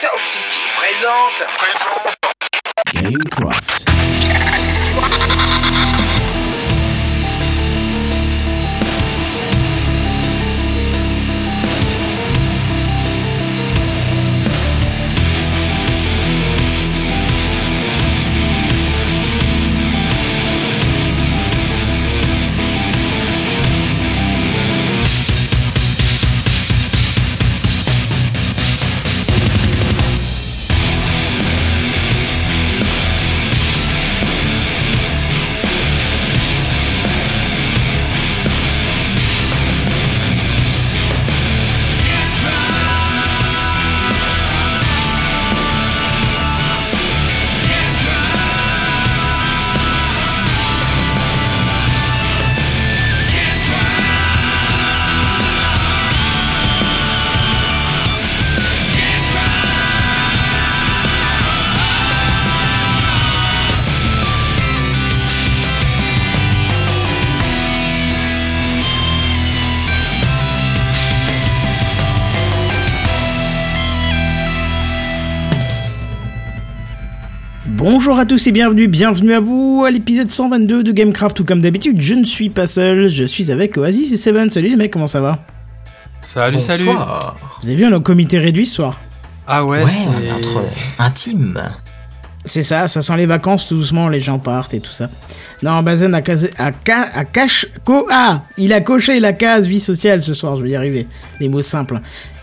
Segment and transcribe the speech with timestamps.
[0.00, 1.46] Sound City présente.
[1.58, 2.16] Présente.
[2.94, 3.99] Gamecraft.
[78.20, 81.98] À tous et bienvenue, bienvenue à vous à l'épisode 122 de Gamecraft ou comme d'habitude
[82.02, 84.50] je ne suis pas seul, je suis avec Oasis et Seven.
[84.50, 85.38] Salut les mecs, comment ça va?
[86.20, 86.84] Salut, salut.
[86.84, 89.00] Vous avez vu un comité réduit ce soir
[89.46, 90.62] Ah ouais, Ouais, c'est on est entre
[90.98, 91.62] intime.
[92.44, 95.08] C'est ça, ça sent les vacances tout doucement, les gens partent et tout ça.
[95.62, 99.66] Non, Bazen a, casé, a, ca- a cache, co, ah, il a coché la case
[99.66, 101.06] vie sociale ce soir, je vais y arriver.
[101.38, 102.00] Les mots simples.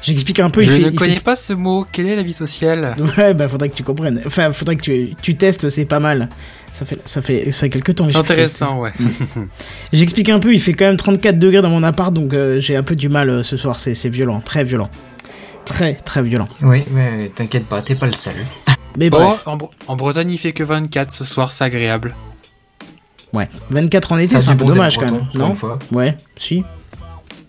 [0.07, 0.61] J'explique un peu.
[0.61, 1.85] Je il fait- ne il connais fait- pas ce mot.
[1.91, 2.95] Quelle est la vie sociale?
[3.17, 4.21] Ouais, bah faudrait que tu comprennes.
[4.25, 6.29] Enfin, faudrait que tu, tu testes, c'est pas mal.
[6.71, 8.05] Ça fait, ça fait, ça fait quelques temps.
[8.05, 8.93] que C'est intéressant, ouais.
[9.93, 12.75] J'explique un peu, il fait quand même 34 degrés dans mon appart, donc euh, j'ai
[12.75, 14.89] un peu du mal euh, ce soir, c'est c'est violent, très violent.
[15.65, 16.47] Très, très violent.
[16.61, 18.35] Oui, mais t'inquiète pas, t'es pas le seul.
[18.97, 22.15] Mais Oh, bref, en, Bre- en Bretagne, il fait que 24 ce soir, c'est agréable.
[23.33, 23.47] ouais.
[23.69, 25.53] 24 en été, Ça c'est un peu bon dommage quand même, non?
[25.55, 25.77] fois.
[25.91, 26.63] Ouais, si.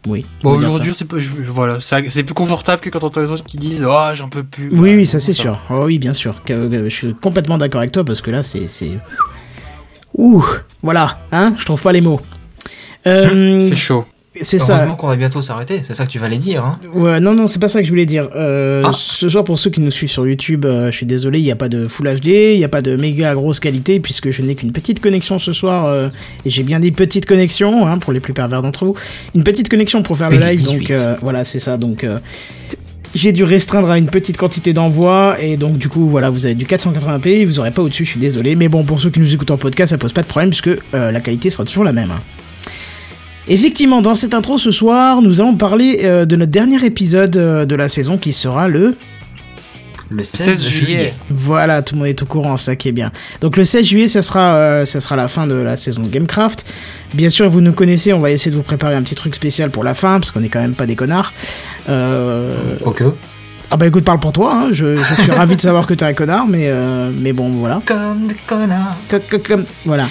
[0.06, 0.25] Oui.
[0.42, 1.06] Bon, aujourd'hui, c'est
[1.48, 4.28] voilà, c'est c'est plus confortable que quand on entend les autres qui disent Oh, j'en
[4.28, 4.69] peux plus.
[4.70, 5.60] Oui, Voilà, oui, ça c'est sûr.
[5.70, 6.42] Oh, oui, bien sûr.
[6.44, 8.69] Que- que- Je suis complètement d'accord avec toi parce que là, c'est.
[8.69, 8.98] c'est-
[10.16, 10.44] Ouh,
[10.82, 12.20] voilà, hein, je trouve pas les mots.
[13.06, 14.04] Euh, fait chaud.
[14.43, 14.77] C'est ça.
[14.77, 16.65] Heureusement qu'on va bientôt s'arrêter, c'est ça que tu vas les dire.
[16.65, 16.78] Hein.
[16.94, 18.28] Ouais, non, non, c'est pas ça que je voulais dire.
[18.37, 18.93] Euh, Ah.
[18.94, 21.50] Ce soir, pour ceux qui nous suivent sur YouTube, euh, je suis désolé, il n'y
[21.50, 24.43] a pas de Full HD, il n'y a pas de méga grosse qualité, puisque je
[24.43, 26.09] n'ai qu'une petite connexion ce soir, euh,
[26.44, 28.94] et j'ai bien dit petite connexion, hein, pour les plus pervers d'entre vous.
[29.34, 30.88] Une petite connexion pour faire le live, 18.
[30.93, 31.77] donc voilà, c'est ça.
[31.77, 32.06] Donc
[33.15, 36.55] j'ai dû restreindre à une petite quantité d'envoi, et donc du coup, voilà, vous avez
[36.55, 38.55] du 480p, vous aurez pas au-dessus, je suis désolé.
[38.55, 40.71] Mais bon, pour ceux qui nous écoutent en podcast, ça pose pas de problème, puisque
[40.93, 42.11] la qualité sera toujours la même.
[42.11, 42.21] hein.
[43.48, 47.64] Effectivement, dans cette intro ce soir, nous allons parler euh, de notre dernier épisode euh,
[47.64, 48.94] de la saison qui sera le...
[50.10, 50.94] Le 16, 16 juillet.
[50.94, 51.14] juillet.
[51.31, 53.10] Voilà, tout le monde est au courant, ça qui est bien.
[53.41, 56.08] Donc le 16 juillet, ça sera, euh, ça sera la fin de la saison de
[56.08, 56.66] Gamecraft.
[57.14, 59.70] Bien sûr, vous nous connaissez, on va essayer de vous préparer un petit truc spécial
[59.70, 61.32] pour la fin, parce qu'on est quand même pas des connards.
[61.88, 62.76] Euh...
[62.82, 63.04] Quoique.
[63.71, 64.69] Ah bah écoute, parle pour toi, hein.
[64.73, 67.83] je, je suis ravi de savoir que t'es un connard, mais, euh, mais bon, voilà.
[67.84, 68.97] Comme des connards.
[69.11, 70.06] Co- co- comme- Voilà.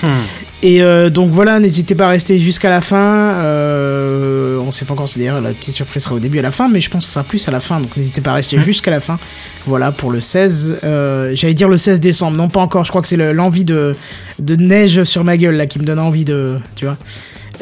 [0.61, 2.97] Et euh, donc voilà, n'hésitez pas à rester jusqu'à la fin.
[2.97, 6.51] Euh, on sait pas encore, c'est-à-dire la petite surprise sera au début et à la
[6.51, 8.35] fin, mais je pense que ça sera plus à la fin, donc n'hésitez pas à
[8.35, 9.17] rester jusqu'à la fin.
[9.65, 10.79] Voilà pour le 16.
[10.83, 13.63] euh, J'allais dire le 16 décembre, non pas encore, je crois que c'est le- l'envie
[13.65, 13.95] de,
[14.37, 16.59] de neige sur ma gueule là qui me donne envie de.
[16.75, 16.97] Tu vois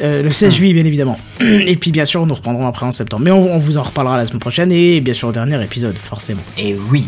[0.02, 1.18] Euh, le 16 juillet, bien évidemment.
[1.42, 3.24] Et puis, bien sûr, nous reprendrons après en septembre.
[3.24, 5.98] Mais on, on vous en reparlera la semaine prochaine et bien sûr au dernier épisode,
[5.98, 6.42] forcément.
[6.58, 7.08] Et oui.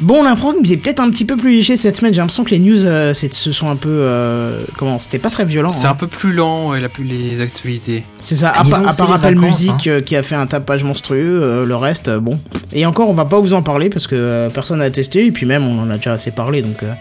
[0.00, 2.12] Bon, l'impro est peut-être un petit peu plus léger cette semaine.
[2.12, 3.88] J'ai l'impression que les news euh, c'est- se sont un peu.
[3.90, 5.68] euh, comment C'était pas très violent.
[5.68, 5.90] C'est hein.
[5.90, 8.02] un peu plus lent, ouais, la, les actualités.
[8.20, 9.80] C'est ça, Ah, à, part- à c'est Apple vacances, Music hein.
[9.90, 12.40] euh, qui a fait un tapage monstrueux, euh, le reste, euh, bon.
[12.72, 15.30] Et encore, on va pas vous en parler parce que euh, personne n'a testé, et
[15.30, 16.92] puis même on en a déjà assez parlé, donc euh,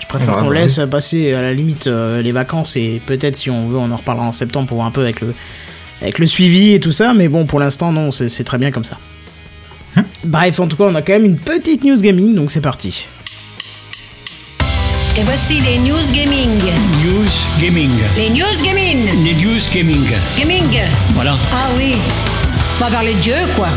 [0.00, 3.36] je préfère Ouais, qu'on bah laisse passer à la limite euh, les vacances, et peut-être
[3.36, 5.34] si on veut, on en reparlera en septembre pour voir un peu avec le,
[6.02, 8.70] avec le suivi et tout ça, mais bon, pour l'instant, non, c'est c'est très bien
[8.70, 8.96] comme ça.
[9.96, 12.60] Hein Bref, en tout cas, on a quand même une petite news gaming, donc c'est
[12.60, 13.06] parti.
[15.18, 16.48] Et voici les news gaming.
[17.04, 17.28] News
[17.60, 17.90] Gaming.
[18.16, 19.24] Les news gaming.
[19.24, 20.06] Les News Gaming.
[20.38, 20.80] Gaming.
[21.14, 21.36] Voilà.
[21.52, 21.96] Ah oui.
[22.80, 23.68] On va parler de Dieu, quoi.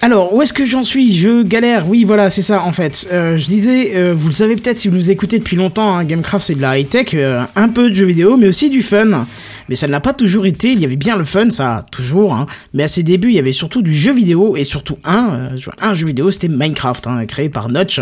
[0.00, 1.12] Alors, où est-ce que j'en suis?
[1.12, 3.08] Je galère, oui, voilà, c'est ça, en fait.
[3.12, 6.04] Euh, je disais, euh, vous le savez peut-être si vous nous écoutez depuis longtemps, hein,
[6.04, 9.26] Gamecraft c'est de la high-tech, euh, un peu de jeux vidéo, mais aussi du fun.
[9.68, 12.32] Mais ça ne l'a pas toujours été, il y avait bien le fun, ça, toujours,
[12.32, 12.46] hein.
[12.74, 15.70] Mais à ses débuts, il y avait surtout du jeu vidéo, et surtout un, euh,
[15.80, 18.00] un jeu vidéo, c'était Minecraft, hein, créé par Notch,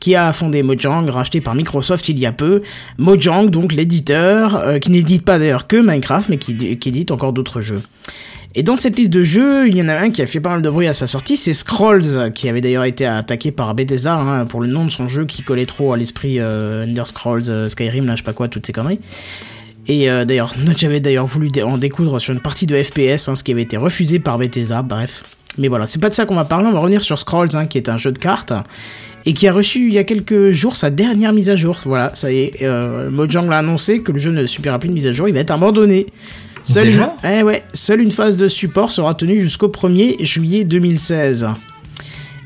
[0.00, 2.60] qui a fondé Mojang, racheté par Microsoft il y a peu.
[2.98, 7.32] Mojang, donc l'éditeur, euh, qui n'édite pas d'ailleurs que Minecraft, mais qui, qui édite encore
[7.32, 7.80] d'autres jeux.
[8.58, 10.48] Et dans cette liste de jeux, il y en a un qui a fait pas
[10.48, 14.16] mal de bruit à sa sortie, c'est Scrolls, qui avait d'ailleurs été attaqué par Bethesda
[14.16, 17.44] hein, pour le nom de son jeu qui collait trop à l'esprit euh, Ender Scrolls,
[17.48, 18.98] euh, Skyrim, là je sais pas quoi, toutes ces conneries.
[19.86, 23.44] Et euh, d'ailleurs, j'avais d'ailleurs voulu en découdre sur une partie de FPS, hein, ce
[23.44, 25.22] qui avait été refusé par Bethesda, bref.
[25.56, 27.66] Mais voilà, c'est pas de ça qu'on va parler, on va revenir sur Scrolls, hein,
[27.66, 28.52] qui est un jeu de cartes,
[29.24, 31.78] et qui a reçu il y a quelques jours sa dernière mise à jour.
[31.84, 34.94] Voilà, ça y est, euh, Mojang l'a annoncé que le jeu ne subira plus de
[34.94, 36.06] mise à jour, il va être abandonné.
[36.62, 41.48] Seule Déjà eh ouais, seule une phase de support sera tenue jusqu'au 1er juillet 2016.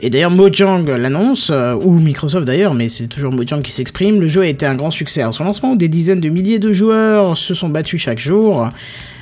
[0.04, 4.26] Et d'ailleurs, Mojang l'annonce, euh, ou Microsoft d'ailleurs, mais c'est toujours Mojang qui s'exprime, le
[4.26, 6.72] jeu a été un grand succès à son lancement, où des dizaines de milliers de
[6.72, 8.68] joueurs se sont battus chaque jour,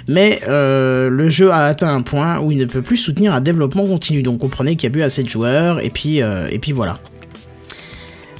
[0.08, 3.42] mais euh, le jeu a atteint un point où il ne peut plus soutenir un
[3.42, 6.58] développement continu, donc comprenez qu'il y a eu assez de joueurs, et puis, euh, et
[6.58, 6.98] puis voilà.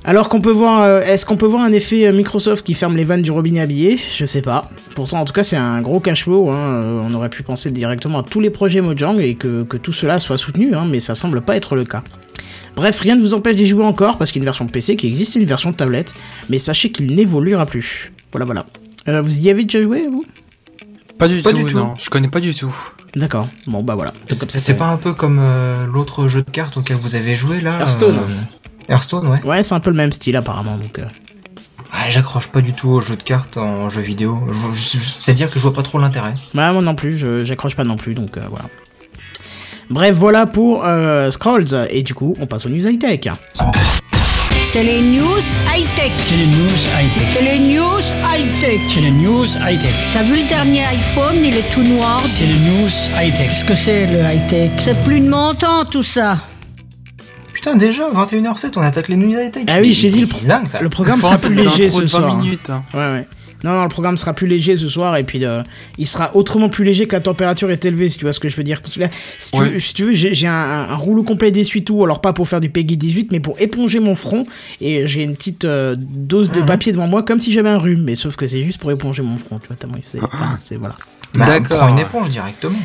[0.05, 2.97] Alors qu'on peut voir, euh, est-ce qu'on peut voir un effet euh, Microsoft qui ferme
[2.97, 4.71] les vannes du robinet billets Je sais pas.
[4.95, 6.51] Pourtant, en tout cas, c'est un gros cash flow.
[6.51, 6.57] Hein.
[6.57, 9.93] euh, On aurait pu penser directement à tous les projets Mojang et que, que tout
[9.93, 12.03] cela soit soutenu, hein, mais ça semble pas être le cas.
[12.77, 14.97] Bref, rien ne vous empêche d'y jouer encore parce qu'il y a une version PC
[14.97, 16.15] qui existe et une version tablette,
[16.49, 18.13] mais sachez qu'il n'évoluera plus.
[18.33, 18.65] Voilà, voilà.
[19.09, 20.25] Euh, vous y avez déjà joué, vous?
[21.19, 21.77] Pas du Pas tout, du tout.
[21.77, 21.95] non.
[21.99, 22.75] Je connais pas du tout.
[23.17, 23.49] D'accord.
[23.67, 24.15] Bon, bah voilà.
[24.31, 26.97] C'est comme ça c'est que- pas un peu comme euh, l'autre jeu de cartes auquel
[26.97, 28.17] vous avez joué là Hearthstone.
[28.91, 29.43] Hearthstone, ouais.
[29.45, 30.99] Ouais, c'est un peu le même style apparemment, donc.
[30.99, 31.05] euh,
[31.93, 34.39] Ah, J'accroche pas du tout aux jeux de cartes en jeu vidéo.
[34.49, 36.35] Je- je- je- C'est-à-dire que je vois pas trop l'intérêt.
[36.55, 38.67] Ouais, moi non plus, je- j'accroche pas non plus, donc euh, voilà.
[39.91, 43.29] Bref, voilà pour euh, Scrolls, et du coup, on passe aux news high-tech.
[44.73, 45.27] C'est les news
[45.75, 46.13] high-tech.
[46.21, 47.23] C'est les news high-tech.
[47.33, 48.01] C'est les news
[48.33, 48.81] high-tech.
[48.89, 49.95] C'est les news high-tech.
[50.13, 52.23] T'as vu le dernier iPhone, il est tout noir.
[52.25, 52.89] C'est les news
[53.21, 53.49] high-tech.
[53.51, 54.71] Qu'est-ce que c'est le high-tech?
[54.79, 56.37] C'est plus de mon temps tout ça.
[57.61, 59.65] Putain, déjà, 21h07, on attaque les nuits high-tech.
[59.69, 60.81] Ah oui, j'ai dit, le, dingue ça.
[60.81, 62.39] le programme sera plus léger ce de 20 soir.
[62.39, 62.71] minutes.
[62.71, 62.83] hein.
[62.95, 63.27] Ouais, ouais.
[63.63, 65.63] Non, non, le programme sera plus léger ce soir, et puis euh,
[65.99, 68.49] il sera autrement plus léger que la température est élevée, si tu vois ce que
[68.49, 68.81] je veux dire.
[68.81, 69.09] Parce que là,
[69.39, 69.69] si, tu Ouais.
[69.69, 72.71] veux, si tu veux, j'ai un, un rouleau complet d'essuie-tout, alors pas pour faire du
[72.71, 74.47] Peggy 18, mais pour éponger mon front,
[74.81, 78.03] et j'ai une petite euh, dose de papier devant moi, comme si j'avais un rhume,
[78.05, 80.95] mais sauf que c'est juste pour éponger mon front, tu vois, c'est enfin, c'est- voilà.
[81.37, 81.77] Bah, D'accord.
[81.81, 82.79] Prends une éponge directement.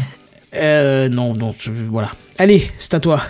[0.56, 2.12] Euh, non, non, je- voilà.
[2.38, 3.21] Allez, c'est à toi.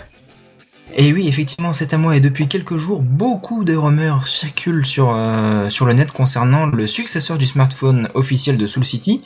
[0.98, 2.16] Et oui, effectivement, c'est à moi.
[2.16, 6.86] Et depuis quelques jours, beaucoup de rumeurs circulent sur, euh, sur le net concernant le
[6.86, 9.22] successeur du smartphone officiel de Soul City,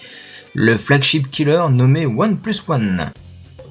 [0.55, 3.13] le flagship killer nommé OnePlus One.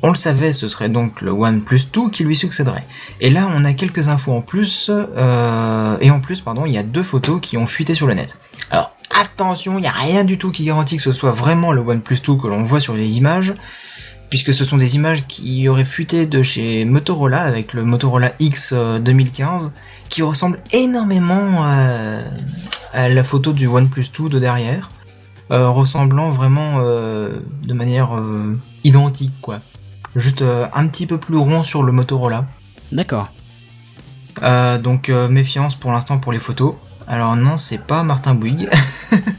[0.02, 2.88] On le savait, ce serait donc le OnePlus 2 qui lui succéderait.
[3.20, 6.78] Et là, on a quelques infos en plus, euh, et en plus, pardon, il y
[6.78, 8.40] a deux photos qui ont fuité sur le net.
[8.72, 11.82] Alors, attention, il n'y a rien du tout qui garantit que ce soit vraiment le
[11.82, 13.56] OnePlus 2 que l'on voit sur les images,
[14.30, 18.72] puisque ce sont des images qui auraient fuité de chez Motorola avec le Motorola X
[18.74, 19.74] euh, 2015,
[20.10, 22.20] qui ressemble énormément à,
[22.94, 24.92] à la photo du OnePlus 2 de derrière,
[25.52, 29.62] euh, ressemblant vraiment euh, de manière euh, identique, quoi.
[30.16, 32.46] Juste euh, un petit peu plus rond sur le Motorola.
[32.92, 33.30] D'accord.
[34.44, 36.76] Euh, donc euh, méfiance pour l'instant pour les photos.
[37.08, 38.70] Alors non, c'est pas Martin Bouygues.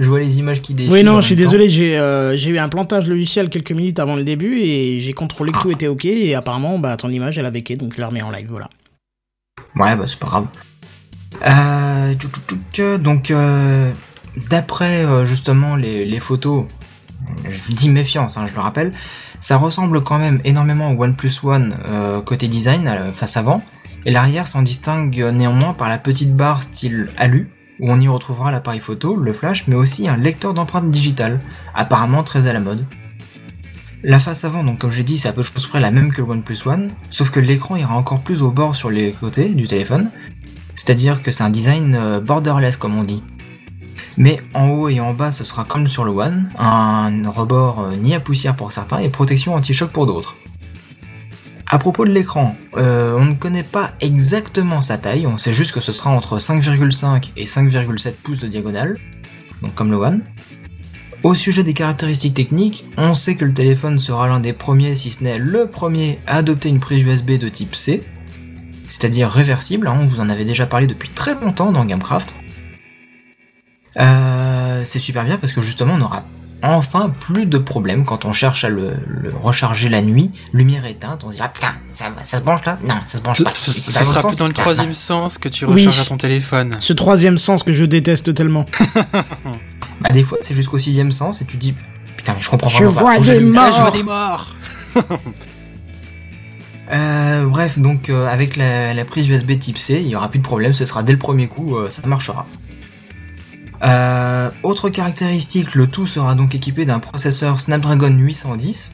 [0.00, 0.92] Je vois les images qui défilent.
[0.92, 4.14] Oui, non, je suis désolé, j'ai euh, j'ai eu un plantage logiciel quelques minutes avant
[4.14, 7.46] le début et j'ai contrôlé que tout était ok et apparemment, bah, ton image elle
[7.46, 8.68] avait ok donc je la remets en live, voilà.
[9.76, 10.46] Ouais, bah c'est pas grave.
[11.46, 13.90] Euh, donc, euh,
[14.50, 16.66] d'après euh, justement les, les photos,
[17.48, 18.92] je dis méfiance, hein, je le rappelle,
[19.40, 23.62] ça ressemble quand même énormément au OnePlus One euh, côté design, face avant,
[24.04, 28.50] et l'arrière s'en distingue néanmoins par la petite barre style alu, où on y retrouvera
[28.50, 31.40] l'appareil photo, le flash, mais aussi un lecteur d'empreintes digitales,
[31.74, 32.86] apparemment très à la mode.
[34.04, 36.28] La face avant, donc comme j'ai dit, c'est à peu près la même que le
[36.28, 40.10] OnePlus One, sauf que l'écran ira encore plus au bord sur les côtés du téléphone,
[40.76, 43.24] c'est-à-dire que c'est un design euh, borderless comme on dit.
[44.16, 47.96] Mais en haut et en bas, ce sera comme sur le One, un rebord euh,
[47.96, 50.36] ni à poussière pour certains et protection anti-choc pour d'autres.
[51.70, 55.72] À propos de l'écran, euh, on ne connaît pas exactement sa taille, on sait juste
[55.72, 58.98] que ce sera entre 5,5 et 5,7 pouces de diagonale,
[59.60, 60.22] donc comme le One.
[61.24, 65.10] Au sujet des caractéristiques techniques, on sait que le téléphone sera l'un des premiers, si
[65.10, 68.02] ce n'est le premier, à adopter une prise USB de type C,
[68.86, 72.34] c'est-à-dire réversible, hein, on vous en avait déjà parlé depuis très longtemps dans Gamecraft.
[73.98, 76.24] Euh, c'est super bien parce que justement on aura
[76.62, 81.22] enfin plus de problèmes quand on cherche à le, le recharger la nuit, lumière éteinte,
[81.24, 82.78] on se dira putain ça, ça se branche là?
[82.82, 83.52] Non, ça se branche pas.
[83.54, 85.72] ce- sera plus dans le troisième sens que tu Oui.
[85.74, 86.76] recharges à ton téléphone.
[86.80, 88.64] Ce troisième sens que je déteste tellement.
[90.00, 91.74] Bah, des fois c'est jusqu'au sixième sens et tu dis
[92.16, 93.64] putain mais je comprends Je vraiment pas, vois des morts.
[93.64, 94.54] Là, je vois des morts
[96.90, 100.38] Euh, bref, donc euh, avec la, la prise USB type C, il y aura plus
[100.38, 102.46] de problème, ce sera dès le premier coup, euh, ça marchera.
[103.84, 108.90] Euh, autre caractéristique, le tout sera donc équipé d'un processeur Snapdragon 810,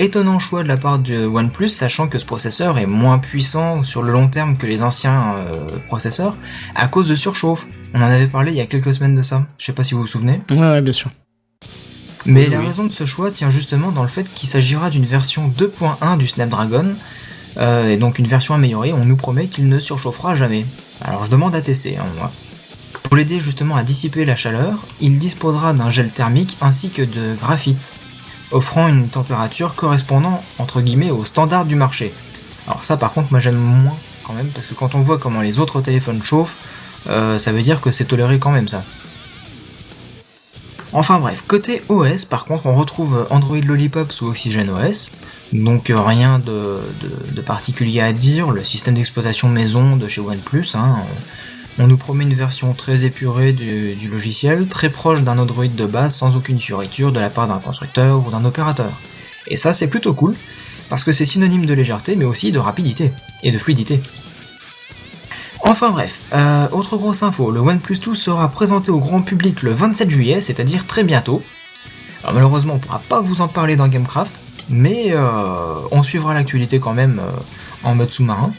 [0.00, 4.02] Étonnant choix de la part de OnePlus, sachant que ce processeur est moins puissant sur
[4.02, 6.36] le long terme que les anciens euh, processeurs
[6.74, 7.66] à cause de surchauffe.
[7.94, 9.46] On en avait parlé il y a quelques semaines de ça.
[9.56, 10.40] Je sais pas si vous vous souvenez.
[10.50, 11.12] Ouais, ouais, bien sûr.
[12.26, 12.66] Mais Oui, la oui.
[12.66, 16.26] raison de ce choix tient justement dans le fait qu'il s'agira d'une version 2.1 du
[16.26, 16.96] Snapdragon,
[17.58, 20.66] euh, et donc une version améliorée, on nous promet qu'il ne surchauffera jamais.
[21.02, 22.32] Alors je demande à tester, hein, moi.
[23.14, 27.36] Pour l'aider justement à dissiper la chaleur, il disposera d'un gel thermique ainsi que de
[27.36, 27.92] graphite,
[28.50, 32.12] offrant une température correspondant entre guillemets au standard du marché.
[32.66, 35.42] Alors ça par contre moi j'aime moins quand même, parce que quand on voit comment
[35.42, 36.56] les autres téléphones chauffent,
[37.06, 38.82] euh, ça veut dire que c'est toléré quand même ça.
[40.92, 45.12] Enfin bref, côté OS, par contre, on retrouve Android Lollipop sous Oxygen OS,
[45.52, 46.80] donc euh, rien de
[47.46, 51.20] particulier à dire, le système d'exploitation maison de chez OnePlus, hein, euh,
[51.78, 56.14] on nous promet une version très épurée du, logiciel, très proche d'un Android de base
[56.14, 58.92] sans aucune fioriture de la part d'un constructeur ou d'un opérateur.
[59.48, 60.36] Et ça c'est plutôt cool,
[60.88, 63.12] parce que c'est synonyme de légèreté mais aussi de rapidité
[63.42, 64.00] et de fluidité.
[65.62, 69.72] Enfin bref, euh, autre grosse info, le OnePlus 2 sera présenté au grand public le
[69.72, 71.42] 27 juillet, c'est-à-dire très bientôt.
[72.22, 76.94] Malheureusement on pourra pas vous en parler dans Gamecraft, mais euh, on suivra l'actualité quand
[76.94, 77.30] même euh,
[77.82, 78.52] en mode sous-marin.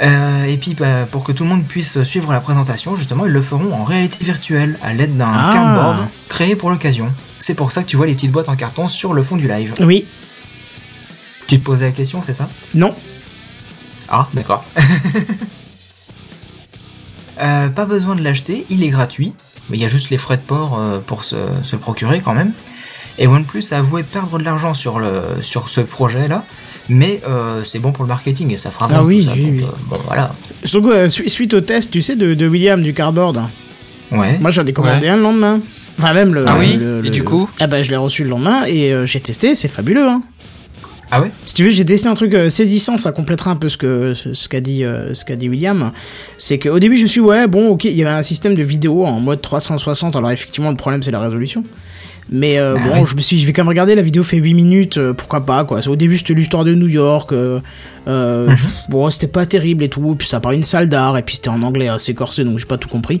[0.00, 3.32] Euh, et puis bah, pour que tout le monde puisse suivre la présentation, justement ils
[3.32, 5.50] le feront en réalité virtuelle à l'aide d'un Ah.
[5.52, 7.12] cardboard créé pour l'occasion.
[7.38, 9.48] C'est pour ça que tu vois les petites boîtes en carton sur le fond du
[9.48, 9.74] live.
[9.80, 10.06] Oui.
[11.46, 12.48] Tu te posais la question, c'est ça?
[12.74, 12.94] Non.
[14.08, 14.64] Ah, d'accord.
[17.40, 19.32] Euh, pas besoin de l'acheter, il est gratuit.
[19.68, 22.20] Mais il y a juste les frais de port euh, pour se, se le procurer
[22.20, 22.52] quand même.
[23.18, 26.44] Et OnePlus a avoué perdre de l'argent sur, le, sur ce projet-là.
[26.88, 29.32] Mais euh, c'est bon pour le marketing et ça fera Ah vendre oui, tout ça.
[29.34, 29.62] oui, donc, oui.
[29.64, 30.34] euh, bon, voilà.
[30.64, 33.40] Surtout euh, su- suite au test, tu sais, de, de William du cardboard.
[34.10, 34.38] Ouais.
[34.40, 35.08] Moi, j'en ai commandé Ouais.
[35.08, 35.60] un le lendemain.
[35.98, 36.44] Enfin, même le.
[36.48, 39.06] Ah oui le- Et du coup Ah bah, je l'ai reçu le lendemain et euh,
[39.06, 40.22] j'ai testé, c'est fabuleux, hein.
[41.14, 41.30] Ah ouais?
[41.44, 44.32] Si tu veux, j'ai testé un truc saisissant, ça complétera un peu ce que ce,
[44.32, 45.92] ce qu'a dit euh, ce qu'a dit William.
[46.38, 48.54] C'est qu'au début, je me suis dit, ouais, bon, ok, il y avait un système
[48.54, 50.16] de vidéo en mode 360.
[50.16, 51.62] Alors effectivement, le problème c'est la résolution.
[52.30, 53.06] Mais euh, Bah bon, ouais.
[53.06, 53.94] je me suis, dit, je vais quand même regarder.
[53.94, 55.86] La vidéo fait 8 minutes, euh, pourquoi pas quoi.
[55.86, 57.32] Au début, c'était l'histoire de New York.
[57.32, 57.60] euh,
[58.06, 58.56] Mhm.
[58.88, 60.14] Bon, c'était pas terrible et tout.
[60.18, 62.66] Puis ça parlait d'une salle d'art et puis c'était en anglais assez corsé, donc j'ai
[62.66, 63.20] pas tout compris.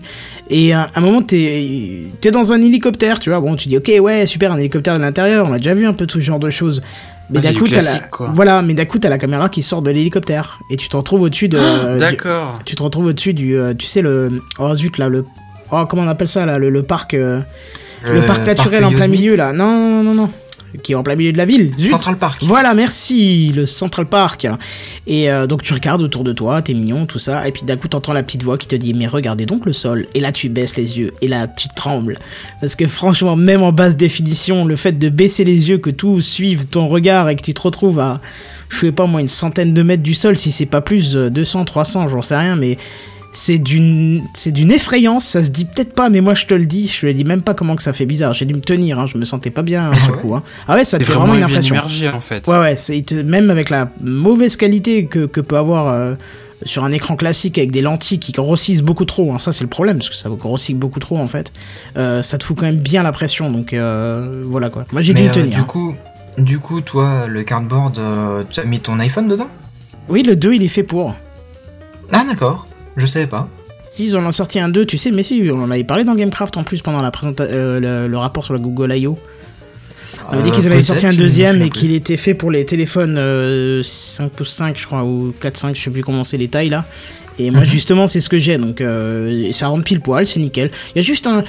[0.50, 3.40] Et à un moment, t'es es dans un hélicoptère, tu vois.
[3.40, 5.46] Bon, tu dis, ok, ouais, super, un hélicoptère de l'intérieur.
[5.48, 6.82] On a déjà vu un peu tout ce genre de choses.
[7.30, 8.28] Mais d'un coup, t'as la...
[8.34, 11.22] voilà, mais d'un coup, t'as la caméra qui sort de l'hélicoptère et tu te retrouves
[11.22, 11.92] au-dessus de.
[11.94, 12.58] du- D'accord.
[12.64, 15.24] Tu te retrouves au-dessus du, tu sais le, oh zut là le,
[15.70, 17.16] oh comment on appelle ça là, le, le parc,
[18.06, 20.30] euh, le, parc naturel en plein Yosemite, milieu là, non non non non,
[20.82, 21.72] qui est en plein milieu de la ville.
[21.78, 21.90] Zut.
[21.90, 22.42] Central Park.
[22.44, 24.46] Voilà, merci, le Central Park.
[25.06, 27.76] Et euh, donc tu regardes autour de toi, t'es mignon, tout ça, et puis d'un
[27.76, 30.06] coup t'entends la petite voix qui te dit mais regardez donc le sol.
[30.14, 32.18] Et là tu baisses les yeux, et là tu trembles.
[32.60, 36.20] Parce que franchement, même en basse définition, le fait de baisser les yeux, que tout
[36.20, 38.20] suive ton regard et que tu te retrouves à,
[38.68, 41.30] je sais pas moi, une centaine de mètres du sol, si c'est pas plus, euh,
[41.30, 42.78] 200, 300, j'en sais rien, mais
[43.32, 46.66] c'est d'une c'est d'une effrayance ça se dit peut-être pas mais moi je te le
[46.66, 48.60] dis je te le dis même pas comment que ça fait bizarre j'ai dû me
[48.60, 50.42] tenir hein, je me sentais pas bien sur le coup hein.
[50.68, 52.46] ah ouais ça te fait vraiment une impression immergé en fait.
[52.46, 56.14] Ouais, ouais, c'est même avec la mauvaise qualité que, que peut avoir euh,
[56.64, 59.70] sur un écran classique avec des lentilles qui grossissent beaucoup trop, hein, ça c'est le
[59.70, 61.52] problème, parce que ça grossit beaucoup trop en fait,
[61.96, 64.86] euh, ça te fout quand même bien la pression, donc euh, voilà quoi.
[64.92, 65.50] Moi j'ai dû me tenir.
[65.50, 65.64] du hein.
[65.64, 65.94] coup,
[66.38, 67.98] du coup, toi, le cardboard,
[68.50, 69.48] tu as mis ton iPhone dedans?
[70.08, 71.14] Oui, le 2 il est fait pour.
[72.12, 73.48] Ah d'accord, je savais pas.
[73.90, 76.04] Si, ils en ont sorti un 2, tu sais, mais si, on en avait parlé
[76.04, 79.18] dans Gamecraft en plus pendant la présenta- euh, le, le rapport sur la Google I.O.
[80.28, 82.50] On avait dit Euh, qu'ils en avaient sorti un deuxième et qu'il était fait pour
[82.50, 86.36] les téléphones euh, 5 pouces 5, je crois, ou 4-5, je sais plus comment c'est
[86.38, 86.84] les tailles là.
[87.38, 87.66] Et moi, Mhm.
[87.66, 90.70] justement, c'est ce que j'ai, donc euh, ça rentre pile poil, c'est nickel.
[90.94, 91.42] Il y a juste un,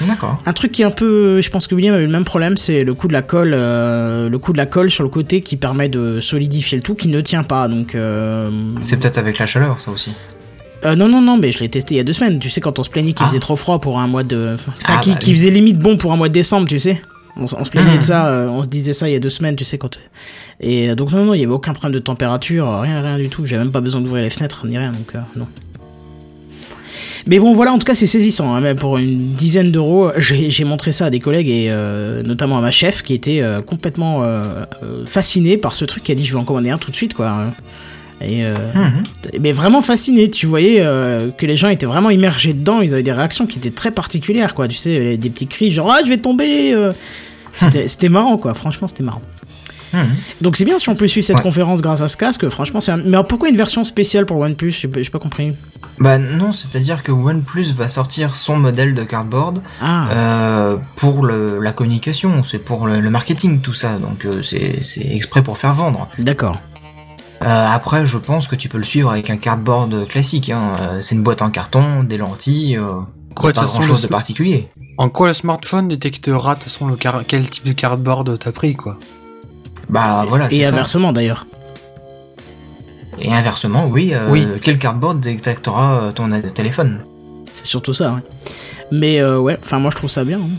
[0.53, 1.41] truc qui est un peu.
[1.41, 4.29] Je pense que William avait le même problème, c'est le coup de la colle, euh,
[4.29, 7.09] le coup de la colle sur le côté qui permet de solidifier le tout, qui
[7.09, 7.67] ne tient pas.
[7.67, 7.95] Donc.
[7.95, 10.11] euh, C'est peut-être avec la chaleur, ça aussi.
[10.85, 12.39] Euh, non, non, non, mais je l'ai testé il y a deux semaines.
[12.39, 13.29] Tu sais, quand on se plaignait qu'il Ah.
[13.29, 14.51] faisait trop froid pour un mois de.
[14.55, 17.01] Enfin, Ah, qui, bah faisait limite bon pour un mois de décembre, tu sais.
[17.35, 19.55] On, se plaignait de ça, euh, on se disait ça il y a deux semaines,
[19.55, 19.99] tu sais, quand.
[20.59, 23.29] Et euh, donc, non, non, il y avait aucun problème de température, rien, rien du
[23.29, 23.45] tout.
[23.45, 25.47] J'avais même pas besoin d'ouvrir les fenêtres, ni rien, donc, euh, non.
[27.25, 28.53] Mais bon, voilà, en tout cas, c'est saisissant.
[28.53, 32.57] hein, même pour une dizaine d'euros, j'ai montré ça à des collègues et euh, notamment
[32.57, 34.65] à ma chef qui était euh, complètement euh,
[35.05, 37.13] fascinée par ce truc qui a dit je vais en commander un tout de suite,
[37.13, 37.45] quoi.
[38.23, 39.03] Et euh, Mhm.
[39.41, 40.29] mais vraiment fasciné.
[40.29, 42.81] Tu voyais euh, que les gens étaient vraiment immergés dedans.
[42.81, 44.67] Ils avaient des réactions qui étaient très particulières, quoi.
[44.67, 46.73] Tu sais, des petits cris genre ah je vais tomber.
[46.73, 46.91] euh.
[47.53, 48.53] C'était c'était marrant, quoi.
[48.53, 49.21] Franchement, c'était marrant.
[49.93, 50.01] Mhm.
[50.41, 51.41] Donc c'est bien si on peut suivre cette Ouais.
[51.43, 52.49] conférence grâce à ce casque.
[52.49, 52.97] Franchement, c'est un...
[52.97, 54.71] mais alors, pourquoi une version spéciale pour OnePlus?
[54.71, 55.53] J'ai pas pas compris.
[55.99, 61.59] Bah non, c'est-à-dire que OnePlus va sortir son modèle de cardboard Ah, euh, pour le,
[61.61, 63.99] la communication, c'est pour le, le marketing, tout ça.
[63.99, 66.09] Donc euh, c'est c'est exprès pour faire vendre.
[66.17, 66.59] d'accord.
[67.43, 70.49] Euh, après, je pense que tu peux le suivre avec un cardboard classique.
[70.49, 70.71] Hein.
[70.81, 73.01] Euh, c'est une boîte en carton, des lentilles, euh,
[73.35, 74.69] Quoi, pas grand-chose le- de particulier.
[74.97, 78.51] En quoi le smartphone détectera de toute façon le car- quel type de cardboard t'as
[78.51, 78.97] pris quoi?
[79.89, 80.69] Bah voilà, c'est Et ça.
[80.71, 81.45] inversement d'ailleurs.
[83.19, 84.47] Et inversement, oui, euh, Oui.
[84.61, 87.01] quel cardboard détectera ton téléphone?
[87.53, 88.21] C'est surtout ça, ouais.
[88.95, 90.49] Mais euh, ouais, enfin moi je trouve ça bien, hein.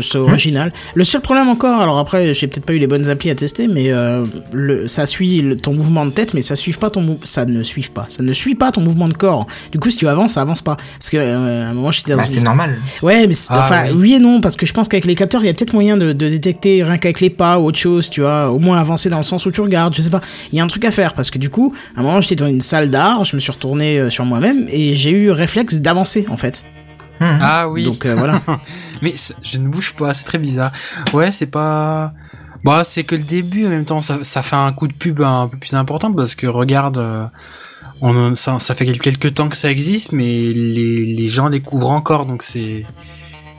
[0.00, 0.72] c'est original.
[0.94, 3.66] Le seul problème encore, alors après j'ai peut-être pas eu les bonnes applis à tester,
[3.66, 7.18] mais euh, le, ça suit le- ton mouvement de tête, mais ça suit pas ton
[7.24, 9.48] ça ne suit pas, ça ne suit pas ton mouvement de corps.
[9.72, 10.76] Du coup si tu avances, ça avance pas.
[10.98, 12.76] Parce que euh, à un moment j'étais dans Bah c'est normal.
[13.02, 13.96] Ouais, mais Ah, enfin, oui.
[13.98, 14.14] oui.
[14.14, 16.12] et non, parce que je pense qu'avec les capteurs, il y a peut-être moyen de,
[16.12, 19.18] de détecter rien qu'avec les pas ou autre chose, tu vois, au moins avancer dans
[19.18, 20.20] le sens où tu regardes, je sais pas.
[20.52, 22.36] Il y a un truc à faire, parce que du coup, à un moment, j'étais
[22.36, 26.26] dans une salle d'art, je me suis retourné sur moi-même et j'ai eu réflexe d'avancer,
[26.30, 26.64] en fait.
[27.20, 27.84] Hum, Ah oui.
[27.84, 28.40] Donc euh, voilà.
[29.02, 30.72] Mais je ne bouge pas, c'est très bizarre.
[31.12, 32.12] Ouais, c'est pas.
[32.64, 35.22] Bah, c'est que le début en même temps, ça, ça fait un coup de pub
[35.22, 37.24] un peu plus important parce que regarde, euh,
[38.02, 42.26] on, ça, ça fait quelques temps que ça existe, mais les, les gens découvrent encore,
[42.26, 42.84] donc c'est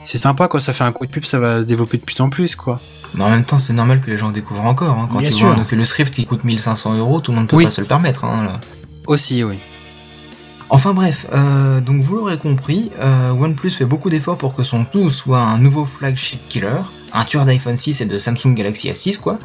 [0.04, 0.60] c'est sympa quoi.
[0.60, 2.80] Ça fait un coup de pub, ça va se développer de plus en plus quoi.
[3.14, 4.96] Mais en même temps, c'est normal que les gens découvrent encore.
[4.98, 5.08] Hein.
[5.10, 5.48] Quand Bien tu sûr.
[5.48, 7.64] vois un Oculus Rift qui coûte 1500 euros, tout le monde peut Oui.
[7.64, 8.24] pas se le permettre.
[8.24, 8.60] Hein, là.
[9.06, 9.58] Aussi, oui.
[10.74, 14.86] Enfin bref, euh, donc vous l'aurez compris, euh, OnePlus fait beaucoup d'efforts pour que son
[14.86, 16.80] tout soit un nouveau flagship killer,
[17.12, 19.38] un tueur d'iPhone 6 et de Samsung Galaxy S6 quoi.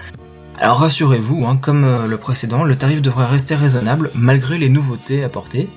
[0.57, 5.25] Alors rassurez-vous, hein, comme euh, le précédent, le tarif devrait rester raisonnable malgré les nouveautés
[5.25, 5.67] apportées.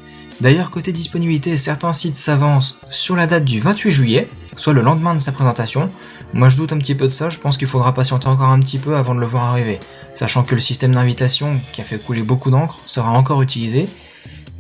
[0.41, 5.17] D'ailleurs, côté disponibilité, certains sites s'avancent sur la date du 28 juillet, soit le lendemain
[5.17, 5.91] de sa présentation.
[6.33, 8.61] Moi je doute un petit peu de ça, je pense qu'il faudra patienter encore un
[8.61, 9.81] petit peu avant de le voir arriver,
[10.15, 13.89] sachant que le système d'invitation, qui a fait couler beaucoup d'encre, sera encore utilisé.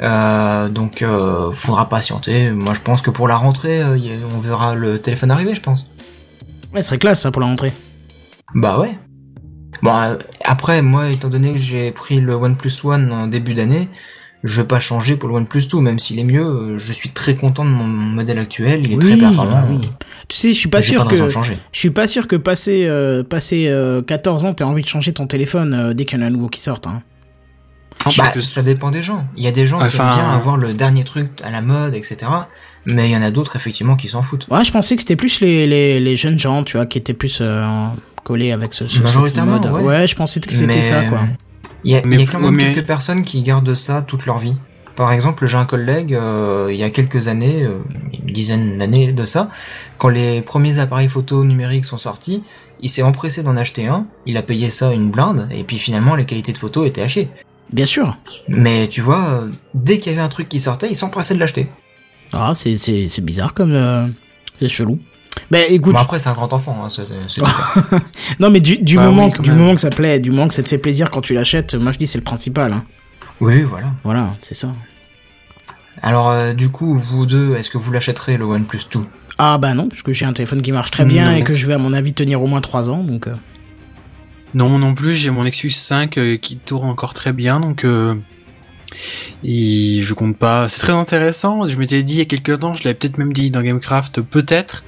[0.02, 2.50] Euh, donc euh, faudra patienter.
[2.52, 5.54] Moi je pense que pour la rentrée, euh, y a- on verra le téléphone arriver,
[5.54, 5.90] je pense.
[6.72, 7.72] Ouais, ce serait classe, ça, pour la rentrée.
[8.54, 8.90] Bah ouais.
[9.82, 9.92] Bon
[10.44, 13.88] après moi étant donné que j'ai pris le OnePlus One en début d'année,
[14.42, 16.76] je vais pas changer pour le OnePlus 2 même s'il est mieux.
[16.78, 19.50] Je suis très content de mon modèle actuel, il est très performant.
[19.52, 19.80] bah oui.
[20.28, 21.16] Tu sais, je suis pas sûr pas que...
[21.72, 22.88] Je suis pas sûr que passer,
[23.28, 26.28] passer euh, 14 ans, t'aies envie de changer ton téléphone dès qu'il y en a
[26.28, 26.80] un nouveau qui sort.
[26.86, 27.02] Hein.
[28.06, 29.26] Bah, parce que ça dépend des gens.
[29.36, 31.94] Il y a des gens qui aiment bien avoir le dernier truc à la mode,
[31.94, 32.16] etc.
[32.86, 34.46] Mais il y en a d'autres effectivement qui s'en foutent.
[34.50, 37.12] Ouais, je pensais que c'était plus les, les, les jeunes gens, tu vois, qui étaient
[37.14, 37.86] plus euh,
[38.24, 39.82] collés avec ce, ce cette Majoritairement, mode.
[39.84, 40.06] ouais.
[40.06, 41.20] je pensais que c'était Mais, ça, quoi.
[41.84, 43.74] Il y a, Mais il y a plus- quand même mais- quelques personnes qui gardent
[43.74, 44.56] ça toute leur vie.
[44.96, 47.78] Par exemple, j'ai un collègue, euh, il y a quelques années, euh,
[48.12, 49.48] une dizaine d'années de ça,
[49.98, 52.42] quand les premiers appareils photo numériques sont sortis,
[52.82, 56.14] il s'est empressé d'en acheter un, il a payé ça une blinde, et puis finalement
[56.16, 57.28] les qualités de photo étaient hachées.
[57.72, 58.16] Bien sûr.
[58.48, 61.40] Mais tu vois, euh, dès qu'il y avait un truc qui sortait, il s'empressait de
[61.40, 61.68] l'acheter.
[62.32, 63.72] Ah, c'est, c'est, c'est bizarre comme...
[63.72, 64.06] euh,
[64.60, 64.98] c'est chelou.
[65.50, 67.44] Ben écoute, Bon après c'est un grand enfant, hein, ce, ce type.
[68.40, 69.58] non mais du, du, Bah moment, oui, du même.
[69.60, 71.92] moment que ça plaît, du moment que ça te fait plaisir quand tu l'achètes, moi
[71.92, 72.72] je dis c'est le principal.
[72.72, 72.84] Hein.
[73.40, 73.90] oui, voilà.
[74.02, 74.68] Voilà, c'est ça.
[76.02, 79.00] Alors euh, du coup, vous deux, est-ce que vous l'achèterez le OnePlus 2
[79.38, 81.36] Ah bah non, parce que j'ai un téléphone qui marche très bien Non.
[81.36, 83.26] et que je vais à mon avis tenir au moins 3 ans, donc...
[83.28, 83.34] euh,
[84.54, 88.14] Non, non plus, j'ai mon Nexus 5 euh, qui tourne encore très bien, donc euh,
[89.44, 90.68] et je compte pas.
[90.68, 91.66] C'est très intéressant.
[91.66, 94.20] Je m'étais dit il y a quelques temps, je l'avais peut-être même dit dans Gamecraft,
[94.22, 94.84] peut-être.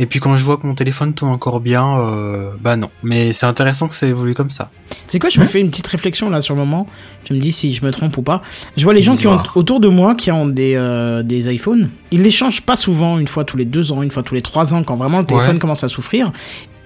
[0.00, 2.88] Et puis quand je vois que mon téléphone tourne encore bien, euh, bah non.
[3.02, 4.70] Mais c'est intéressant que ça évolue comme ça.
[5.08, 6.86] C'est quoi, je me fais une petite réflexion là sur le moment.
[7.24, 8.40] Tu me dis si je me trompe ou pas.
[8.76, 11.90] Je vois les gens qui ont autour de moi qui ont des, euh, des iPhones.
[12.12, 14.42] Ils les changent pas souvent, une fois tous les deux ans, une fois tous les
[14.42, 15.58] trois ans, quand vraiment le téléphone Ouais.
[15.58, 16.30] commence à souffrir.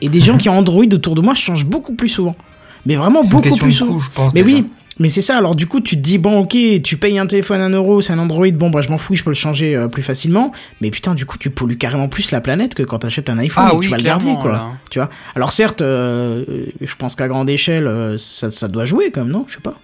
[0.02, 2.36] Et des gens qui ont Android autour de moi changent beaucoup plus souvent.
[2.84, 3.94] Mais vraiment une beaucoup plus souvent.
[3.94, 4.34] coût, je pense.
[4.34, 4.56] Mais déjà.
[4.56, 4.66] oui,
[4.98, 5.38] mais c'est ça.
[5.38, 8.00] Alors du coup, tu te dis bon, ok, tu payes un téléphone à 1 euro,
[8.00, 8.50] c'est un Android.
[8.50, 10.52] Bon, bah je m'en fous, je peux le changer euh, plus facilement.
[10.80, 13.64] Mais putain, du coup, tu pollues carrément plus la planète que quand t'achètes un iPhone.
[13.64, 14.52] Ah et que oui, tu vas le garder, quoi.
[14.52, 14.68] là.
[14.90, 15.08] Tu vois.
[15.36, 19.32] Alors certes, euh, je pense qu'à grande échelle, euh, ça, ça doit jouer quand même,
[19.32, 19.44] non?
[19.48, 19.74] Je sais pas.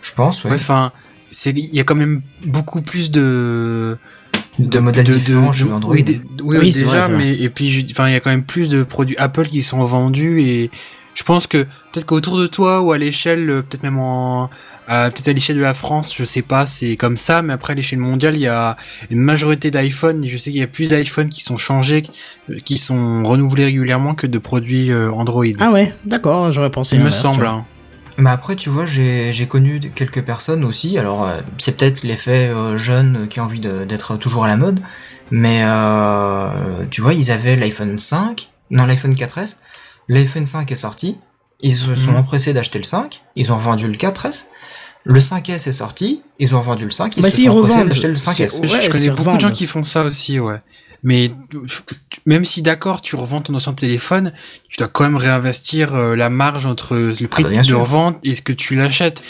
[0.00, 0.50] Je pense, ouais.
[0.50, 0.90] Ouais, enfin,
[1.30, 3.98] c'est il y a quand même beaucoup plus de
[4.58, 5.92] de modèles différents chez Android.
[5.94, 6.04] Oui,
[6.42, 8.68] oui, Oui, c'est déjà, vrai, mais et puis enfin il y a quand même plus
[8.70, 10.70] de produits Apple qui sont vendus et
[11.14, 11.58] je pense que
[11.92, 14.50] peut-être qu'autour de toi ou à l'échelle, euh, peut-être même en
[14.88, 17.72] à- peut-être à l'échelle de la France, je sais pas, c'est comme ça, mais après
[17.72, 18.76] à l'échelle mondiale, il y a
[19.10, 22.02] une majorité d'iPhone et je sais qu'il y a plus d'iPhone qui sont changés,
[22.50, 25.44] euh, qui sont renouvelés régulièrement que de produits euh, Android.
[25.58, 26.94] Ah ouais, d'accord, j'aurais pensé.
[26.96, 27.46] il me semble.
[27.46, 27.64] hein.
[28.18, 30.96] Mais après, tu vois, j'ai j'ai connu quelques personnes aussi.
[30.98, 34.56] Alors, euh, c'est peut-être l'effet euh, jeune qui a envie de- d'être toujours à la
[34.56, 34.80] mode.
[35.30, 39.58] Mais, euh, tu vois, ils avaient l'iPhone 5, non, l'iPhone 4S.
[40.08, 41.18] L'iPhone 5 est sorti.
[41.60, 42.16] Ils se sont Mhm.
[42.18, 43.22] empressés d'acheter le 5.
[43.34, 44.50] Ils ont vendu le 4S.
[45.04, 47.58] Le 5S est sorti, ils ont vendu le 5, ils Bah se si, ils sont
[47.58, 47.88] empressés revendent.
[47.90, 48.60] d'acheter le 5S.
[48.60, 50.60] C'est- Je- je connais beaucoup de gens qui font ça aussi, ouais.
[51.06, 51.30] Mais
[52.26, 54.32] même si d'accord, tu revends ton ancien téléphone,
[54.68, 57.80] tu dois quand même réinvestir euh, la marge entre le prix bah, bien de sûr.
[57.80, 59.22] revente et ce que tu l'achètes.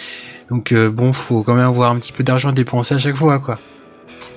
[0.48, 3.16] Donc euh, bon, faut quand même avoir un petit peu d'argent à dépenser à chaque
[3.16, 3.58] fois, quoi.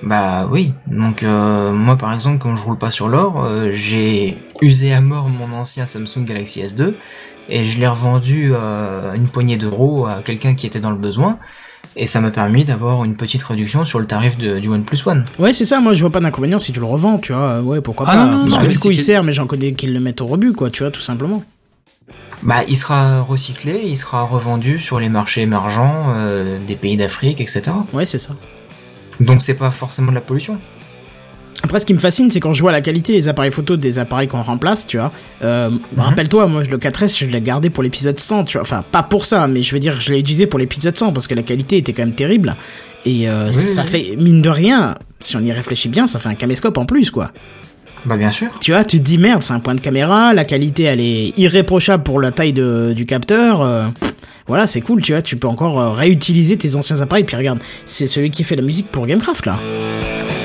[0.02, 4.38] Bah oui, donc euh, moi par exemple quand je roule pas sur l'or, euh, j'ai
[4.62, 6.94] usé à mort mon ancien Samsung Galaxy S2
[7.50, 11.38] et je l'ai revendu euh, une poignée d'euros à quelqu'un qui était dans le besoin
[12.00, 15.24] et ça m'a permis d'avoir une petite réduction sur le tarif de, du OnePlus One.
[15.38, 17.60] Ouais, c'est ça, moi je vois pas d'inconvénient si tu le revends, tu vois.
[17.60, 18.24] Ouais, pourquoi Ah pas.
[18.24, 20.00] non, non, Parce non, que mais du coup, il sert, mais j'en connais qui le
[20.00, 21.44] mettent au rebut, quoi, tu vois, tout simplement.
[22.42, 27.38] Bah il sera recyclé, il sera revendu sur les marchés émergents euh, des pays d'Afrique,
[27.42, 27.62] etc.
[27.92, 28.34] Ouais, c'est ça.
[29.20, 30.58] Donc c'est pas forcément de la pollution.
[31.70, 34.00] Après, ce qui me fascine, c'est quand je vois la qualité des appareils photo des
[34.00, 35.12] appareils qu'on remplace, tu vois.
[35.44, 35.78] Euh, Mhm.
[35.98, 38.62] Rappelle-toi, moi, le 4S, je l'ai gardé pour l'épisode 100, tu vois.
[38.62, 41.28] Enfin, pas pour ça, mais je veux dire, je l'ai utilisé pour l'épisode 100 parce
[41.28, 42.56] que la qualité était quand même terrible.
[43.04, 43.88] Et euh, ça oui.
[43.88, 47.12] fait, mine de rien, si on y réfléchit bien, ça fait un caméscope en plus,
[47.12, 47.30] quoi.
[48.04, 48.48] Bah bien sûr.
[48.60, 51.38] Tu vois, tu te dis merde, c'est un point de caméra, la qualité elle est
[51.38, 53.60] irréprochable pour la taille de, du capteur.
[53.62, 54.14] euh, pff,
[54.50, 57.24] voilà, c'est cool, tu vois, tu peux encore euh, réutiliser tes anciens appareils.
[57.24, 59.58] Puis regarde, c'est celui qui fait la musique pour Gamecraft là.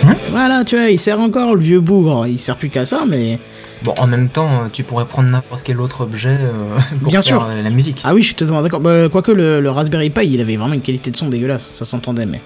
[0.07, 3.03] Hein voilà, tu vois, il sert encore le vieux bougre, il sert plus qu'à ça,
[3.07, 3.39] mais.
[3.83, 7.21] Bon en même temps euh, tu pourrais prendre n'importe quel autre objet euh, pour Bien
[7.21, 7.47] faire sûr.
[7.63, 8.01] la musique.
[8.05, 8.79] Ah oui, je suis totalement d'accord.
[8.79, 11.83] Bah, quoique le, le Raspberry Pi, il avait vraiment une qualité de son dégueulasse, ça
[11.83, 12.39] s'entendait, mais.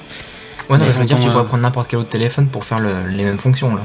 [0.70, 2.80] Ouais non Mais je veux dire tu pourrais prendre n'importe quel autre téléphone pour faire
[2.80, 3.82] le- les mêmes fonctions là.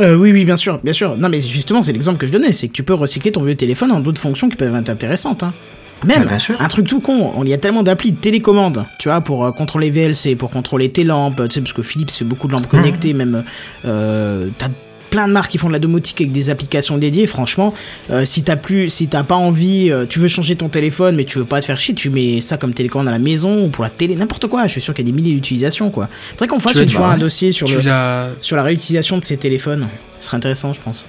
[0.00, 1.16] Euh, oui, oui, bien sûr, bien sûr.
[1.16, 3.56] Non, mais justement, c'est l'exemple que je donnais, c'est que tu peux recycler ton vieux
[3.56, 5.42] téléphone en d'autres fonctions qui peuvent être intéressantes.
[5.42, 5.52] Hein.
[6.06, 6.60] Même, Ah, bien sûr.
[6.60, 9.50] un truc tout con, on y a tellement d'applis de télécommande, tu vois, pour euh,
[9.52, 12.68] contrôler VLC, pour contrôler tes lampes, tu sais, parce que Philips fait beaucoup de lampes
[12.68, 13.44] connectées, même,
[13.84, 14.68] euh, t'as
[15.10, 17.74] plein de marques qui font de la domotique avec des applications dédiées, franchement,
[18.10, 21.24] euh, si t'as plus, si t'as pas envie, euh, tu veux changer ton téléphone, mais
[21.24, 23.68] tu veux pas te faire chier, tu mets ça comme télécommande à la maison, ou
[23.68, 26.08] pour la télé, n'importe quoi, je suis sûr qu'il y a des milliers d'utilisations, quoi.
[26.30, 29.36] Faudrait qu'on fasse Tu une fois un dossier sur le, sur la réutilisation de ces
[29.36, 29.86] téléphones.
[30.20, 31.06] Ce serait intéressant, je pense.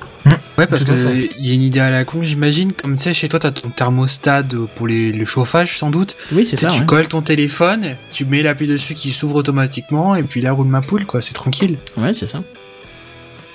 [0.60, 1.30] ouais, parce Tout à que fait.
[1.40, 2.74] il y a une idée à la con, j'imagine.
[2.74, 4.44] Comme tu sais, chez toi, t'as ton thermostat
[4.76, 6.16] pour les, le chauffage, sans doute.
[6.32, 6.70] Oui, c'est ça.
[6.70, 6.86] tu ouais.
[6.86, 10.82] colles ton téléphone, tu mets l'appli dessus qui s'ouvre automatiquement, et puis là roule ma
[10.82, 11.24] poule, quoi.
[11.24, 11.78] C'est tranquille.
[11.98, 12.44] Ouais, c'est ça.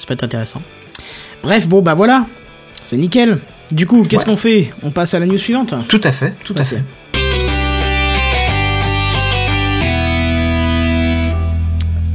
[0.05, 0.61] Ça peut être intéressant.
[1.43, 2.27] Bref, bon, bah voilà.
[2.85, 3.39] C'est nickel.
[3.73, 4.33] Du coup, qu'est-ce Ouais.
[4.33, 4.71] qu'on fait?
[4.83, 5.75] On passe à la news suivante?
[5.89, 6.83] Tout à fait, tout à fait.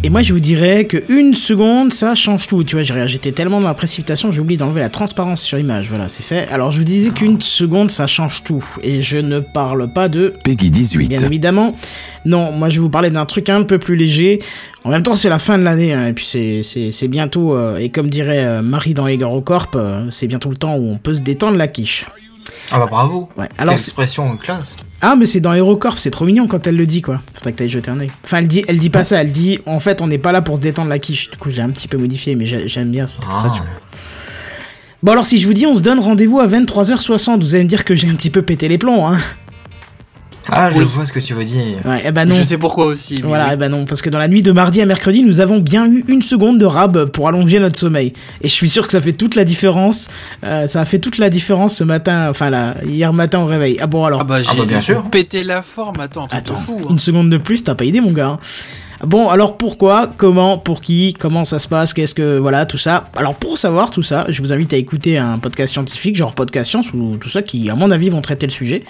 [0.02, 2.64] Et moi, je vous dirais que une seconde, ça change tout.
[2.64, 5.90] Tu vois, j'ai- j'étais tellement dans la précipitation, j'ai oublié d'enlever la transparence sur image.
[5.90, 6.48] Voilà, c'est fait.
[6.52, 8.64] Alors, je vous disais qu'une seconde, ça change tout.
[8.82, 11.10] Et je ne parle pas de Peggy 18.
[11.10, 11.76] Bien évidemment.
[12.24, 14.40] Non, moi je vais vous parler d'un truc un peu plus léger.
[14.86, 16.62] En même temps, c'est la fin de l'année, hein, et puis c'est-
[17.10, 19.06] bientôt, euh, et comme dirait euh, Marie dans
[19.42, 22.06] Corp, euh, c'est bientôt le temps où on peut se détendre la quiche.
[22.72, 23.28] Ah bah bravo.
[23.38, 23.48] Ouais.
[23.50, 24.78] Quelle Alors, c'est- expression classe.
[25.02, 27.22] Ah, mais c'est dans HeroCorp, c'est trop mignon quand elle le dit, quoi.
[27.34, 28.12] Faudrait que t'ailles jeter un oeil.
[28.26, 30.42] Enfin, elle dit, elle dit pas ça, elle dit, en fait, on n'est pas là
[30.42, 31.32] pour se détendre la quiche.
[31.32, 33.42] Du coup, j'ai un petit peu modifié, mais j'ai- j'aime bien cette Ah.
[33.44, 33.64] expression.
[35.02, 37.70] Bon, alors, si je vous dis, on se donne rendez-vous à 23h60, vous allez me
[37.70, 39.18] dire que j'ai un petit peu pété les plombs, hein.
[40.52, 40.84] Ah, je Oui.
[40.86, 41.78] vois ce que tu veux dire.
[41.86, 42.36] Ouais, eh ben non.
[42.36, 43.16] Je sais pourquoi aussi.
[43.22, 43.52] mais Voilà, oui.
[43.54, 45.86] eh ben non, parce que dans la nuit de mardi à mercredi, nous avons bien
[45.88, 48.14] eu une seconde de rab pour allonger notre sommeil.
[48.42, 50.10] Et je suis sûr que ça fait toute la différence.
[50.44, 53.78] euh, ça a fait toute la différence ce matin, enfin là, hier matin au réveil.
[53.82, 54.22] Ah bon alors?
[54.22, 55.04] Ah bah, j'ai Ah bah, bien sûr.
[55.10, 56.80] pété la forme, attends, Attends, fou.
[56.84, 56.88] hein.
[56.92, 58.28] une seconde de plus, t'as pas idée mon gars.
[58.28, 58.40] hein.
[59.06, 63.06] Bon, alors pourquoi, comment, pour qui, comment ça se passe, qu'est-ce que, voilà, tout ça.
[63.16, 66.70] Alors pour savoir tout ça, je vous invite à écouter un podcast scientifique, genre Podcast
[66.70, 68.84] Science, ou tout ça, qui, à mon avis, vont traiter le sujet.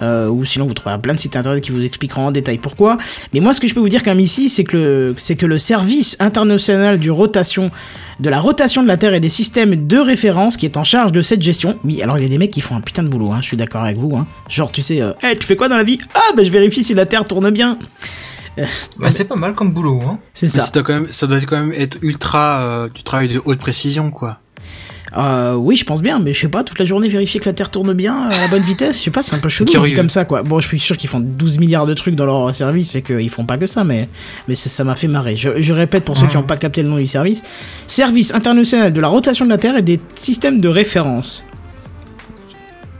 [0.00, 2.98] Euh, ou sinon, vous trouverez plein de sites internet qui vous expliqueront en détail pourquoi.
[3.32, 5.36] Mais moi, ce que je peux vous dire quand même ici, c'est que le, c'est
[5.36, 7.70] que le service international du rotation,
[8.18, 11.12] de la rotation de la Terre et des systèmes de référence qui est en charge
[11.12, 11.78] de cette gestion.
[11.84, 13.46] Oui, alors il y a des mecs qui font un putain de boulot, hein, je
[13.46, 14.16] suis d'accord avec vous.
[14.16, 14.26] Hein.
[14.48, 15.98] Genre, tu sais, euh, tu fais quoi dans la vie?
[16.14, 17.78] Ah, bah je vérifie si la Terre tourne bien.
[18.98, 20.18] Bah c'est pas mal comme boulot, hein.
[20.34, 20.60] C'est ça.
[20.60, 23.58] ça doit quand même, ça doit quand même être ultra euh, du travail de haute
[23.58, 24.38] précision, quoi.
[25.16, 27.52] Euh, oui, je pense bien, mais je sais pas, toute la journée vérifier que la
[27.52, 29.92] Terre tourne bien à la bonne vitesse, je sais pas, c'est un peu chelou dit
[29.92, 30.42] comme ça quoi.
[30.42, 33.28] Bon, je suis sûr qu'ils font 12 milliards de trucs dans leur service et qu'ils
[33.28, 34.08] font pas que ça, mais,
[34.48, 35.36] mais ça ça m'a fait marrer.
[35.36, 37.42] Je, je répète pour ceux qui n'ont pas capté le nom du service
[37.86, 41.44] Service international de la rotation de la Terre et des systèmes de référence.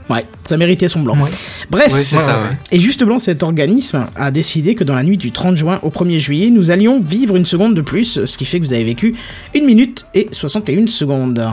[0.09, 1.15] Ouais, ça méritait son blanc.
[1.17, 1.29] Ouais.
[1.69, 2.57] Bref, Ouais, c'est Ouais, ça, ouais, ouais.
[2.71, 6.19] et justement, cet organisme a décidé que dans la nuit du 30 juin au 1er
[6.19, 9.15] juillet, nous allions vivre une seconde de plus, ce qui fait que vous avez vécu
[9.55, 11.45] 1 minute et 61 secondes.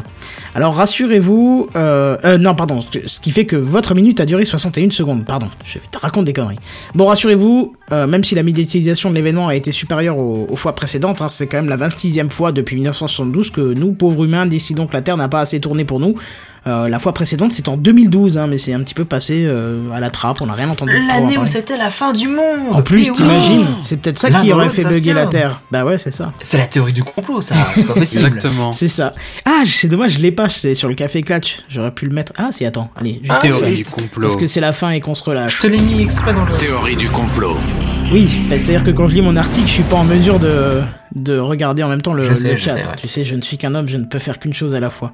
[0.54, 4.90] Alors rassurez-vous, euh, euh, non pardon, ce qui fait que votre minute a duré 61
[4.90, 6.58] secondes, pardon, je te raconte des conneries.
[6.94, 10.74] Bon rassurez-vous, euh, même si la médiatisation de l'événement a été supérieure aux, aux fois
[10.74, 14.86] précédentes, hein, c'est quand même la 26e fois depuis 1972 que nous, pauvres humains, décidons
[14.86, 16.14] que la Terre n'a pas assez tourné pour nous.
[16.66, 19.90] Euh, la fois précédente, c'était en 2012, hein, mais c'est un petit peu passé euh,
[19.94, 20.92] à la trappe, on n'a rien entendu.
[20.92, 21.46] L'année où parler.
[21.48, 23.16] c'était la fin du monde En plus, oui.
[23.16, 25.26] t'imagines, c'est peut-être ça qui aurait fait bugger la.
[25.26, 25.62] Terre.
[25.70, 26.32] Bah ouais, c'est ça.
[26.42, 28.26] C'est la théorie du complot, ça, c'est pas possible.
[28.26, 28.72] Exactement.
[28.72, 29.14] C'est ça.
[29.46, 31.60] Ah, c'est dommage, je l'ai pas, c'est sur le café Clutch.
[31.70, 32.34] J'aurais pu le mettre.
[32.36, 33.22] Ah, si, attends, allez.
[33.24, 33.76] je- Ah, Théorie oui.
[33.76, 34.28] du complot.
[34.28, 35.56] Parce que c'est la fin et qu'on se relâche.
[35.56, 36.52] Je te l'ai mis exprès dans le...
[36.58, 37.56] Théorie du complot.
[38.12, 40.80] Oui, bah, c'est-à-dire que quand je lis mon article, je suis pas en mesure de,
[41.14, 42.70] de regarder en même temps le, Je sais, le je chat.
[42.70, 42.96] sais, ouais.
[42.98, 44.90] Tu sais, je ne suis qu'un homme, je ne peux faire qu'une chose à la
[44.90, 45.12] fois.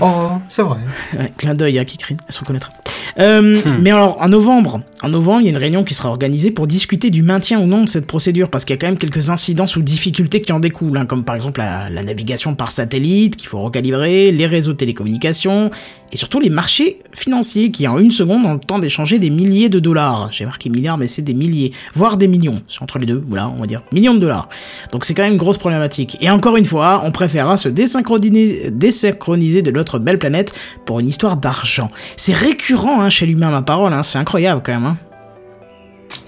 [0.00, 0.78] Oh, c'est vrai.
[1.18, 2.72] Ouais, clin d'œil à Kikrine, elle se reconnaîtra.
[3.18, 3.78] Euh, Hmm.
[3.82, 6.68] Mais alors, en novembre, en novembre, il y a une réunion qui sera organisée pour
[6.68, 9.28] discuter du maintien ou non de cette procédure, parce qu'il y a quand même quelques
[9.30, 13.36] incidences ou difficultés qui en découlent, hein, comme par exemple la, la navigation par satellite
[13.36, 15.70] qu'il faut recalibrer, les réseaux de télécommunications,
[16.12, 19.68] et surtout les marchés financiers qui en une seconde ont le temps d'échanger des milliers
[19.68, 20.28] de dollars.
[20.32, 22.60] J'ai marqué milliards, mais c'est des milliers, voire des millions.
[22.68, 24.48] C'est entre les deux, voilà, on va dire millions de dollars.
[24.92, 26.16] Donc c'est quand même une grosse problématique.
[26.20, 30.54] Et encore une fois, on préférera se désynchroniser, désynchroniser de notre belle planète
[30.86, 31.90] pour une histoire d'argent.
[32.16, 34.86] C'est récurrent hein, chez l'humain, ma parole, hein, c'est incroyable quand même.
[34.86, 35.09] Hein.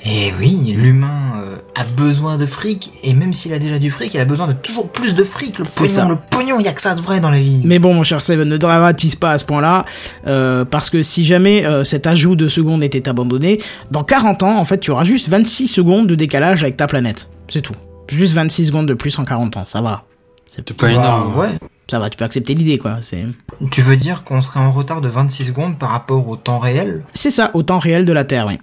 [0.04, 4.12] Et oui, l'humain euh, a besoin de fric, et même s'il a déjà du fric,
[4.14, 5.58] il a besoin de toujours plus de fric.
[5.58, 5.80] Le ça.
[5.80, 7.60] pognon, le pognon, il y a que ça de vrai dans la vie.
[7.64, 9.84] Mais bon, mon cher Seven, ne dramatise pas à ce point-là,
[10.26, 13.58] euh, parce que si jamais euh, cet ajout de secondes était abandonné,
[13.90, 17.28] dans 40 ans, en fait, tu auras juste 26 secondes de décalage avec ta planète.
[17.48, 17.74] C'est tout.
[18.08, 20.04] Juste 26 secondes de plus en 40 ans, ça va.
[20.50, 21.38] C'est pas énorme.
[21.38, 21.48] ouais.
[21.90, 22.98] Ça va, tu peux accepter l'idée, quoi.
[23.02, 23.24] C'est
[23.70, 27.04] Tu veux dire qu'on serait en retard de 26 secondes par rapport au temps réel?
[27.14, 28.58] C'est ça, au temps réel de la Terre, oui.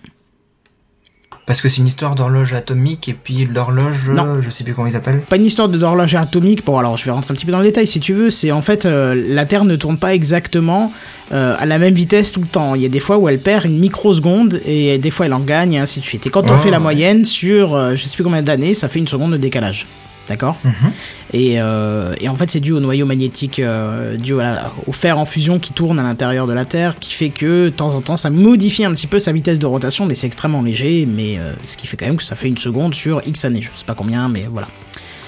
[1.50, 4.24] Parce que c'est une histoire d'horloge atomique, et puis l'horloge, Non.
[4.24, 5.22] euh, je sais plus comment ils appellent.
[5.24, 6.64] Pas une histoire d'horloge atomique.
[6.64, 8.30] Bon, alors je vais rentrer un petit peu dans le détail si tu veux.
[8.30, 10.94] C'est en fait euh, la Terre ne tourne pas exactement
[11.32, 12.76] euh, à la même vitesse tout le temps.
[12.76, 15.40] Il y a des fois où elle perd une microseconde et des fois elle en
[15.40, 16.28] gagne et ainsi de suite.
[16.28, 18.88] Et quand on Oh, fait la moyenne sur euh, je sais plus combien d'années, ça
[18.88, 19.88] fait une seconde de décalage.
[20.30, 20.74] D'accord Mhm.
[21.34, 25.18] et, euh, et en fait, c'est dû au noyau magnétique, euh, dû la- au fer
[25.18, 28.02] en fusion qui tourne à l'intérieur de la Terre, qui fait que de temps en
[28.02, 31.08] temps, ça modifie un petit peu sa vitesse de rotation, mais c'est extrêmement léger.
[31.08, 33.62] Mais euh, ce qui fait quand même que ça fait une seconde sur X années.
[33.64, 34.68] Je sais pas combien, mais voilà.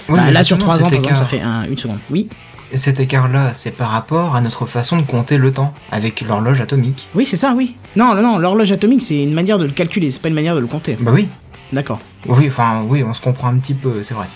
[0.08, 1.78] Oui, Bah, mais là, sur justement, 3 ans, cet par exemple, ça fait un- une
[1.78, 2.00] seconde.
[2.12, 2.30] Oui,
[2.74, 7.10] Cet écart-là, c'est par rapport à notre façon de compter le temps, avec l'horloge atomique.
[7.16, 7.76] oui, c'est ça, oui.
[7.98, 10.56] Non, non, non, l'horloge atomique, c'est une manière de le calculer, c'est pas une manière
[10.56, 10.96] de le compter.
[11.02, 11.28] Bah oui.
[11.74, 12.00] D'accord.
[12.28, 14.28] Oui, enfin, oui, on se comprend un petit peu, c'est vrai.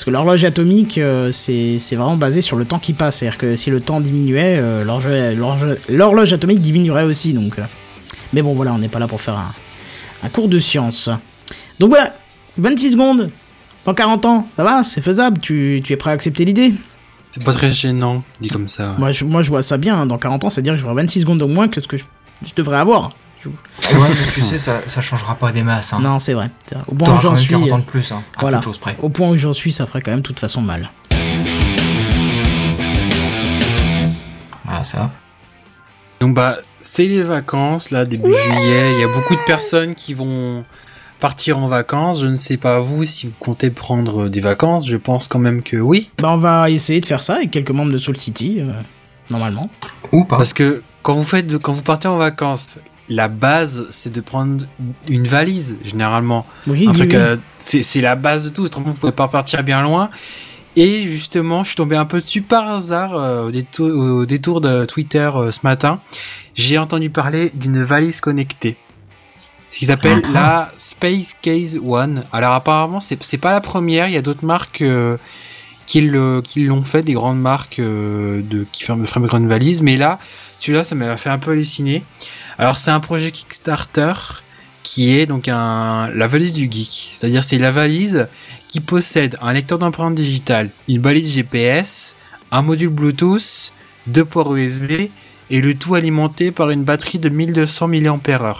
[0.00, 3.18] Parce que l'horloge atomique, euh, c'est c'est vraiment basé sur le temps qui passe.
[3.18, 7.34] C'est-à-dire que si le temps diminuait, euh, l'horloge- atomique diminuerait aussi.
[7.34, 7.62] Donc, euh.
[8.32, 9.52] Mais bon, voilà, on n'est pas là pour faire un,
[10.22, 11.10] un cours de science.
[11.78, 12.14] Donc voilà,
[12.56, 13.30] 26 secondes,
[13.84, 16.72] dans 40 ans, ça va, c'est faisable, tu, tu es prêt à accepter l'idée?
[17.32, 18.92] C'est pas très gênant, dit comme ça.
[18.92, 18.98] ouais.
[18.98, 20.06] moi je, moi, je vois ça bien, hein.
[20.06, 22.04] dans 40 ans, c'est-à-dire que j'aurai 26 secondes au moins que ce que je,
[22.46, 23.10] je devrais avoir.
[23.48, 25.92] Ouais, mais tu sais, ça, ça changera pas des masses.
[25.92, 26.00] Hein.
[26.00, 26.50] Non, c'est vrai.
[26.86, 28.58] Au point où j'en suis, 40 ans euh, de plus, hein, à voilà.
[28.58, 28.96] peu de choses près.
[29.00, 30.90] au point où j'en suis, ça ferait quand même de toute façon mal.
[34.68, 35.10] Ah, ça.
[36.20, 40.12] Donc bah c'est les vacances là début juillet, il y a beaucoup de personnes qui
[40.12, 40.62] vont
[41.18, 42.20] partir en vacances.
[42.20, 45.62] Je ne sais pas vous si vous comptez prendre des vacances, je pense quand même
[45.62, 48.58] que oui Bah, on va essayer de faire ça avec quelques membres de Soul City,
[48.60, 48.70] euh,
[49.30, 49.70] normalement.
[50.12, 50.36] Ou pas.
[50.36, 52.78] parce que quand vous faites quand vous partez en vacances,
[53.10, 54.64] la base c'est de prendre
[55.08, 56.46] une valise généralement.
[56.66, 57.18] Oui, un oui, truc oui.
[57.18, 60.08] euh, c'est la base de tout, autrement vous pouvez pas partir bien loin.
[60.76, 64.60] Et justement, je suis tombé un peu dessus par hasard euh, au, détour, au détour
[64.60, 66.00] de Twitter euh, ce matin.
[66.54, 68.76] J'ai entendu parler d'une valise connectée.
[69.70, 70.32] Ce qu'ils appellent Ah.
[70.32, 72.24] la Space Case One.
[72.32, 74.06] Alors apparemment, c'est pas la première.
[74.06, 74.84] Il y a d'autres marques
[75.86, 79.82] qui l'ont fait, des grandes marques de qui ferment de grandes valises.
[79.82, 80.18] Mais là,
[80.58, 82.04] celui-là, ça m'a fait un peu halluciner.
[82.60, 84.12] Alors c'est un projet Kickstarter
[84.82, 87.12] qui est donc un la valise du geek.
[87.14, 88.28] C'est-à-dire c'est la valise
[88.68, 92.16] qui possède un lecteur d'empreintes digitales, une balise GPS,
[92.52, 93.72] un module Bluetooth,
[94.06, 95.08] deux ports USB
[95.48, 98.56] et le tout alimenté par une batterie de 1200 mAh.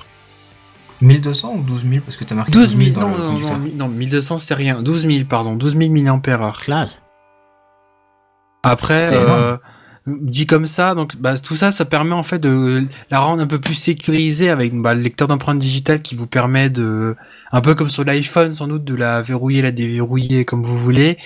[1.03, 3.59] 1200 ou 12 000 Parce que t'as marqué 12 000, dans non, le non, conducteur.
[3.59, 6.53] non, non, 1200 c'est rien, 12 000 pardon, 12 000 mAh.
[6.59, 7.03] Classe.
[8.63, 9.59] Après, C'est euh,
[10.07, 13.47] dit comme ça, donc bah, tout ça, ça permet en fait de la rendre un
[13.47, 17.17] peu plus sécurisée avec bah, le lecteur d'empreintes digitales qui vous permet de,
[17.53, 21.19] un peu comme sur l'iPhone sans doute, de la verrouiller, la déverrouiller comme vous voulez.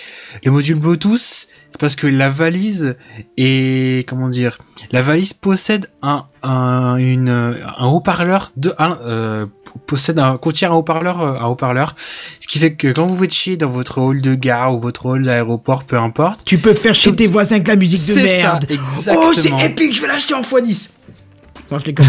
[0.45, 2.97] Le module Bluetooth, c'est parce que la valise
[3.37, 4.59] est, comment dire,
[4.91, 9.47] la valise possède un, un, une, un haut-parleur de, un, euh,
[9.87, 11.95] possède un, contient un haut-parleur, euh, un haut-parleur,
[12.41, 15.07] ce qui fait que quand vous faites chier dans votre hall de gare ou votre
[15.07, 18.23] hall d'aéroport, peu importe, Tu peux faire chier tes voisins avec la musique de ça,
[18.23, 18.67] merde.
[18.71, 19.27] exactement.
[19.29, 20.91] Oh, c'est épique, je vais l'acheter en x10.
[21.71, 22.09] Non, je connais.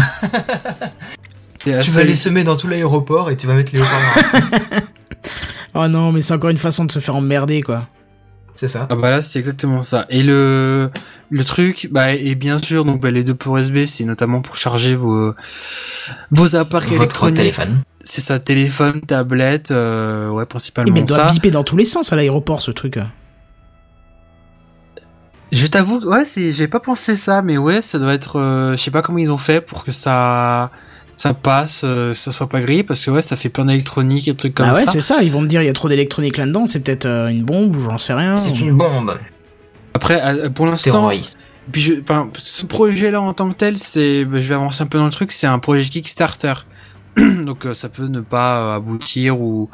[1.64, 4.82] C'est Tu assez- vas les semer dans tout l'aéroport et tu vas mettre les haut-parleurs.
[5.78, 7.86] Oh non, mais c'est encore une façon de se faire emmerder, quoi.
[8.56, 8.86] C'est ça.
[8.90, 10.06] Ah bah là c'est exactement ça.
[10.10, 10.90] Et le
[11.30, 14.56] le truc bah et bien sûr donc bah, les deux ports USB c'est notamment pour
[14.56, 15.34] charger vos
[16.32, 17.36] vos appareils Votre électroniques.
[17.36, 17.82] téléphone.
[18.02, 21.32] C'est ça téléphone, tablette, euh, ouais Et principalement mais il doit ça.
[21.32, 22.98] biper dans tous les sens à l'aéroport, ce truc.
[25.52, 28.82] Je t'avoue, ouais, c'est, j'ai pas pensé ça, mais ouais, ça doit être, euh, je
[28.82, 30.70] sais pas comment ils ont fait pour que ça,
[31.16, 34.36] ça passe, euh, ça soit pas grillé, parce que ouais, ça fait plein d'électronique et
[34.36, 34.92] trucs comme ah ouais, ça.
[34.92, 35.22] c'est ça.
[35.22, 36.66] Ils vont me dire il y a trop d'électronique là-dedans.
[36.66, 38.36] C'est peut-être euh, une bombe ou j'en sais rien.
[38.36, 39.18] C'est une bombe
[39.94, 41.38] Après, pour l'instant, terroriste.
[41.72, 44.86] puis je, enfin, ce projet-là en tant que tel, c'est, bah, je vais avancer un
[44.86, 46.52] peu dans le truc, c'est un projet Kickstarter,
[47.16, 49.70] donc euh, ça peut ne pas euh, aboutir ou,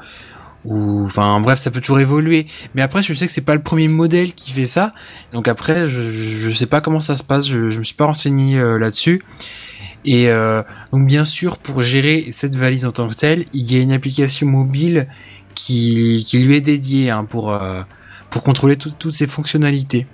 [0.65, 2.47] ou, enfin, bref, ça peut toujours évoluer.
[2.75, 4.93] Mais après, je sais que c'est pas le premier modèle qui fait ça,
[5.33, 8.07] donc après, je, je sais pas comment ça se passe, je, je me suis pas
[8.07, 9.21] renseigné euh, là-dessus.
[10.05, 10.63] Et euh,
[10.93, 13.93] donc bien sûr, pour gérer cette valise en tant que telle, il y a une
[13.93, 15.07] application mobile
[15.55, 17.83] qui, qui lui est dédiée hein, pour euh,
[18.31, 20.07] pour contrôler tout- toutes ses fonctionnalités.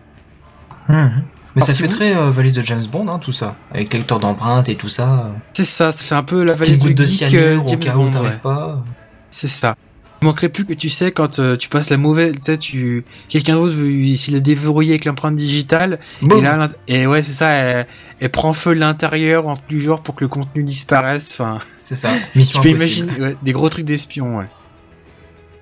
[0.88, 1.22] Mhm.
[1.56, 3.56] Mais Alors, ça si fait très euh, valise de James Bond, hein, tout ça.
[3.72, 5.32] Avec lecteur d'empreintes et tout ça.
[5.54, 7.80] C'est ça, ça fait un peu la valise goutte de geek, euh, cyanure au James
[7.80, 8.38] cas où Bond, t'arrives ouais.
[8.42, 8.84] pas.
[9.30, 9.74] C'est ça.
[10.22, 13.04] Il manquerait plus que tu sais quand euh, tu passes la mauvaise, tu sais, tu
[13.28, 16.38] quelqu'un d'autre veut s'il a déverrouillé avec l'empreinte digitale Boum.
[16.38, 17.86] et là et ouais c'est ça, elle,
[18.20, 21.32] elle prend feu de l'intérieur en du genre pour que le contenu disparaisse.
[21.32, 22.08] Enfin, C'est ça.
[22.34, 24.48] Mission tu peux imaginer ouais, des gros trucs d'espion, ouais.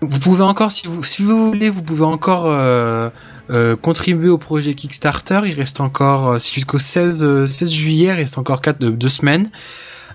[0.03, 3.09] Vous pouvez encore, si vous, si vous voulez, vous pouvez encore euh,
[3.49, 5.40] euh, contribuer au projet Kickstarter.
[5.47, 9.49] Il reste encore, euh, jusqu'au 16, euh, 16 juillet, il reste encore quatre, deux semaines.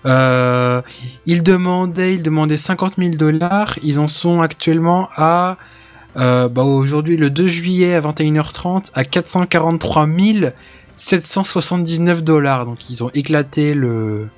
[0.05, 0.81] Euh,
[1.25, 3.77] ils demandaient, ils demandaient 50 000 dollars.
[3.83, 5.57] Ils en sont actuellement à,
[6.17, 10.07] euh, bah aujourd'hui le 2 juillet à 21h30 à 443
[10.95, 12.65] 779 dollars.
[12.65, 14.29] Donc ils ont éclaté le,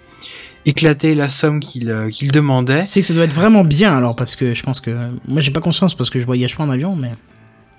[0.65, 2.83] éclaté la somme qu'ils euh, qu'ils demandaient.
[2.83, 4.91] C'est que ça doit être vraiment bien alors parce que je pense que
[5.27, 7.11] moi j'ai pas conscience parce que je voyage pas en avion, mais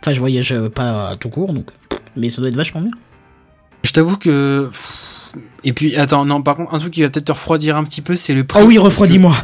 [0.01, 1.71] enfin je voyage pas à tout court donc.
[2.17, 2.93] Mais ça doit être vachement bien.
[3.85, 4.71] Je t'avoue que.
[5.65, 8.03] Et puis, attends, non, par contre, un truc qui va peut-être te refroidir un petit
[8.03, 8.61] peu, c'est le prix.
[8.63, 9.37] Oh oui, refroidis-moi.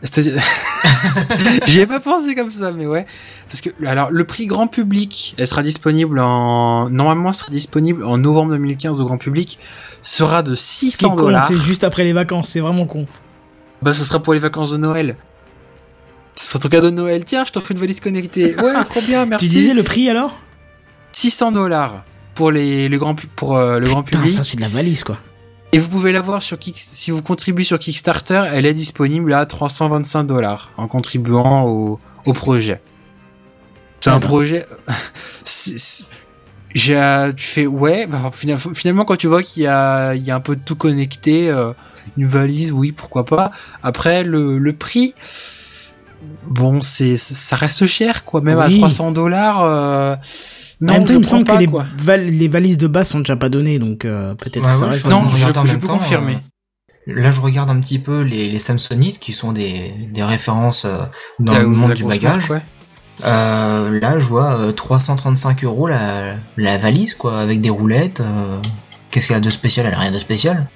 [1.66, 3.04] J'y ai pas pensé comme ça, mais ouais.
[3.48, 8.04] Parce que, alors, le prix grand public, elle sera disponible en, normalement, elle sera disponible
[8.04, 9.58] en novembre 2015 au grand public,
[10.02, 11.48] sera de Ce qui est 600 con, dollars.
[11.48, 13.06] c'est juste après les vacances, c'est vraiment con.
[13.82, 15.16] Bah, ce sera pour les vacances de Noël.
[16.36, 17.24] Ce sera ton cadeau de Noël.
[17.24, 18.54] Tiens, je t'offre une valise connectée.
[18.54, 19.48] Ouais, trop bien, merci.
[19.48, 20.38] Tu disais le prix alors?
[21.12, 24.30] 600 dollars pour les, le grand, pour euh, le grand public.
[24.30, 25.18] ça c'est de la valise quoi.
[25.72, 29.44] Et vous pouvez l'avoir sur Kick, si vous contribuez sur Kickstarter, elle est disponible à
[29.44, 32.80] 325 dollars en contribuant au, au projet.
[34.00, 34.64] C'est un projet,
[36.74, 40.30] j'ai, tu fais, ouais, bah, fina- finalement, quand tu vois qu'il y a, il y
[40.30, 41.72] a un peu de tout connecté, euh,
[42.16, 43.50] une valise, oui, pourquoi pas.
[43.82, 45.14] Après, le, le prix,
[46.46, 48.78] bon, c'est, ça reste cher, quoi, même à Oui.
[48.78, 50.16] 300 dollars, euh,
[50.80, 52.86] non, en même temps, je il me semble pas, que les, val- les valises de
[52.86, 55.04] base sont déjà pas données donc euh, peut-être Ouais, que ça ouais, reste.
[55.04, 56.34] je Non, Je je, peux temps, confirmer.
[57.08, 60.86] euh, Là, je regarde un petit peu les, les Samsonites, qui sont des, des références
[61.38, 62.50] dans le monde du bagage.
[62.50, 62.60] ouais.
[63.24, 68.20] Euh, là, je vois euh, 335 euros la, la valise, quoi, avec des roulettes.
[68.20, 68.58] euh,
[69.10, 69.86] Qu'est-ce qu'elle a de spécial?
[69.86, 70.68] Elle a rien de spécial.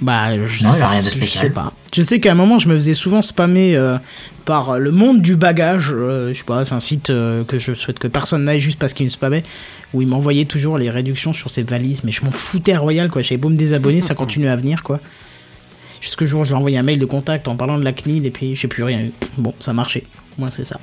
[0.00, 1.44] Bah, je, Non, il a rien de je spécial.
[1.44, 1.72] sais pas.
[1.94, 3.96] Je sais qu'à un moment, je me faisais souvent spammer euh,
[4.44, 5.90] par le monde du bagage.
[5.90, 8.78] euh, je sais pas, c'est un site euh, que je souhaite que personne n'aille juste
[8.78, 9.42] parce qu'il me spammait.
[9.94, 12.04] Où il m'envoyait toujours les réductions sur ses valises.
[12.04, 13.22] Mais je m'en foutais royal, quoi.
[13.22, 15.00] J'avais beau me désabonner, ça continuait à venir, quoi.
[16.02, 18.30] Jusqu'au jour où j'ai envoyé un mail de contact en parlant de la CNIL et
[18.30, 19.12] puis j'ai plus rien eu.
[19.38, 20.04] Bon, ça marchait.
[20.36, 20.78] Moi, c'est ça.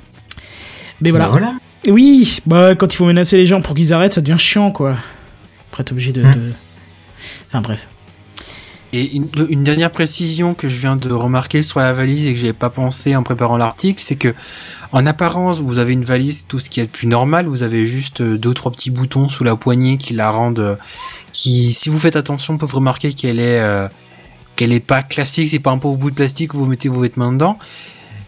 [1.00, 1.26] Mais voilà.
[1.26, 1.54] Bah, voilà.
[1.86, 4.96] Oui, bah quand il faut menacer les gens pour qu'ils arrêtent, ça devient chiant, quoi.
[5.70, 6.52] Après, t'es obligé de, de-
[7.46, 7.86] Enfin, bref.
[8.96, 12.38] Et une, une dernière précision que je viens de remarquer sur la valise et que
[12.38, 14.32] j'avais pas pensé en préparant l'article, c'est que
[14.92, 17.86] en apparence, vous avez une valise, tout ce qui est de plus normal, vous avez
[17.86, 20.76] juste euh, deux trois petits boutons sous la poignée qui la rendent, euh,
[21.32, 23.88] qui, si vous faites attention, peuvent remarquer qu'elle est, euh,
[24.54, 27.00] qu'elle est pas classique, c'est pas un pauvre bout de plastique où vous mettez vos
[27.00, 27.58] vêtements dedans.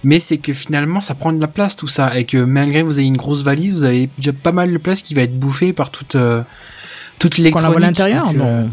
[0.03, 2.87] Mais c'est que finalement, ça prend de la place tout ça, et que malgré que
[2.87, 5.39] vous ayez une grosse valise, vous avez déjà pas mal de place qui va être
[5.39, 6.43] bouffée par toute, euh,
[7.21, 7.71] toute l'électronique.
[7.71, 8.67] voit à l'intérieur euh,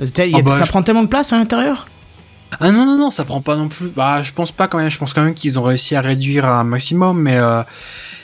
[0.00, 1.86] y a- ah bah, ça je- prend tellement de place à l'intérieur
[2.58, 3.88] Ah non non non, ça prend pas non plus.
[3.94, 4.90] Bah je pense pas quand même.
[4.90, 7.62] Je pense quand même qu'ils ont réussi à réduire à un maximum, mais euh,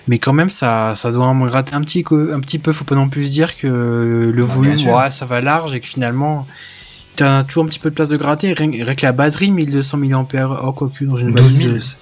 [0.08, 2.72] mais quand même ça ça doit en gratter un petit un petit peu.
[2.72, 5.80] Faut pas non plus se dire que le bien volume ouais ça va large et
[5.80, 6.46] que finalement
[7.14, 8.52] t'as toujours un petit peu de place de gratter.
[8.52, 10.58] Rien, que la batterie 1200 mAh.
[10.64, 11.68] Oh quoi que dans une 12 000.
[11.70, 11.96] valise.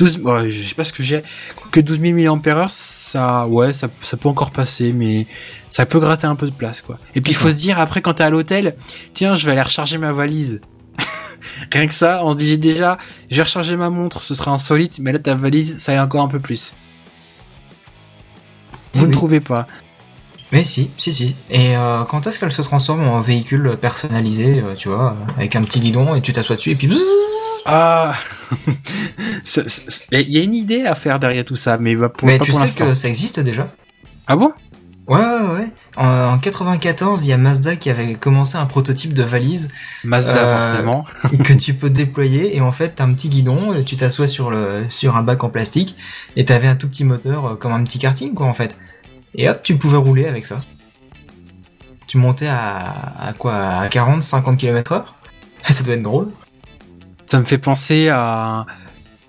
[0.00, 1.22] Euh, 12 ouais, je sais pas ce que j'ai.
[1.70, 5.26] Que 12 000 mAh ça ouais ça ça peut encore passer mais
[5.68, 6.98] ça peut gratter un peu de place quoi.
[7.14, 8.76] Et puis il faut se dire après quand t'es à l'hôtel
[9.12, 10.60] tiens je vais aller recharger ma valise.
[11.72, 12.96] Rien que ça, on dit déjà,
[13.30, 16.22] je vais recharger ma montre, ce sera insolite, mais là ta valise, ça est encore
[16.22, 16.74] un peu plus.
[18.94, 19.66] Vous ne trouvez pas.
[20.52, 21.36] Mais si, si, si.
[21.50, 25.62] Et euh, quand est-ce qu'elle se transforme en véhicule personnalisé, euh, tu vois, avec un
[25.62, 26.88] petit guidon et tu t'assois dessus et puis...
[27.66, 28.14] Ah
[30.12, 32.44] Il y a une idée à faire derrière tout ça, mais bah, pour, Mais pas
[32.44, 33.68] tu pour sais que ça existe déjà
[34.26, 34.52] Ah bon?
[35.08, 35.68] Ouais, ouais, ouais.
[35.96, 39.68] En, en 94, il y a Mazda qui avait commencé un prototype de valise
[40.02, 41.04] Mazda, Euh, forcément.
[41.44, 44.84] que tu peux déployer et en fait t'as un petit guidon, tu t'assois sur le
[44.88, 45.96] sur un bac en plastique
[46.34, 48.76] et t'avais un tout petit moteur euh, comme un petit karting quoi en fait.
[49.36, 50.60] Et hop, tu pouvais rouler avec ça.
[52.08, 53.54] Tu montais à, à quoi?
[53.54, 55.14] À 40, 50 km heure?
[55.68, 56.30] Ça doit être drôle.
[57.26, 58.64] Ça me fait penser à...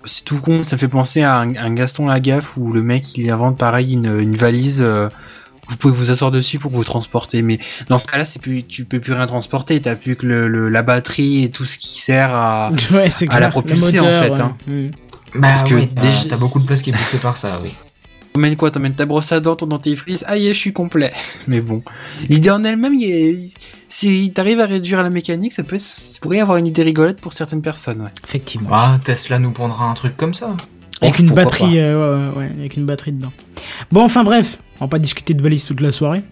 [0.04, 3.16] C'est tout con, ça me fait penser à un, un Gaston Lagaffe où le mec
[3.18, 4.80] il invente pareil une, une valise...
[4.80, 5.08] euh,
[5.70, 7.58] vous pouvez vous asseoir dessus pour vous transporter, mais
[7.90, 9.78] dans ce cas-là, c'est plus, tu peux plus rien transporter.
[9.82, 12.70] T'as plus que le, le- la batterie et tout ce qui sert à.
[12.90, 13.40] Ouais, c'est À clair.
[13.40, 14.40] la propulser, en fait, ouais.
[14.40, 14.56] hein.
[15.34, 17.74] Bah Parce que t'as déjà- t'as beaucoup de place qui est bouffée par ça, oui.
[18.32, 18.70] T'emmènes quoi?
[18.70, 20.24] T'emmènes ta brosse à dents, ton dentifrice?
[20.26, 21.12] Ah, y est, je suis complet.
[21.48, 21.82] Mais bon,
[22.28, 23.54] l'idée en elle-même, est-
[23.88, 26.82] si t'arrives à réduire la mécanique, ça peut, être- ça pourrait y avoir une idée
[26.82, 28.02] rigolote pour certaines personnes.
[28.02, 28.10] Ouais.
[28.26, 28.68] Effectivement.
[28.72, 30.54] Ah, Tesla nous pondra un truc comme ça.
[31.00, 33.32] Avec Oh, une batterie, euh, ouais, ouais, avec une batterie dedans.
[33.92, 36.22] Bon, enfin bref, on va pas discuter de valise toute la soirée.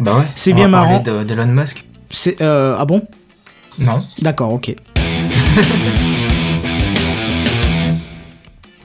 [0.00, 0.24] Bah ouais.
[0.34, 1.20] C'est on bien va parler marrant.
[1.20, 1.84] de- d'Elon Musk.
[2.10, 3.02] C'est euh, ah bon?
[3.78, 4.04] Non.
[4.20, 4.74] D'accord, ok.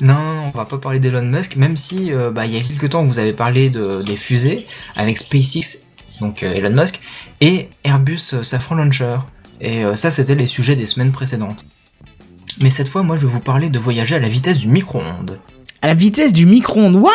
[0.01, 2.89] Non, on va pas parler d'Elon Musk, même si euh, bah, il y a quelques
[2.89, 5.79] temps vous avez parlé de, des fusées avec SpaceX,
[6.21, 7.01] donc euh, Elon Musk,
[7.41, 9.17] et Airbus euh, Safran Launcher.
[9.59, 11.65] Et ça, c'était les sujets des semaines précédentes.
[12.61, 15.39] Mais cette fois, moi, je vais vous parler de voyager à la vitesse du micro-ondes.
[15.81, 16.97] À la vitesse du micro-ondes.
[16.97, 17.11] What?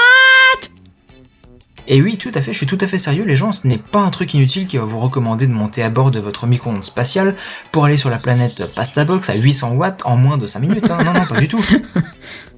[1.87, 3.79] Et oui, tout à fait, je suis tout à fait sérieux, les gens, ce n'est
[3.79, 6.85] pas un truc inutile qui va vous recommander de monter à bord de votre micro-ondes
[6.85, 7.37] spatial
[7.71, 11.05] pour aller sur la planète Pastabox à 800 watts en moins de 5 minutes, hein.
[11.05, 11.65] non, non, pas du tout.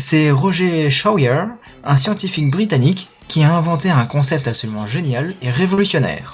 [0.00, 1.42] C'est Roger Shawyer,
[1.84, 6.32] un scientifique britannique, qui a inventé un concept absolument génial et révolutionnaire.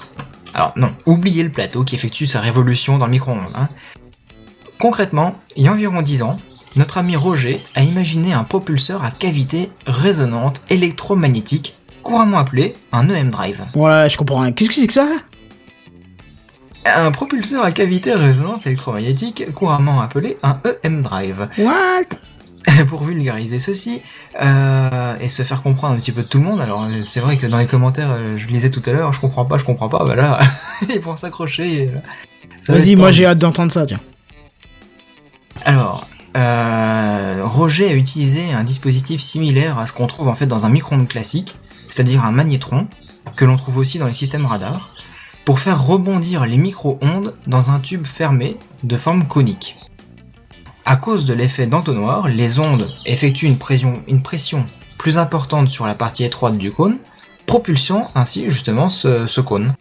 [0.53, 3.51] Alors non, oubliez le plateau qui effectue sa révolution dans le micro-ondes.
[3.53, 3.67] hein.
[4.79, 6.39] Concrètement, il y a environ 10 ans,
[6.77, 13.31] notre ami Roger a imaginé un propulseur à cavité résonante électromagnétique, couramment appelé un EM
[13.31, 13.65] drive.
[13.73, 14.53] Voilà, je comprends rien.
[14.53, 15.09] Qu'est-ce que c'est que ça?
[16.85, 21.49] Un propulseur à cavité résonante électromagnétique, couramment appelé un EM drive.
[21.57, 22.05] What?
[22.89, 24.01] pour vulgariser ceci
[24.41, 26.61] euh, et se faire comprendre un petit peu de tout le monde.
[26.61, 29.45] Alors c'est vrai que dans les commentaires, euh, je lisais tout à l'heure, je comprends
[29.45, 30.03] pas, je comprends pas.
[30.05, 30.39] Bah là,
[30.89, 31.89] ils vont s'accrocher.
[31.93, 33.99] euh, Vas-y, moi j'ai hâte d'entendre ça, tiens.
[35.65, 40.65] Alors, euh, Roger a utilisé un dispositif similaire à ce qu'on trouve en fait dans
[40.65, 41.55] un micro-ondes classique,
[41.89, 42.87] c'est-à-dire un magnétron,
[43.35, 44.95] que l'on trouve aussi dans les systèmes radar,
[45.45, 49.77] pour faire rebondir les micro-ondes dans un tube fermé de forme conique.
[50.89, 54.65] À cause de l'effet d'entonnoir, les ondes effectuent une pression, une pression
[54.97, 56.95] plus importante sur la partie étroite du cône,
[57.45, 59.73] propulsant ainsi justement ce, ce cône.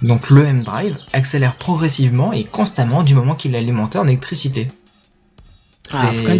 [0.00, 4.68] Donc le M-Drive accélère progressivement et constamment du moment qu'il est alimenté en électricité.
[5.92, 6.38] Ah, faut quand même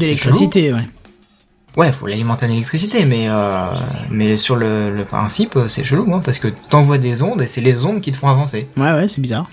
[1.76, 1.92] ouais.
[1.92, 3.66] faut l'alimenter en électricité, mais euh,
[4.10, 7.60] mais sur le, le principe, c'est chelou, hein, parce que t'envoies des ondes et c'est
[7.60, 8.66] les ondes qui te font avancer.
[8.78, 9.50] Ouais, ouais, c'est bizarre.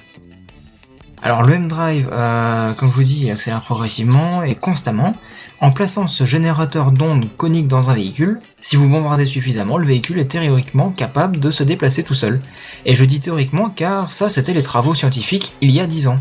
[1.22, 5.16] Alors le M-Drive, euh, comme je vous dis, il accélère progressivement et constamment.
[5.60, 10.20] En plaçant ce générateur d'ondes coniques dans un véhicule, si vous bombardez suffisamment, le véhicule
[10.20, 12.42] est théoriquement capable de se déplacer tout seul.
[12.86, 16.20] Et je dis théoriquement car ça c'était les travaux scientifiques il y a 10 ans.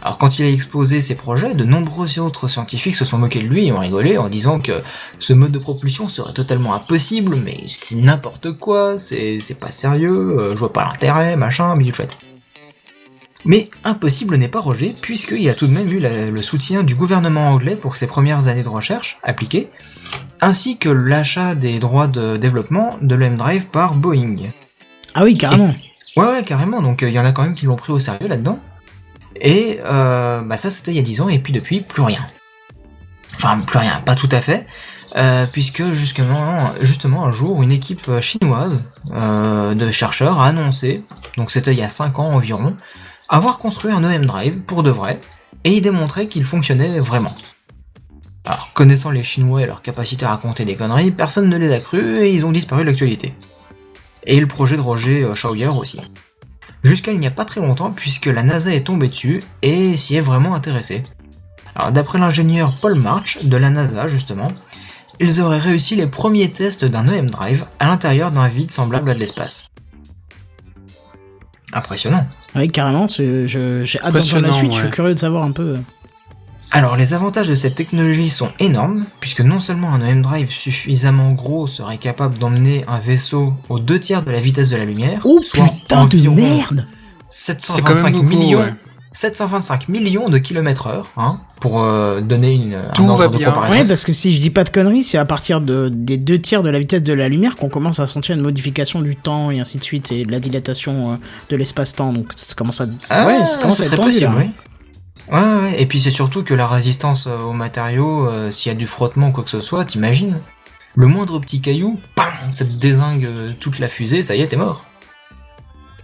[0.00, 3.46] Alors quand il a exposé ses projets, de nombreux autres scientifiques se sont moqués de
[3.46, 4.80] lui et ont rigolé en disant que
[5.18, 10.52] ce mode de propulsion serait totalement impossible, mais c'est n'importe quoi, c'est pas sérieux, euh,
[10.52, 12.16] je vois pas l'intérêt, machin, bidule chouette.
[13.44, 16.94] Mais impossible n'est pas Roger, puisqu'il a tout de même eu la- le soutien du
[16.94, 19.70] gouvernement anglais pour ses premières années de recherche appliquées,
[20.40, 24.36] ainsi que l'achat des droits de développement de l'M-Drive par Boeing.
[25.14, 25.74] Ah oui, carrément.
[26.16, 28.00] Ouais, ouais, carrément, donc euh, il y en a quand même qui l'ont pris au
[28.00, 28.58] sérieux là-dedans.
[29.40, 32.26] Et euh, bah ça c'était il y a 10 ans, et puis depuis, plus rien.
[33.36, 34.66] Enfin, plus rien, pas tout à fait,
[35.16, 41.04] euh, puisque justement, justement un jour, une équipe chinoise euh, de chercheurs a annoncé,
[41.36, 42.76] donc c'était il y a 5 ans environ,
[43.28, 45.20] avoir construit un EM Drive pour de vrai,
[45.64, 47.34] et y démontrer qu'il fonctionnait vraiment.
[48.44, 51.80] Alors, connaissant les Chinois et leur capacité à raconter des conneries, personne ne les a
[51.80, 53.34] crus et ils ont disparu de l'actualité.
[54.24, 56.00] Et le projet de Roger euh, Schauer aussi.
[56.82, 60.16] Jusqu'à il n'y a pas très longtemps, puisque la NASA est tombée dessus et s'y
[60.16, 61.02] est vraiment intéressée.
[61.74, 64.52] Alors, d'après l'ingénieur Paul March de la NASA, justement,
[65.20, 69.14] ils auraient réussi les premiers tests d'un EM Drive à l'intérieur d'un vide semblable à
[69.14, 69.64] de l'espace.
[71.72, 72.26] Impressionnant.
[72.56, 73.08] Oui, carrément.
[73.08, 74.72] c'est- je- J'ai hâte d'entendre la suite.
[74.72, 75.62] Je suis curieux de savoir un peu.
[75.76, 75.78] euh.
[76.70, 81.32] Alors les avantages de cette technologie sont énormes, puisque non seulement un EM Drive suffisamment
[81.32, 85.22] gros serait capable d'emmener un vaisseau aux deux tiers de la vitesse de la lumière,
[85.24, 86.86] Oh soit putain de environ merde
[87.30, 88.74] C'est quand 725 même beaucoup, millions, ouais.
[89.18, 93.36] 725 millions de kilomètres heure, hein, pour euh, donner une, un Tout ordre va de
[93.36, 93.50] bien.
[93.50, 93.76] comparaison.
[93.76, 96.40] Ouais, parce que si je dis pas de conneries, c'est à partir de, des deux
[96.40, 99.50] tiers de la vitesse de la lumière qu'on commence à sentir une modification du temps
[99.50, 101.16] et ainsi de suite, et de la dilatation euh,
[101.50, 102.12] de l'espace-temps.
[102.12, 102.86] Donc ça commence à.
[103.10, 104.50] Ah, ouais, ça commence ce à être tendu, possible, oui.
[105.32, 105.82] Ouais, ouais, ouais.
[105.82, 108.86] Et puis c'est surtout que la résistance euh, aux matériaux, euh, s'il y a du
[108.86, 110.38] frottement ou quoi que ce soit, t'imagines?
[110.94, 111.98] Le moindre petit caillou,
[112.52, 114.84] ça te désingue toute la fusée, ça y est, t'es mort.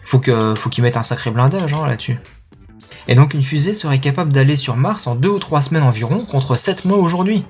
[0.03, 2.19] Faut que, faut qu'ils mettent un sacré blindage hein, là-dessus.
[3.09, 6.25] Et donc une fusée serait capable d'aller sur Mars en deux ou trois semaines environ,
[6.25, 7.45] contre 7 mois aujourd'hui.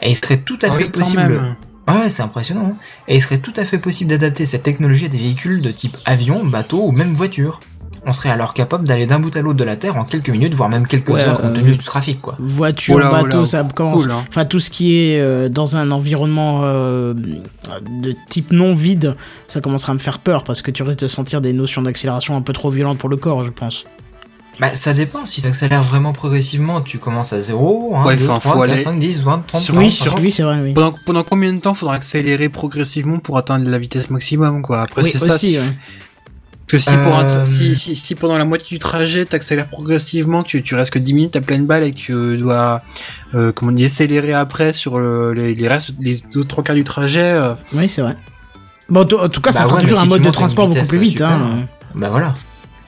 [0.00, 1.22] Et il serait tout à Ah fait oui, possible.
[1.22, 1.56] même.
[1.88, 2.66] Ouais, c'est impressionnant.
[2.72, 2.76] hein.
[3.08, 5.96] Et il serait tout à fait possible d'adapter cette technologie à des véhicules de type
[6.04, 7.60] avion, bateau ou même voiture.
[8.04, 10.54] On serait alors capable d'aller d'un bout à l'autre de la Terre en quelques minutes,
[10.54, 12.34] voire même quelques Ouais, heures compte euh, tenu du trafic, quoi.
[12.40, 14.02] Voiture, Oh oh bateau, ça commence.
[14.02, 14.24] cool, hein.
[14.28, 19.16] Enfin, tout ce qui est euh, dans un environnement euh, de type non vide,
[19.46, 22.36] ça commencera à me faire peur parce que tu risques de sentir des notions d'accélération
[22.36, 23.84] un peu trop violentes pour le corps, je pense.
[24.60, 25.24] Bah, ça dépend.
[25.24, 28.60] Si ça accélère vraiment progressivement, tu commences à 0, 1, Ouais, 2, enfin, 3, faut
[28.60, 30.20] 4, aller 5, 10, 20, 30, sur- 40, oui, 50.
[30.22, 30.72] Oui, c'est vrai, oui.
[30.74, 34.82] Pendant, pendant combien de temps faudra accélérer progressivement pour atteindre la vitesse maximum, quoi?
[34.82, 35.34] Après, Oui, c'est ça.
[35.34, 35.64] aussi, si- ouais.
[36.70, 39.26] Parce que si, pour un tra- Euh, si, si, si pendant la moitié du trajet,
[39.26, 42.36] t'accélères progressivement, que tu, tu restes que 10 minutes à pleine balle et que tu
[42.38, 42.80] dois,
[43.34, 46.84] euh, comment dire, accélérer après sur le- les, les restes, les autres trois quarts du
[46.84, 48.16] trajet, euh, Oui, c'est vrai.
[48.88, 50.86] Bon, en tout cas, ça Bah fera ouais, toujours mais un mode de transport beaucoup
[50.86, 51.12] plus vite.
[51.12, 51.66] super, Hein.
[51.94, 52.36] Bah voilà.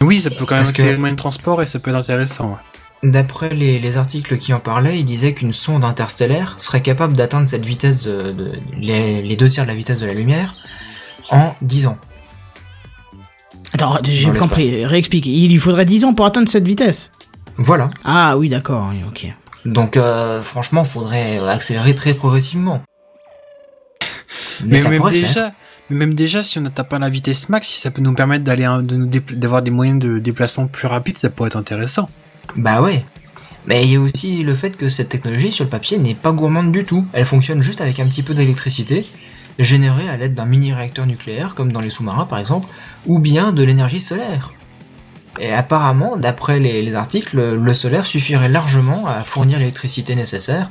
[0.05, 1.91] Oui, ça peut quand même Parce que- accélérer le moyen de transport et ça peut
[1.91, 2.51] être intéressant.
[2.51, 3.11] ouais.
[3.11, 7.49] D'après les, les articles qui en parlaient, ils disaient qu'une sonde interstellaire serait capable d'atteindre
[7.49, 10.55] cette vitesse de, de- les, les deux tiers de la vitesse de la lumière
[11.31, 11.99] en 10 ans.
[13.75, 14.85] Attends, j'ai compris.
[14.87, 15.27] Réexplique.
[15.27, 17.13] Il lui faudrait 10 ans pour atteindre cette vitesse.
[17.59, 17.91] Voilà.
[18.05, 19.27] Ah oui, d'accord, oui, ok.
[19.67, 22.83] Donc euh, franchement, faudrait accélérer très progressivement.
[24.61, 25.51] Mais, Mais ça même pourrait se faire.
[25.91, 28.45] Mais même déjà, si on atteint pas la vitesse max, si ça peut nous permettre
[28.45, 28.69] d'aller,
[29.33, 32.09] d'avoir des moyens de déplacement plus rapides, ça pourrait être intéressant.
[32.57, 33.05] Bah ouais.
[33.67, 36.33] Mais il y a aussi le fait que cette technologie sur le papier n'est pas
[36.33, 37.07] gourmande du tout.
[37.13, 39.07] Elle fonctionne juste avec un petit peu d'électricité,
[39.59, 42.69] générée à l'aide d'un mini-réacteur nucléaire, comme dans les sous-marins par exemple,
[43.07, 44.53] ou bien de l'énergie solaire.
[45.41, 50.71] Et apparemment, d'après les, les articles, le, le solaire suffirait largement à fournir l'électricité nécessaire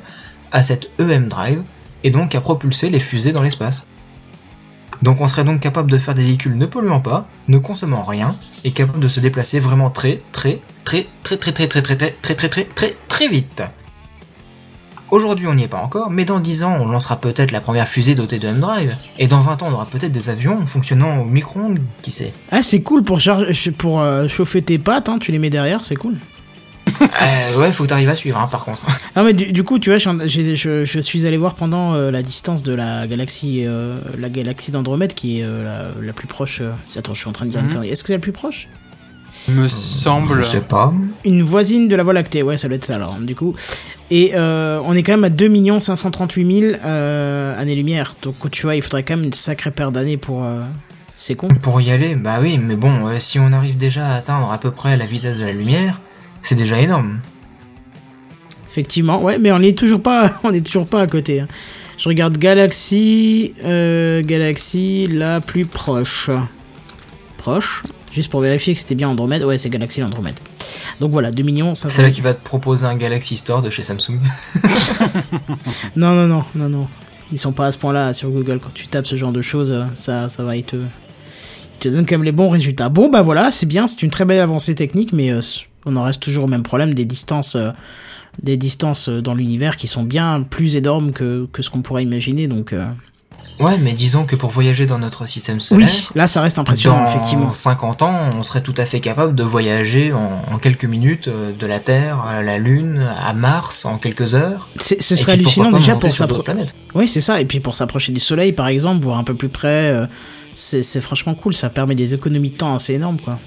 [0.52, 1.62] à cette EM Drive,
[2.04, 3.86] et donc à propulser les fusées dans l'espace.
[5.02, 8.36] Donc on serait donc capable de faire des véhicules ne polluant pas, ne consommant rien,
[8.64, 12.10] et capable de se déplacer vraiment très très très très très très très très très
[12.22, 13.62] très très très très très vite.
[15.10, 17.86] Aujourd'hui on n'y est pas encore, mais dans 10 ans on lancera peut-être la première
[17.86, 21.24] fusée dotée de M-Drive, et dans 20 ans on aura peut-être des avions fonctionnant au
[21.24, 22.32] micro-ondes, qui sait.
[22.50, 25.84] Ah, c'est cool pour, charger, pour euh, chauffer tes pattes, hein, tu les mets derrière,
[25.84, 26.18] c'est cool.
[27.04, 28.82] Euh, ouais, faut que t'arrives à suivre hein, par contre.
[29.14, 32.10] Ah mais du, du coup tu vois je, je, je suis allé voir pendant euh,
[32.10, 36.26] la distance de la galaxie euh, la galaxie d'Andromède qui est euh, la, la plus
[36.26, 37.72] proche euh, attends je suis en train de dire une Mhm.
[37.72, 37.90] connerie.
[37.90, 38.68] est-ce que c'est la plus proche?
[39.48, 40.36] Me semble.
[40.38, 40.92] Je sais pas.
[41.24, 43.54] une voisine de la Voie lactée ouais ça doit être ça alors du coup
[44.10, 48.62] et euh, on est quand même à 2 538 000 euh, années lumière donc tu
[48.62, 50.60] vois il faudrait quand même une sacrée paire d'années pour euh,
[51.16, 54.16] c'est con Pour y aller, bah oui, mais bon, euh, si on arrive déjà à
[54.16, 56.00] atteindre à peu près la vitesse de la lumière,
[56.44, 57.20] c'est déjà énorme.
[58.70, 61.40] Effectivement, ouais, mais on est toujours pas, on est toujours pas à côté.
[61.40, 61.48] hein.
[61.96, 66.28] Je regarde Galaxy, euh, Galaxy la plus proche.
[67.36, 69.44] Proche, juste pour vérifier que c'était bien Andromède.
[69.44, 70.34] Ouais, c'est Galaxy l'Andromède.
[71.00, 73.70] Donc voilà, 2 millions 500 C'est là qui va te proposer un Galaxy Store de
[73.70, 74.18] chez Samsung.
[75.96, 76.88] Non, non, non, non, non.
[77.32, 78.58] Ils sont pas à ce point-là sur Google.
[78.62, 81.88] Quand tu tapes ce genre de choses, euh, ça, ça va, ils te, ils te
[81.88, 82.88] donnent quand même les bons résultats.
[82.88, 85.40] Bon, bah voilà, c'est bien, c'est une très belle avancée technique, mais euh,
[85.86, 87.70] on en reste toujours au même problème des distances, euh,
[88.42, 92.02] des distances euh, dans l'univers qui sont bien plus énormes que, que ce qu'on pourrait
[92.02, 92.48] imaginer.
[92.48, 92.86] Donc, euh,
[93.60, 97.04] Ouais, mais disons que pour voyager dans notre système solaire, oui, là, ça reste impressionnant,
[97.04, 97.52] dans effectivement.
[97.52, 101.66] 50 ans, on serait tout à fait capable de voyager en, en quelques minutes de
[101.66, 104.68] la Terre à la Lune, à Mars en quelques heures.
[104.80, 106.70] C'est- Ce serait hallucinant pas déjà pour sur d'autres s'appro- planètes.
[106.96, 107.40] Oui, c'est ça.
[107.40, 110.06] Et puis pour s'approcher du Soleil, par exemple, voir un peu plus près, euh,
[110.52, 111.54] c'est c'est franchement cool.
[111.54, 113.38] Ça permet des économies de temps assez énormes, quoi.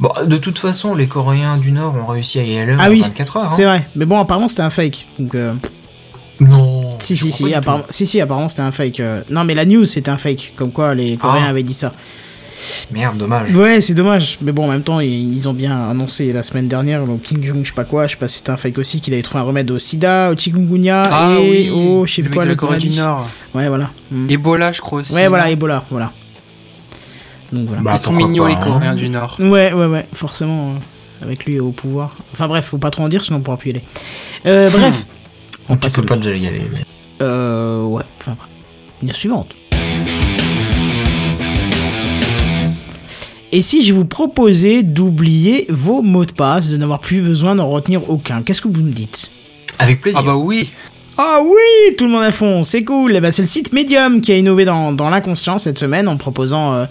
[0.00, 2.90] Bon, de toute façon, les Coréens du Nord ont réussi à y aller Ah en
[2.90, 3.44] oui, 24 heures.
[3.46, 3.52] hein.
[3.54, 3.88] C'est vrai.
[3.96, 5.06] Mais bon, apparemment, c'était un fake.
[5.18, 5.54] Donc, euh,
[6.40, 6.88] Non.
[7.00, 9.00] si, si, si, apparemment, si, si, apparemment, c'était un fake.
[9.00, 9.22] euh.
[9.30, 10.52] Non, mais la news, c'était un fake.
[10.56, 11.50] Comme quoi, les Coréens Ah.
[11.50, 11.92] avaient dit ça.
[12.90, 13.54] Merde, dommage.
[13.54, 14.38] Ouais, c'est dommage.
[14.40, 17.42] Mais bon, en même temps, ils, ils ont bien annoncé la semaine dernière, le King
[17.44, 19.22] Jong, je sais pas quoi, je sais pas si c'était un fake aussi, qu'il avait
[19.22, 22.44] trouvé un remède au sida, au chikungunya Ah et oui, au, je sais le quoi,
[22.44, 22.90] le Corée du.
[22.90, 23.28] Nord.
[23.54, 23.90] Ouais, voilà.
[24.10, 24.30] Mm.
[24.30, 25.14] Ebola, je crois aussi.
[25.14, 26.12] Ouais, voilà, Ebola, voilà.
[27.52, 27.82] Donc voilà.
[27.82, 28.60] Bah, Ils sont mignons, pas, les hein.
[28.62, 29.36] Coréens du Nord.
[29.40, 30.70] Ouais, ouais, ouais, forcément.
[30.72, 32.14] euh, avec lui au pouvoir.
[32.32, 33.82] Enfin bref, faut pas trop en dire, sinon on pourra plus y aller.
[34.46, 35.06] Euh, bref,
[35.68, 36.62] on Tu passe peux pas déjà y aller.
[36.72, 36.84] mais-
[37.20, 38.48] Euh, ouais, enfin bref.
[39.02, 39.48] La suivante.
[43.50, 47.68] Et si je vous proposais d'oublier vos mots de passe, de n'avoir plus besoin d'en
[47.68, 49.30] retenir aucun, qu'est-ce que vous me dites?
[49.78, 50.20] Avec plaisir.
[50.22, 50.70] Ah bah oui.
[51.16, 53.18] Ah oui, tout le monde à fond, c'est cool.
[53.20, 56.74] Ben, c'est le site Medium qui a innové dans, dans l'inconscient cette semaine en proposant
[56.74, 56.84] euh,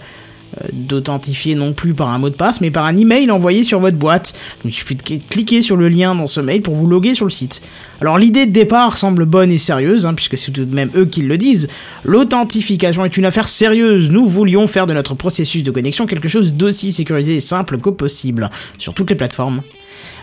[0.72, 3.96] d'authentifier non plus par un mot de passe, mais par un email envoyé sur votre
[3.96, 4.34] boîte.
[4.64, 7.24] Il suffit de cl- cliquer sur le lien dans ce mail pour vous loguer sur
[7.24, 7.62] le site.
[8.00, 11.06] Alors l'idée de départ semble bonne et sérieuse, hein, puisque c'est tout de même eux
[11.06, 11.68] qui le disent.
[12.04, 14.10] L'authentification est une affaire sérieuse.
[14.10, 17.90] Nous voulions faire de notre processus de connexion quelque chose d'aussi sécurisé et simple que
[17.90, 19.62] possible sur toutes les plateformes.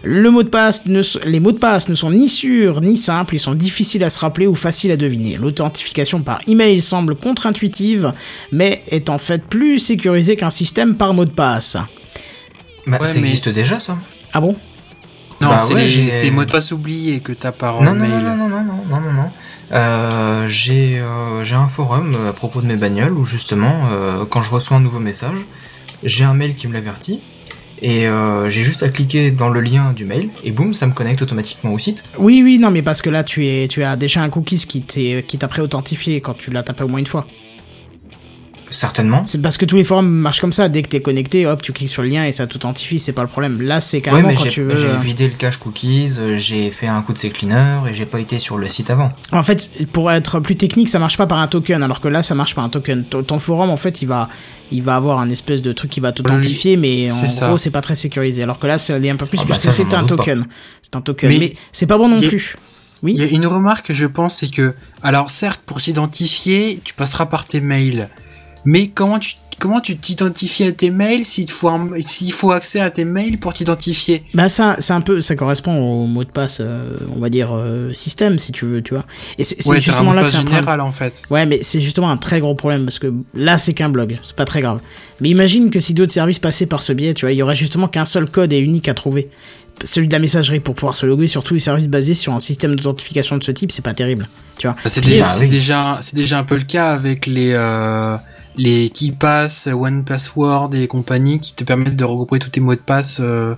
[0.03, 2.97] Le mot de passe ne s- les mots de passe ne sont ni sûrs ni
[2.97, 5.38] simples, ils sont difficiles à se rappeler ou faciles à deviner.
[5.38, 8.13] L'authentification par email semble contre-intuitive,
[8.51, 11.78] mais est en fait plus sécurisée qu'un système par mot de passe.
[12.88, 13.97] Bah, Ouais, ça mais- existe déjà, ça.
[14.34, 14.55] Ah bon?
[15.41, 18.11] Non, Bah c'est ouais, les, mots de passe oubliés que t'as par Non, non, mail.
[18.23, 19.30] non, non, non, non, non, non.
[19.73, 24.23] Euh, j'ai euh, j'ai un forum euh, à propos de mes bagnoles où justement, euh,
[24.30, 25.39] quand je reçois un nouveau message,
[26.03, 27.19] j'ai un mail qui me l'avertit
[27.86, 30.93] et euh, j'ai juste à cliquer dans le lien du mail et boum, ça me
[30.93, 32.01] connecte automatiquement au site.
[32.17, 35.38] Oui, oui, non, mais parce que là, tu, es, tu as déjà un cookies qui
[35.38, 37.27] t'a pré-authentifié quand tu l'as tapé au moins une fois.
[38.72, 39.24] Certainement.
[39.28, 40.70] C'est parce que tous les forums marchent comme ça.
[40.70, 43.22] Dès que t'es connecté, hop, tu cliques sur le lien et ça t'authentifie, c'est pas
[43.22, 43.61] le problème.
[43.61, 44.76] Là, c'est Ouais, carrément mais quand j'ai tu veux.
[44.76, 48.05] j'ai euh, vidé le cache cookies, euh, j'ai fait un coup de cleaner et j'ai
[48.05, 49.11] pas été sur le site avant.
[49.32, 52.24] En fait, pour être plus technique, ça marche pas par un token, alors que là,
[52.24, 53.05] ça marche par un token.
[53.05, 54.30] Ton, ton forum, en fait, il va,
[54.72, 57.47] il va avoir un espèce de truc qui va t'authentifier, mais en c'est ça.
[57.47, 58.43] gros, c'est pas très sécurisé.
[58.43, 60.45] Alors que là, ça l'est un peu plus Ah bah puisque ça, c'est un token.
[60.82, 61.30] C'est un token.
[61.30, 62.55] Mais Mais, c'est pas bon non plus.
[63.03, 63.32] Il y a Oui.
[63.36, 67.61] une remarque que je pense, c'est que, alors certes, pour s'identifier, tu passeras par tes
[67.61, 68.09] mails.
[68.66, 71.72] Mais comment tu, comment tu t'identifies à tes mails s'il faut,
[72.05, 74.24] s'il faut accès à tes mails pour t'identifier?
[74.34, 77.55] Bah ça, c'est un peu, ça correspond au mot de passe, euh, on va dire
[77.55, 79.05] euh, système, si tu veux, tu vois.
[79.38, 81.22] Et c'est Ouais, un justement là que c'est général en fait.
[81.30, 84.36] Ouais, mais c'est justement un très gros problème parce que là, c'est qu'un blog, c'est
[84.36, 84.80] pas très grave.
[85.22, 87.55] Mais imagine que si d'autres services passaient par ce biais, tu vois, il y aurait
[87.55, 89.30] justement qu'un seul code et unique à trouver.
[89.84, 92.39] Celui de la messagerie pour pouvoir se loguer sur tous les services basés sur un
[92.39, 94.76] système d'authentification de ce type, c'est pas terrible, tu vois.
[94.82, 95.01] Bah, c'est
[95.47, 98.16] déjà, déjà un peu le cas avec les, euh,
[98.58, 102.80] les KeyPass, One Password et compagnie qui te permettent de regrouper tous tes mots de
[102.80, 103.56] passe euh,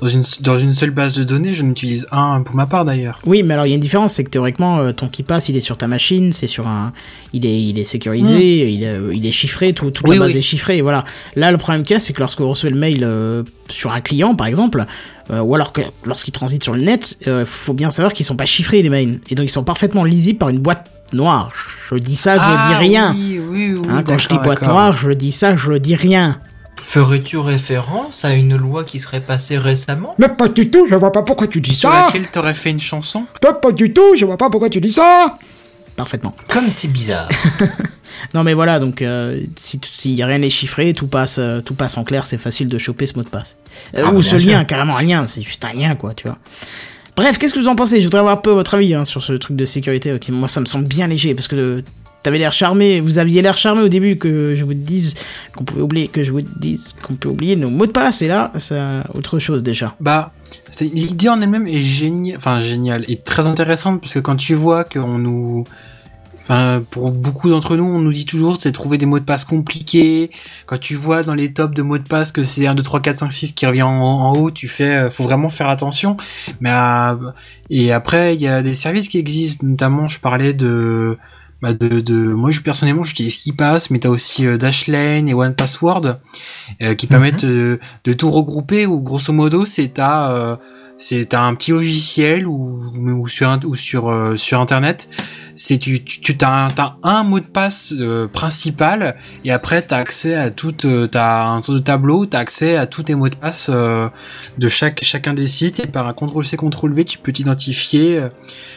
[0.00, 1.52] dans une dans une seule base de données.
[1.52, 3.20] Je n'utilise un pour ma part d'ailleurs.
[3.24, 5.48] Oui, mais alors il y a une différence, c'est que théoriquement, euh, ton qui passe,
[5.48, 6.92] il est sur ta machine, c'est sur un,
[7.32, 10.32] il est, il est sécurisé, il, est, il est chiffré, tout, toute Oui, la base
[10.32, 10.38] oui.
[10.38, 11.04] est chiffrée, voilà.
[11.36, 13.92] Là, le problème qu'il y a, c'est que lorsque vous recevez le mail euh, sur
[13.92, 14.84] un client, par exemple,
[15.30, 18.36] euh, ou alors que lorsqu'il transite sur le net, euh, faut bien savoir qu'ils sont
[18.36, 21.52] pas chiffrés les mails, et donc ils sont parfaitement lisibles par une boîte noire.
[21.90, 23.10] Je dis ça, je dis rien.
[23.10, 23.86] Ah Oui, oui, oui.
[23.90, 26.38] Hein, quand je dis boîte noire, je dis ça, je dis rien.
[26.82, 30.14] Ferais-tu référence à une loi qui serait passée récemment?
[30.18, 32.80] Mais pas du tout, je vois pas pourquoi tu dis Sur laquelle t'aurais fait une
[32.80, 33.24] chanson?
[33.40, 35.38] Pas du tout, je vois pas pourquoi tu dis ça.
[35.96, 36.34] Parfaitement.
[36.48, 37.28] Comme c'est bizarre.
[38.32, 41.96] Non mais voilà, donc euh, si, si rien n'est chiffré, tout passe, euh, tout passe
[41.98, 43.56] en clair, c'est facile de choper ce mot de passe.
[43.96, 46.14] Euh, Ah, ou bah, ce bien lien, carrément un lien, c'est juste un lien quoi,
[46.14, 46.38] tu vois.
[47.16, 47.98] Bref, qu'est-ce que vous en pensez?
[48.00, 50.18] Je voudrais avoir un peu votre avis hein, sur ce truc de sécurité.
[50.18, 51.82] qui, moi, ça me semble bien léger parce que euh,
[52.24, 55.14] t'avais l'air charmé, vous aviez l'air charmé au début que je vous dise
[55.54, 58.22] qu'on pouvait oublier, que je vous dise qu'on peut oublier nos mots de passe.
[58.22, 58.80] Et là, c'est
[59.12, 59.94] autre chose déjà.
[60.00, 60.32] Bah,
[60.80, 64.84] l'idée en elle-même est géniale, enfin géniale, et très intéressante parce que quand tu vois
[64.84, 65.64] qu'on nous,
[66.40, 69.44] enfin pour beaucoup d'entre nous, on nous dit toujours c'est trouver des mots de passe
[69.44, 70.30] compliqués.
[70.64, 73.00] Quand tu vois dans les tops de mots de passe que c'est 1, 2, 3,
[73.02, 76.16] 4, 5, 6 qui revient en, en haut, tu fais, euh, faut vraiment faire attention.
[76.60, 77.16] Mais euh,
[77.68, 81.18] et après il y a des services qui existent, notamment je parlais de
[81.64, 85.54] bah de, de moi je personnellement j'utilise KeePass mais t'as aussi euh, Dashlane et One
[85.54, 86.18] Password
[86.82, 90.56] euh, qui permettent euh, de tout regrouper ou grosso modo c'est t'as euh,
[90.98, 95.08] c'est t'as un petit logiciel ou ou sur ou sur euh, sur internet
[95.54, 99.98] c'est tu tu t'as un, t'as un mot de passe euh, principal et après t'as
[99.98, 103.28] accès à tout euh, t'as un sorte de tableau t'as accès à tous tes mots
[103.28, 104.08] de passe euh,
[104.58, 108.18] de chaque chacun des sites et par un contrôle C contrôle V tu peux t'identifier
[108.18, 108.28] euh,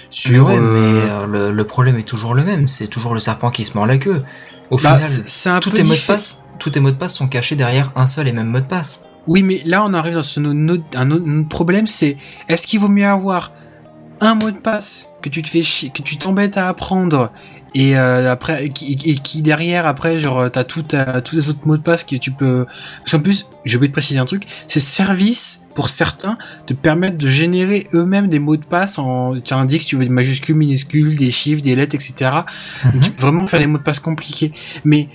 [0.09, 3.19] sur Ouais, euh, mais euh, le, le problème est toujours le même, c'est toujours le
[3.19, 4.23] serpent qui se mord la queue.
[4.69, 6.95] Au bah, final, c'est un tous peu tes mots de passe, tous tes mots de
[6.95, 9.05] passe sont cachés derrière un seul et même mot de passe.
[9.27, 13.05] Oui, mais là, on arrive dans ce un autre problème, c'est est-ce qu'il vaut mieux
[13.05, 13.51] avoir
[14.21, 17.31] un mot de passe que tu te fais chier, que tu t'embêtes à apprendre
[17.75, 21.49] et euh, après et qui, et qui derrière après genre t'as tout euh, tous les
[21.49, 22.65] autres mots de passe que tu peux
[22.99, 27.17] parce qu'en plus j'ai oublié de préciser un truc ces services pour certains te permettent
[27.17, 30.55] de générer eux-mêmes des mots de passe en tu indiques si tu veux des majuscules
[30.55, 32.37] minuscules des chiffres des lettres etc
[32.83, 34.51] Donc, tu peux vraiment faire des mots de passe compliqués.
[34.83, 35.07] Mais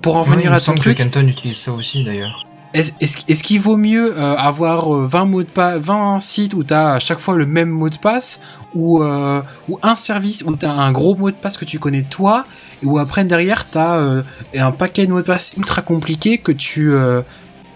[0.00, 2.46] pour en il me à ton truc que Kenton utilise ça aussi d'ailleurs.
[2.74, 6.94] Est-ce qu'il vaut mieux euh, avoir euh, 20 mots de passe, 20 sites où t'as
[6.94, 8.40] à chaque fois le même mot de passe,
[8.74, 12.02] ou euh, ou un service où t'as un gros mot de passe que tu connais
[12.02, 12.44] toi,
[12.82, 14.22] et où après derrière t'as euh,
[14.56, 17.22] un paquet de mots de passe ultra compliqués que tu euh,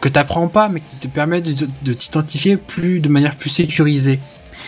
[0.00, 4.18] que t'apprends pas, mais qui te permettent de, de t'identifier plus de manière plus sécurisée?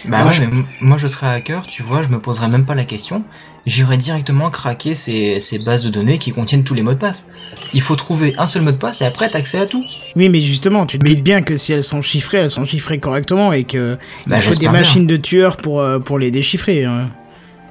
[0.07, 2.75] Bah Moi, ouais, je- moi je serais hacker, tu vois, je me poserais même pas
[2.75, 3.23] la question.
[3.67, 7.29] J'irais directement craquer ces, ces bases de données qui contiennent tous les mots de passe.
[7.75, 9.85] Il faut trouver un seul mot de passe et après t'as accès à tout.
[10.17, 12.65] Oui, mais justement, tu te Mais- dis bien que si elles sont chiffrées, elles sont
[12.65, 13.97] chiffrées correctement et que
[14.27, 14.73] Bah, il faut des bien.
[14.73, 16.85] machines de tueurs pour, euh, pour les déchiffrer.
[16.85, 17.11] hein.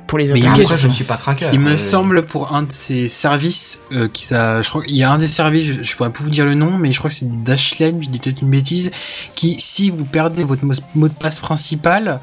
[0.09, 1.53] Pour les Mais Après, je ne suis pas craqueur.
[1.53, 4.95] Il me euh, semble pour un de ces services euh, qui ça, je crois qu'il
[4.95, 6.97] y a un des services, je, je pourrais pas vous dire le nom, mais je
[6.97, 8.89] crois que c'est Dashlane, je dis peut-être une bêtise,
[9.35, 12.19] qui si vous perdez votre mot, mot de passe principal,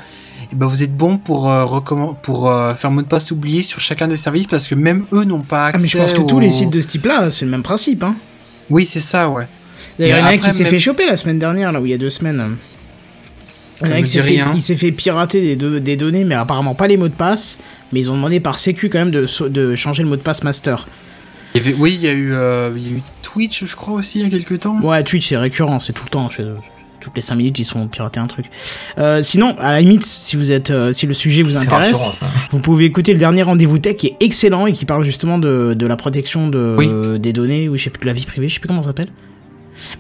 [0.53, 1.65] eh ben vous êtes bon pour euh,
[2.23, 5.23] pour euh, faire mot de passe oublié sur chacun des services parce que même eux
[5.25, 5.83] n'ont pas Ah, accès.
[5.83, 8.03] mais je pense que tous les sites de ce type-là, c'est le même principe.
[8.03, 8.17] Hein.
[8.69, 9.47] Oui, c'est ça, ouais.
[9.99, 11.71] D'ailleurs, il y en a un après, qui s'est même- fait choper la semaine dernière,
[11.71, 12.57] là où il y a deux semaines.
[13.81, 14.05] Il y en a Ça un me
[14.55, 17.59] qui s'est fait, pirater des, do- des données, mais apparemment pas les mots de passe.
[17.93, 20.87] Mais ils ont demandé par sécu quand même de, changer le mot de passe master.
[21.55, 23.77] Il y avait- oui, il y a eu, euh, il y a eu Twitch, je
[23.77, 24.79] crois aussi, il y a quelques temps.
[24.83, 26.57] Ouais, Twitch c'est récurrent, c'est tout le temps chez eux.
[27.01, 28.47] Toutes les 5 minutes, ils se font pirater un truc.
[28.99, 32.59] Euh, sinon, à la limite, si vous êtes, euh, si le sujet vous intéresse, vous
[32.59, 35.87] pouvez écouter le dernier rendez-vous tech qui est excellent et qui parle justement de, de
[35.87, 36.89] la protection de, Oui.
[36.91, 38.83] euh, des données ou je sais plus de la vie privée, je sais plus comment
[38.83, 39.09] ça s'appelle.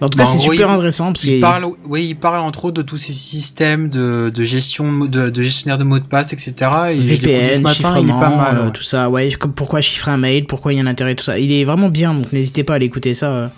[0.00, 2.64] Mais en tout cas, Bah, c'est super il- intéressant parce parle, oui, il parle entre
[2.66, 6.32] autres de tous ces systèmes de, de gestion, de, de, gestionnaire de mots de passe,
[6.32, 6.52] etc.
[6.90, 8.56] Et ce VPN, il est pas mal.
[8.58, 8.72] euh, ouais.
[8.72, 11.24] tout ça, ouais, comme pourquoi chiffrer un mail, pourquoi il y a un intérêt, tout
[11.24, 11.38] ça.
[11.38, 13.28] Il est vraiment bien, donc n'hésitez pas à l'écouter ça.
[13.30, 13.48] euh.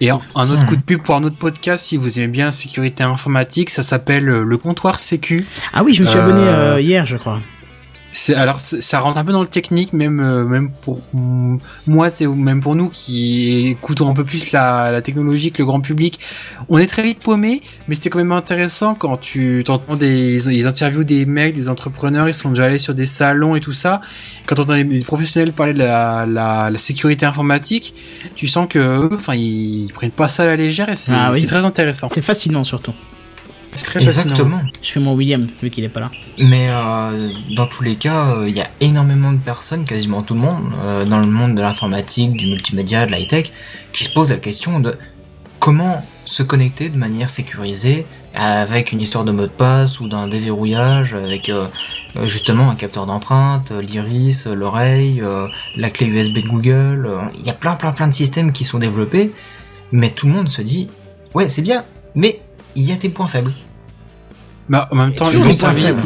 [0.00, 2.46] Et un, un autre coup de pub pour un autre podcast, si vous aimez bien
[2.46, 5.46] la sécurité informatique, ça s'appelle euh, le comptoir sécu.
[5.72, 7.40] Ah oui, je me suis Euh, abonné euh, hier, je crois.
[8.36, 11.00] Alors ça rentre un peu dans le technique, même euh, même pour
[11.86, 15.66] moi, c'est même pour nous qui écoutons un peu plus la, la technologie que le
[15.66, 16.20] grand public.
[16.68, 20.66] On est très vite paumé, mais c'est quand même intéressant quand tu t'entends des les
[20.66, 24.02] interviews des mecs, des entrepreneurs, ils sont déjà allés sur des salons et tout ça.
[24.46, 27.94] Quand t'entends des, des professionnels parler de la, la, la sécurité informatique,
[28.34, 31.44] tu sens que enfin ils, prennent pas ça à la légère et c'est Ah oui.
[31.46, 32.08] très intéressant.
[32.12, 32.92] C'est fascinant surtout.
[33.72, 34.24] C'est très fascinant.
[34.32, 34.60] Exactement.
[34.82, 36.10] Je fais mon William, vu qu'il est pas là.
[36.38, 40.34] Mais euh, dans tous les cas, euh, il y a énormément de personnes, quasiment tout
[40.34, 43.50] le monde, euh, dans le monde de l'informatique, du multimédia, de l'high-tech,
[43.92, 44.94] qui se posent la question de
[45.58, 50.26] comment se connecter de manière sécurisée avec une histoire de mot de passe ou d'un
[50.28, 51.50] déverrouillage avec
[52.24, 55.46] justement un capteur d'empreinte, l'iris, l'oreille, euh,
[55.76, 57.06] la clé USB de Google.
[57.06, 59.32] euh, Il y a plein plein plein de systèmes qui sont développés,
[59.92, 60.88] mais tout le monde se dit
[61.34, 62.40] ouais c'est bien, mais
[62.74, 63.52] il y a des points faibles.
[64.68, 65.38] Bah, en même temps, le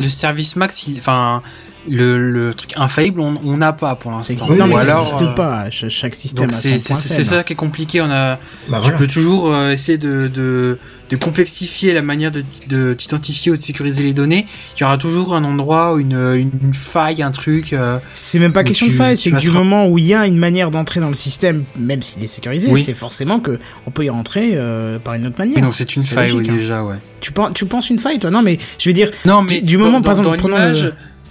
[0.01, 1.43] le service max, il- enfin,
[1.89, 4.35] le, le truc infaillible, on n'a pas pour l'instant.
[4.51, 5.65] mais Ou ça alors, n'existe euh, pas.
[5.71, 8.01] Ch- Chaque système Donc a son c'est ça qui est compliqué.
[8.01, 8.99] On a, Bah tu voilà.
[8.99, 10.79] peux toujours euh, essayer de, de
[11.09, 14.45] de complexifier la manière de de t'identifier ou de sécuriser les données.
[14.77, 17.73] Il y aura toujours un endroit, ou une une, une faille, un truc.
[17.73, 20.27] euh, C'est même pas question de faille, c'est que du moment où il y a
[20.27, 22.83] une manière d'entrer dans le système, même s'il est sécurisé, Oui.
[22.83, 25.59] c'est forcément que on peut y rentrer euh, par une autre manière.
[25.59, 26.59] et donc c'est une faille, logique, oui, hein.
[26.61, 26.97] déjà, ouais.
[27.21, 28.31] Tu, penses, tu penses une faille, toi?
[28.31, 30.57] Non, mais je veux dire, Non, mais du moment, dans, par exemple, dans prenons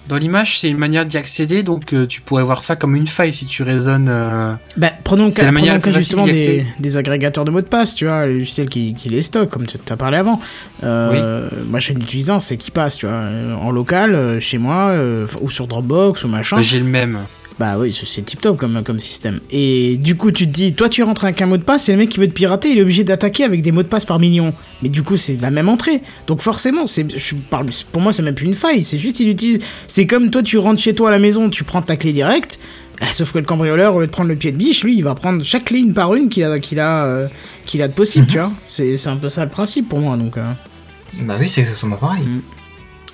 [0.07, 3.07] dans l'image, c'est une manière d'y accéder, donc euh, tu pourrais voir ça comme une
[3.07, 4.07] faille si tu raisonnes.
[4.09, 7.45] euh, bah, prenons le C'est cas, la manière prenons le cas justement des, des agrégateurs
[7.45, 9.97] de mots de passe, tu vois, les logiciels qui, qui les stockent, comme tu as
[9.97, 10.39] parlé avant.
[10.83, 13.21] Euh, Moi, j'en utilise un, c'est qui passe, tu vois,
[13.59, 14.93] en local, chez moi,
[15.41, 16.57] ou sur Dropbox ou machin.
[16.57, 17.19] bah, J'ai le même.
[17.57, 19.39] Bah oui, c'est tip top comme, comme système.
[19.49, 21.93] Et du coup, tu te dis, toi tu rentres avec un mot de passe et
[21.93, 24.03] le mec qui veut te pirater, il est obligé d'attaquer avec des mots de passe
[24.03, 24.53] par million.
[24.81, 26.01] Mais du coup, c'est la même entrée.
[26.27, 28.83] Donc forcément, c'est, je parle, pour moi, c'est même plus une faille.
[28.83, 29.61] C'est juste, il utilise.
[29.87, 32.59] C'est comme toi, tu rentres chez toi à la maison, tu prends ta clé directe.
[32.99, 35.03] ah, Sauf que le cambrioleur, au lieu de prendre le pied de biche, lui, il
[35.05, 37.27] va prendre chaque clé une par une qu'il a, qu'il a, euh,
[37.65, 38.51] qu'il a de possible, tu vois.
[38.65, 40.35] C'est, c'est un peu ça le principe pour moi, donc.
[40.37, 40.51] euh.
[41.21, 42.25] Bah oui, c'est exactement pareil.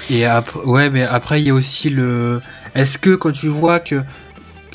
[0.10, 2.42] Et après, ouais, mais après il y a aussi le.
[2.74, 4.02] Est-ce que quand tu vois que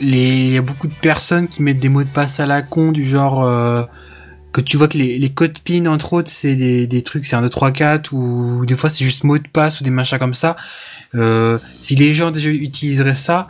[0.01, 2.93] il y a beaucoup de personnes qui mettent des mots de passe à la con
[2.93, 3.83] du genre euh,
[4.53, 7.37] que tu vois que les, les codes PIN entre autres c'est des, des trucs c'est
[7.37, 10.19] un 2 3 4 ou des fois c'est juste mot de passe ou des machins
[10.19, 10.57] comme ça.
[11.15, 13.49] Euh, si les gens déjà utiliseraient ça,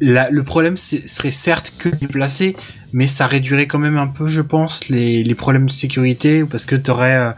[0.00, 2.56] le problème serait certes que déplacé,
[2.92, 6.64] mais ça réduirait quand même un peu, je pense, les, les problèmes de sécurité parce
[6.66, 7.30] que t'aurais euh,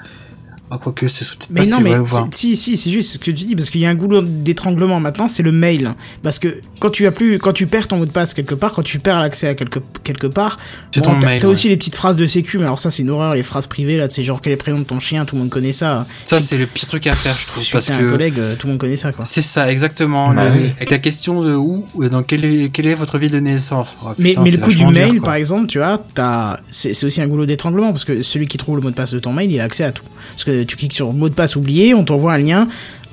[0.74, 3.24] Ah, quoique, c'est peut-être Mais pas non, si mais si, si, c'est juste ce que
[3.24, 5.92] tu dis, parce qu'il y a un goulot d'étranglement maintenant, c'est le mail.
[6.22, 8.72] Parce que quand tu as plus, quand tu perds ton mot de passe quelque part,
[8.72, 10.56] quand tu perds l'accès à quelque, quelque part,
[10.94, 11.52] C'est ton t'as- mail, T'as ouais.
[11.52, 13.98] aussi les petites phrases de sécu, mais alors ça, c'est une horreur, les phrases privées,
[13.98, 16.06] là, c'est genre quel est le prénom de ton chien, tout le monde connaît ça.
[16.24, 18.56] Ça, c'est le pire truc à faire, je trouve, parce t'es un que collègue, euh,
[18.56, 19.26] tout le monde connaît ça, quoi.
[19.26, 20.32] c'est ça, exactement.
[20.32, 20.72] Bah le- oui.
[20.76, 23.96] Avec la question de où, ou dans quelle est, quelle est votre ville de naissance.
[24.02, 26.56] Oh, Mais, putain, mais c'est le coup du dur, mail, par exemple, tu vois, t'as,
[26.70, 29.12] c'est, c'est aussi un goulot d'étranglement parce que celui qui trouve le mot de passe
[29.12, 30.04] de ton mail, il a accès à tout.
[30.30, 32.68] Parce que tu cliques sur mot de passe oublié, on t'envoie un lien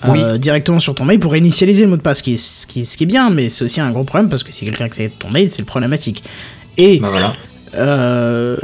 [0.06, 2.66] euh, directement sur ton mail pour initialiser le mot de passe, ce qui est, ce
[2.68, 4.66] qui est, ce qui est bien, mais c'est aussi un gros problème parce que si
[4.66, 6.24] quelqu'un accède à ton mail, c'est le problématique.
[6.78, 7.34] Et Bah voilà.
[7.76, 8.56] euh,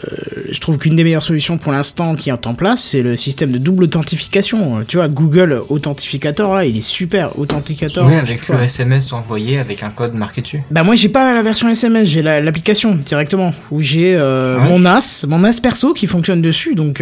[0.50, 3.52] je trouve qu'une des meilleures solutions pour l'instant qui est en place, c'est le système
[3.52, 4.84] de double authentification.
[4.88, 7.38] Tu vois, Google Authentificator, là, il est super.
[7.38, 8.08] Authenticator.
[8.08, 10.62] Oui, avec le SMS envoyé avec un code marqué dessus.
[10.72, 14.70] Bah moi j'ai pas la version SMS, j'ai la- l'application directement où j'ai euh, Ouais.
[14.70, 17.02] mon NAS, mon NAS perso qui fonctionne dessus donc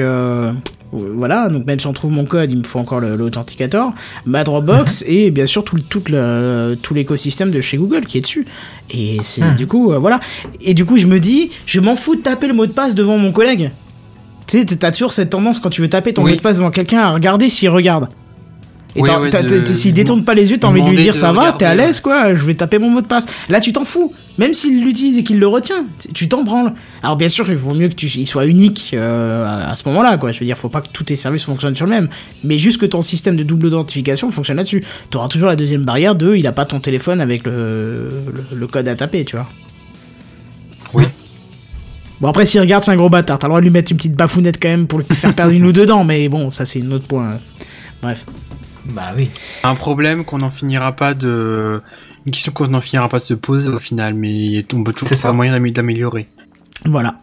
[0.93, 3.93] voilà, donc même si on trouve mon code, il me faut encore l'authenticator,
[4.25, 8.21] ma Dropbox et bien sûr tout tout le tout l'écosystème de chez Google qui est
[8.21, 8.45] dessus.
[8.91, 9.55] Et c'est Hmm.
[9.55, 10.19] du coup euh, voilà.
[10.61, 12.95] Et du coup, je me dis, je m'en fous de taper le mot de passe
[12.95, 13.71] devant mon collègue.
[14.47, 16.31] Tu sais, t'as toujours cette tendance quand tu veux taper ton Oui.
[16.31, 18.09] mot de passe devant quelqu'un à regarder s'il regarde.
[18.95, 19.29] Et Oui, ouais,
[19.61, 21.65] de- s'il détourne pas les yeux, t'as envie de lui dire de ça va, t'es
[21.65, 23.25] à l'aise quoi, je vais taper mon mot de passe.
[23.49, 24.13] Là, tu t'en fous.
[24.37, 26.73] Même s'il l'utilise et qu'il le retient, tu- t'en branles.
[27.01, 29.87] Alors bien sûr, il vaut mieux que tu, il soit unique euh, à, à ce
[29.89, 30.31] moment-là, quoi.
[30.31, 32.07] Je veux dire, faut pas que tous tes services fonctionnent sur le même,
[32.43, 34.83] mais juste que ton système de double authentification fonctionne là-dessus.
[35.09, 38.09] T'auras toujours la deuxième barrière de, il a pas ton téléphone avec le,
[38.51, 39.47] le, le code à taper, tu vois.
[40.93, 41.03] Oui.
[42.21, 43.37] Bon après, s'il regarde, c'est un gros bâtard.
[43.39, 45.51] T'as le droit de lui mettre une petite bafounette quand même pour lui faire perdre
[45.51, 47.37] une ou deux dents, mais bon, ça c'est un autre point.
[48.01, 48.25] Bref.
[48.85, 49.29] Bah oui.
[49.63, 51.81] Un problème qu'on n'en finira pas de,
[52.25, 55.07] une question qu'on n'en finira pas de se poser au final, mais on peut toujours
[55.09, 56.27] C'est trouver un moyen d'amé- d'améliorer.
[56.85, 57.17] Voilà.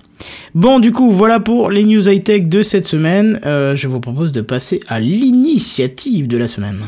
[0.54, 3.40] Bon, du coup, voilà pour les news high-tech de cette semaine.
[3.44, 6.80] Euh, je vous propose de passer à l'initiative de la semaine.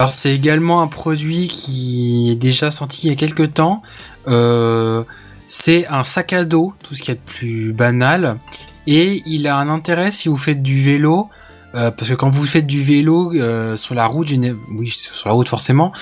[0.00, 3.82] Alors c'est également un produit qui est déjà sorti il y a quelques temps.
[4.28, 5.04] Euh,
[5.46, 8.38] c'est un sac à dos, tout ce qui est de plus banal,
[8.86, 11.28] et il a un intérêt si vous faites du vélo,
[11.74, 14.30] euh, parce que quand vous faites du vélo euh, sur la route,
[14.74, 15.92] oui sur la route forcément,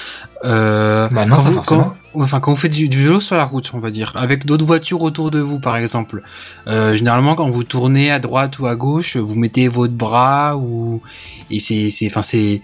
[0.44, 1.82] euh, Bah non, quand pas vous, forcément.
[2.14, 4.46] quand- enfin quand vous faites du, du vélo sur la route, on va dire, avec
[4.46, 6.22] d'autres voitures autour de vous par exemple.
[6.68, 11.02] Euh, généralement quand vous tournez à droite ou à gauche, vous mettez votre bras ou
[11.50, 12.62] et c'est c'est enfin c'est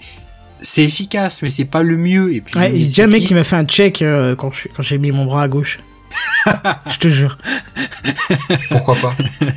[0.61, 2.33] c'est efficace, mais c'est pas le mieux.
[2.35, 4.35] Et puis, Ouais, il y a déjà un mec qui m'a fait un check euh,
[4.37, 5.81] quand je- quand j'ai mis mon bras à gauche.
[6.91, 7.39] je te jure.
[8.71, 9.15] Pourquoi pas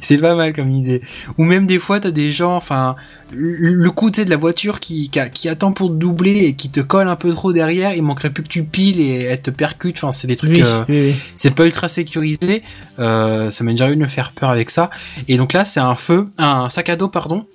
[0.00, 1.02] C'est pas mal comme idée.
[1.38, 2.96] Ou même des fois, t'as des gens, enfin,
[3.32, 6.44] le coup tu sais, de la voiture qui, qui, a- qui attend pour te doubler
[6.44, 9.22] et qui te colle un peu trop derrière, il manquerait plus que tu piles et
[9.24, 9.96] elle te percute.
[9.98, 10.50] Enfin, c'est des trucs.
[10.52, 11.14] Oui, euh, oui, oui.
[11.34, 12.62] c'est pas ultra sécurisé.
[12.98, 14.88] Euh, ça m'a déjà eu de me faire peur avec ça.
[15.28, 17.46] Et donc là, c'est un feu, un sac à dos, pardon,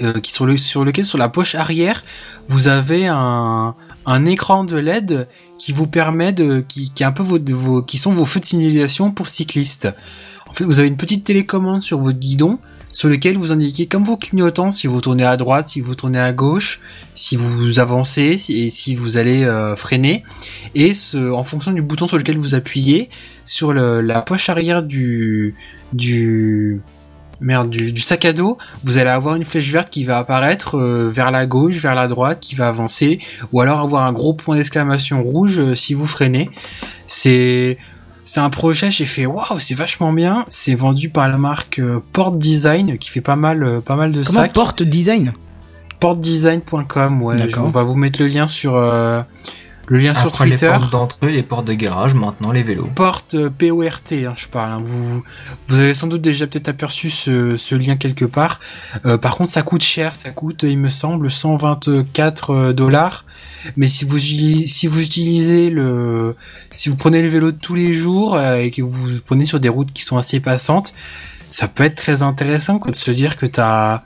[0.00, 2.02] euh, qui sur le sur lequel sur la poche arrière,
[2.48, 3.74] vous avez un
[4.06, 5.28] un écran de LED
[5.58, 8.40] qui vous permet de qui qui est un peu vos, vos qui sont vos feux
[8.40, 9.88] de signalisation pour cyclistes.
[10.48, 12.58] En fait, vous avez une petite télécommande sur votre guidon
[12.92, 16.20] sur lequel vous indiquez comme vos clignotants si vous tournez à droite, si vous tournez
[16.20, 16.80] à gauche,
[17.14, 20.22] si vous avancez et si vous allez euh, freiner.
[20.74, 23.08] Et en fonction du bouton sur lequel vous appuyez,
[23.44, 25.54] sur la poche arrière du
[25.92, 26.80] du
[27.42, 30.76] merde du, du sac à dos, vous allez avoir une flèche verte qui va apparaître
[30.78, 33.18] euh, vers la gauche, vers la droite, qui va avancer,
[33.52, 36.50] ou alors avoir un gros point d'exclamation rouge euh, si vous freinez.
[37.06, 37.78] C'est
[38.24, 40.44] c'est un projet, j'ai fait waouh, c'est vachement bien.
[40.48, 44.22] C'est vendu par la marque euh, Port Design qui fait pas mal pas mal de
[44.22, 44.52] Comment sacs.
[44.52, 45.32] porte design?
[46.00, 47.36] Portdesign.com, ouais.
[47.58, 48.76] On va vous mettre le lien sur
[49.88, 50.66] le lien sur Après Twitter.
[50.66, 52.88] les portes d'entrée, les portes de garage, maintenant les vélos.
[52.94, 54.70] Porte euh, P-O-R-T, hein, je parle.
[54.72, 54.80] hein.
[54.82, 55.22] Vous,
[55.68, 58.60] vous avez sans doute déjà peut-être aperçu ce, ce lien quelque part.
[59.06, 60.14] Euh, par contre, ça coûte cher.
[60.16, 63.24] Ça coûte, il me semble, 124 euh, dollars.
[63.76, 66.34] Mais si vous si vous utilisez le,
[66.72, 69.60] si vous prenez le vélo de tous les jours euh, et que vous prenez sur
[69.60, 70.94] des routes qui sont assez passantes,
[71.50, 74.02] ça peut être très intéressant quoi, de se dire que t'as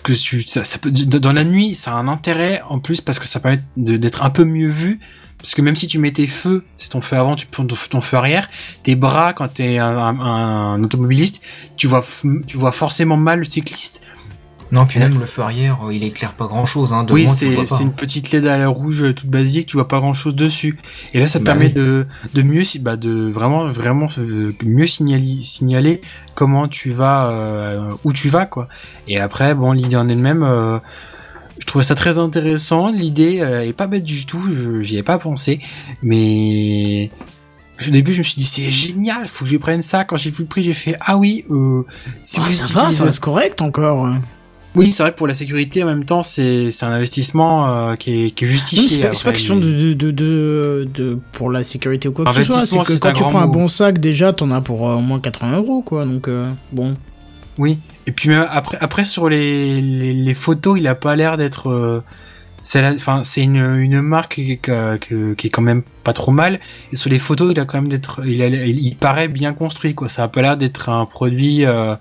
[0.00, 3.18] que tu, ça, ça peut, dans la nuit, ça a un intérêt en plus parce
[3.18, 5.00] que ça permet d'être un peu mieux vu.
[5.38, 8.00] Parce que même si tu mets tes feux, c'est ton feu avant, tu prends ton,
[8.00, 8.48] feu arrière,
[8.82, 11.42] tes bras quand t'es un, un, automobiliste,
[11.76, 12.02] tu vois,
[12.46, 14.00] tu vois forcément mal le cycliste.
[14.74, 16.92] Non, puis même le feu arrière, euh, il éclaire pas grand chose.
[16.92, 19.02] Hein, de oui, loin, tu le vois c'est c'est une petite LED à la rouge
[19.02, 20.78] euh, toute basique, tu vois pas grand chose dessus.
[21.14, 21.72] Et là, ça te Bah permet oui.
[21.74, 26.00] de, de mieux, si- bah, de vraiment, vraiment euh, mieux signaler, signaler
[26.34, 28.68] comment tu vas, euh, où tu vas, quoi.
[29.08, 30.78] Et après, bon, l'idée en elle-même, euh,
[31.60, 32.90] je trouvais ça très intéressant.
[32.90, 35.60] L'idée euh, est pas bête du tout, je- j'y ai pas pensé,
[36.02, 37.10] mais
[37.86, 40.04] au début, je me suis dit c'est génial, faut que je prenne ça.
[40.04, 41.82] Quand j'ai vu le prix, j'ai fait ah oui, euh,
[42.22, 44.08] si Ah, vous ça va, ça reste correct encore.
[44.76, 48.24] Oui, c'est vrai que pour la sécurité, en même temps, c'est un investissement euh, qui
[48.26, 48.88] est qui est mais justifié.
[48.88, 52.44] c'est pas, pas question mais- de, de, de, pour la sécurité ou quoi que ce
[52.44, 52.60] soit.
[52.86, 55.20] C'est que quand tu prends un bon sac, déjà, t'en as pour euh, au moins
[55.20, 56.04] 80 euros, quoi.
[56.04, 56.96] Donc, euh, bon.
[57.56, 57.78] Oui.
[58.06, 62.02] Et puis après, après sur les, les, les photos, il a pas l'air d'être.
[62.66, 66.32] C'est enfin c'est une, une marque qui, qui, qui- qui est quand même pas trop
[66.32, 66.58] mal.
[66.92, 68.22] Et sur les photos, il a quand même d'être.
[68.26, 70.08] Il, il, il paraît bien construit quoi.
[70.08, 71.94] Ça a pas l'air d'être un produit euh,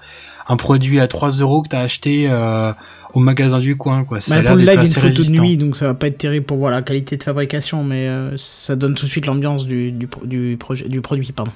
[0.47, 2.71] un produit à 3 euros que t'as acheté euh,
[3.13, 4.19] au magasin du coin quoi.
[4.21, 5.75] Ça Bah, a pour le live, il y a assez une photo de nuit, donc
[5.75, 8.93] ça va pas être terrible pour voir la qualité de fabrication, mais euh, ça donne
[8.95, 11.31] tout de suite l'ambiance du, du, pro- du, projet, du produit.
[11.33, 11.51] Pardon.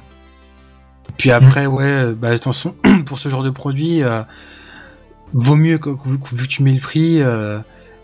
[1.18, 4.01] Puis après, ouais, bah attention, pour ce genre de produit,
[5.34, 7.22] vaut mieux que, vu, que- tu mets le prix,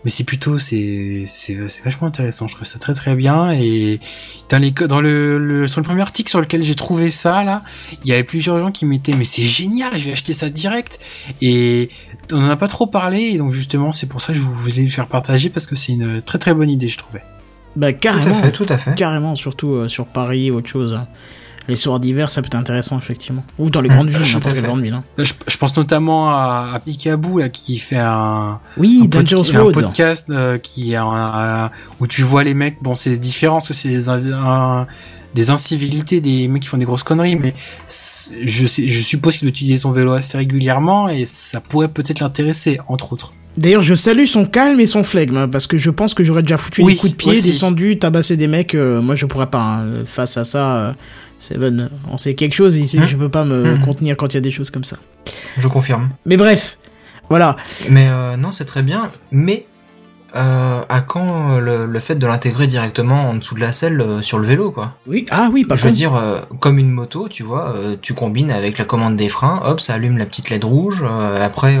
[0.04, 2.46] mais c'est plutôt, c'est, c'est, c'est vachement intéressant.
[2.48, 3.52] Je trouve ça très très bien.
[3.52, 4.00] Et
[4.50, 7.62] dans les, dans le, le, sur le premier article sur lequel j'ai trouvé ça là,
[8.04, 11.00] il y avait plusieurs gens qui mettaient, mais c'est génial, je vais acheter ça direct.
[11.40, 11.90] Et
[12.32, 14.54] on en a pas trop parlé, et donc justement, c'est pour ça que je vous
[14.54, 17.22] voulais le faire partager parce que c'est une très très bonne idée, je trouvais.
[17.76, 18.38] Bah, Tout carrément.
[18.38, 18.94] à fait, tout à fait.
[18.94, 20.98] Carrément, surtout euh, sur Paris autre chose.
[21.68, 23.44] Les soirs d'hiver, ça peut être intéressant, effectivement.
[23.58, 24.68] Ou dans les grandes villes, tout à n'importe quelle fait.
[24.68, 24.92] grande ville.
[24.94, 25.04] Hein.
[25.16, 29.34] Là, je, je pense notamment à, à Picaboo là qui fait un Oui, un, pod-
[29.54, 33.74] un podcast euh, qui un- où tu vois les mecs bon c'est différent parce que
[33.74, 33.88] c'est
[35.34, 37.54] des, incivilités des mecs qui font des grosses conneries mais
[38.40, 42.20] je sais je suppose qu'il doit utiliser son vélo assez régulièrement et ça pourrait peut-être
[42.20, 45.88] l'intéresser entre autres D'ailleurs, je salue son calme et son flegme, hein, parce que je
[45.90, 47.46] pense que j'aurais déjà foutu Oui, des coups de pied, aussi.
[47.52, 48.74] descendu, tabassé des mecs.
[48.74, 49.60] euh, moi, je pourrais pas.
[49.60, 49.84] hein.
[50.06, 50.92] Face à ça, euh,
[51.38, 52.98] Seven, on sait quelque chose ici.
[52.98, 53.80] Hein Je peux pas me Mhm.
[53.84, 54.96] contenir quand il y a des choses comme ça.
[55.56, 56.10] Je confirme.
[56.26, 56.78] Mais bref,
[57.28, 57.56] voilà.
[57.90, 59.10] Mais euh, non, c'est très bien.
[59.30, 59.66] Mais
[60.36, 64.20] euh, à quand le, le fait de l'intégrer directement en dessous de la selle euh,
[64.22, 64.96] sur le vélo, quoi?
[65.06, 65.96] Oui, ah oui, par Je veux contre.
[65.98, 69.80] dire, euh, comme une moto, tu vois, tu combines avec la commande des freins, hop,
[69.80, 71.04] ça allume la petite LED rouge.
[71.40, 71.78] après,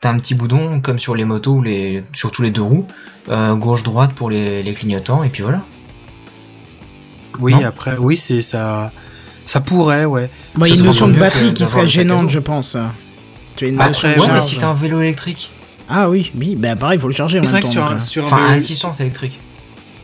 [0.00, 2.86] t'as un petit boudon comme sur les motos, ou les, sur tous les deux roues,
[3.28, 5.62] gauche-droite pour les, les clignotants, et puis voilà.
[7.40, 7.66] Oui Non.
[7.66, 8.92] après oui c'est ça
[9.46, 12.38] ça pourrait ouais Bah, il y a une notion de batterie qui serait gênante, je
[12.38, 12.76] pense.
[13.56, 15.50] Tu as une Après, notion de ouais, Ouais, mais si t'as un vélo électrique,
[15.88, 17.96] Ah oui, oui, bah pareil, il faut le charger en c'est vrai que sur un,
[17.96, 17.98] euh.
[17.98, 19.40] sur un enfin, vélo- assistance électrique.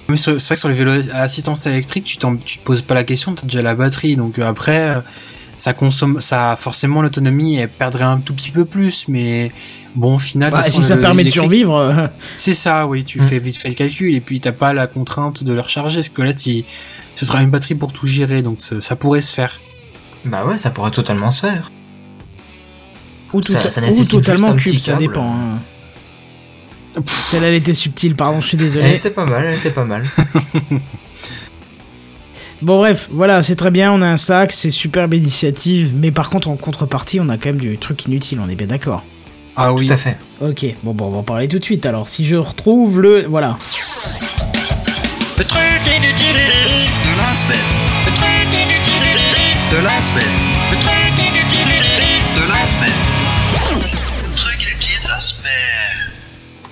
[0.09, 2.65] Mais sur- c'est vrai que sur les vélos à assistance électrique, tu, t'en- tu te
[2.65, 5.01] poses pas la question, t'as déjà la batterie, donc euh, après, euh,
[5.59, 9.53] ça consomme, ça forcément l'autonomie elle perdrait un tout petit peu plus, mais
[9.95, 12.07] bon, au final, Bah, si ça le- permet de survivre, euh,
[12.37, 13.27] c'est ça, oui, tu Mm.
[13.29, 16.09] fais vite fait le calcul et puis t'as pas la contrainte de le recharger, parce
[16.09, 16.65] que là, tu,
[17.17, 19.59] ce sera une batterie pour tout gérer, donc ça pourrait se faire.
[20.25, 21.73] Bah ouais, ça pourrait totalement se faire.
[23.33, 25.35] ou, ça- tota- ça ou nécessite totalement juste un cube, petit ça dépend.
[25.35, 25.59] hein.
[27.05, 28.87] Celle-là, elle était subtile, pardon, je suis désolé.
[28.87, 30.05] Elle était pas mal, elle était pas mal.
[32.63, 36.31] Bon bref, voilà, c'est très bien, on a un sac, c'est superbe initiative, mais par
[36.31, 39.05] contre en contrepartie, on a quand même du truc inutile, on est bien d'accord.
[39.57, 39.87] Ah oui.
[39.87, 40.17] Tout à fait.
[40.41, 41.85] Ok, bon bon, on va en parler tout de suite.
[41.85, 43.59] Alors si je retrouve le, voilà,
[45.39, 46.37] Le truc inutile
[47.37, 47.59] semaine.
[49.71, 50.25] De la semaine.
[52.37, 52.91] De la semaine.
[53.53, 55.53] Le truc inutile de la semaine.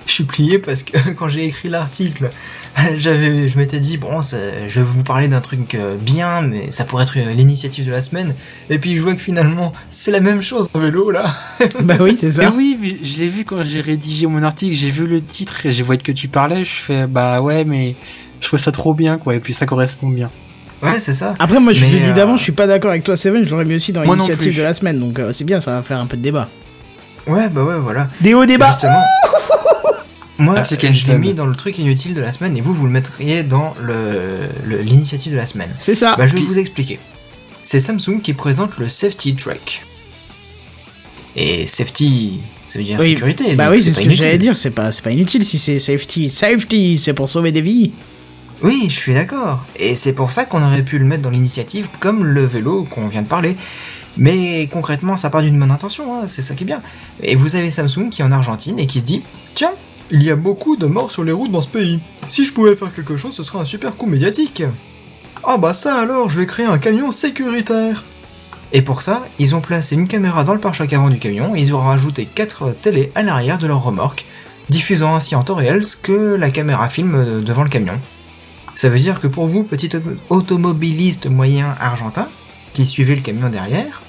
[0.07, 2.31] Je suis plié parce que quand j'ai écrit l'article,
[2.97, 6.71] j'avais, je m'étais dit bon, ça- je vais vous parler d'un truc euh, bien, mais
[6.71, 8.33] ça pourrait être euh, l'initiative de la semaine.
[8.69, 11.33] Et puis je vois que finalement, c'est la même chose en vélo là.
[11.81, 12.53] bah oui c'est Mais ça.
[12.55, 15.73] oui, mais je l'ai vu quand j'ai rédigé mon article, j'ai vu le titre et
[15.73, 17.95] j'ai vu que tu parlais, je fais bah ouais, mais
[18.41, 20.29] je trouve ça trop bien quoi, et puis ça correspond bien.
[20.83, 21.35] Ouais, c'est ça.
[21.39, 23.49] Après moi je le dis euh, d'avant, je suis pas d'accord avec toi Seven, je
[23.51, 25.99] l'aurais mis aussi dans l'initiative de la semaine, donc euh, c'est bien, ça va faire
[25.99, 26.49] un peu de débat.
[27.27, 28.09] Ouais, bah ouais, voilà.
[28.21, 28.69] Des hauts débats.
[28.71, 28.93] Justement.
[30.37, 32.73] Moi, Ah, c'est je l'ai mis dans le truc inutile de la semaine et vous,
[32.73, 35.69] vous le mettriez dans le, le- l'initiative de la semaine.
[35.79, 36.15] C'est ça.
[36.17, 36.99] Bah, je vais puis- vous expliquer.
[37.63, 39.83] C'est Samsung qui présente le Safety Track.
[41.37, 43.55] Et safety, ça veut dire Oui, sécurité.
[43.55, 46.29] bah oui, c'est ce que j'allais dire, c'est pas, c'est pas inutile si c'est safety.
[46.29, 47.91] Safety, c'est pour sauver des vies.
[48.63, 49.63] Oui, je suis d'accord.
[49.77, 53.07] Et c'est pour ça qu'on aurait pu le mettre dans l'initiative comme le vélo qu'on
[53.07, 53.57] vient de parler.
[54.17, 56.81] Mais concrètement, ça part d'une bonne intention, hein, c'est ça qui est bien.
[57.21, 59.23] Et vous avez Samsung qui est en Argentine et qui se dit
[59.55, 59.73] Tiens,
[60.09, 61.99] il y a beaucoup de morts sur les routes dans ce pays.
[62.27, 64.63] Si je pouvais faire quelque chose, ce serait un super coup médiatique.
[65.43, 68.03] Ah bah ça alors, je vais créer un camion sécuritaire.
[68.71, 71.59] Et pour ça, ils ont placé une caméra dans le pare-choc avant du camion et
[71.59, 74.25] ils ont rajouté 4 télés à l'arrière de leur remorque,
[74.69, 77.99] diffusant ainsi en temps réel ce que la caméra filme devant le camion.
[78.75, 82.27] Ça veut dire que pour vous, petit auto- automobiliste moyen argentin,
[82.73, 84.01] qui suivez le camion derrière,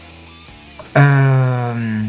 [0.97, 2.03] euh,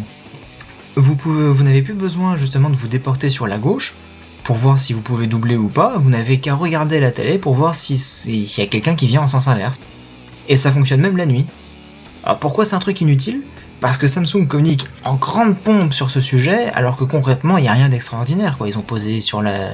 [0.96, 3.94] vous, n'avez plus besoin justement de vous déporter sur la gauche
[4.44, 5.98] pour voir si vous pouvez doubler ou pas.
[5.98, 9.06] Vous n'avez qu'à regarder la télé pour voir si- si- s'il y a quelqu'un qui
[9.08, 9.78] vient en sens inverse.
[10.50, 11.46] Et ça fonctionne même la nuit.
[12.24, 13.42] Alors pourquoi c'est un truc inutile?
[13.82, 17.68] Parce que Samsung communique en grande pompe sur ce sujet, alors que concrètement il n'y
[17.68, 18.58] a rien d'extraordinaire.
[18.58, 18.68] Quoi.
[18.70, 19.70] Ils ont posé sur la,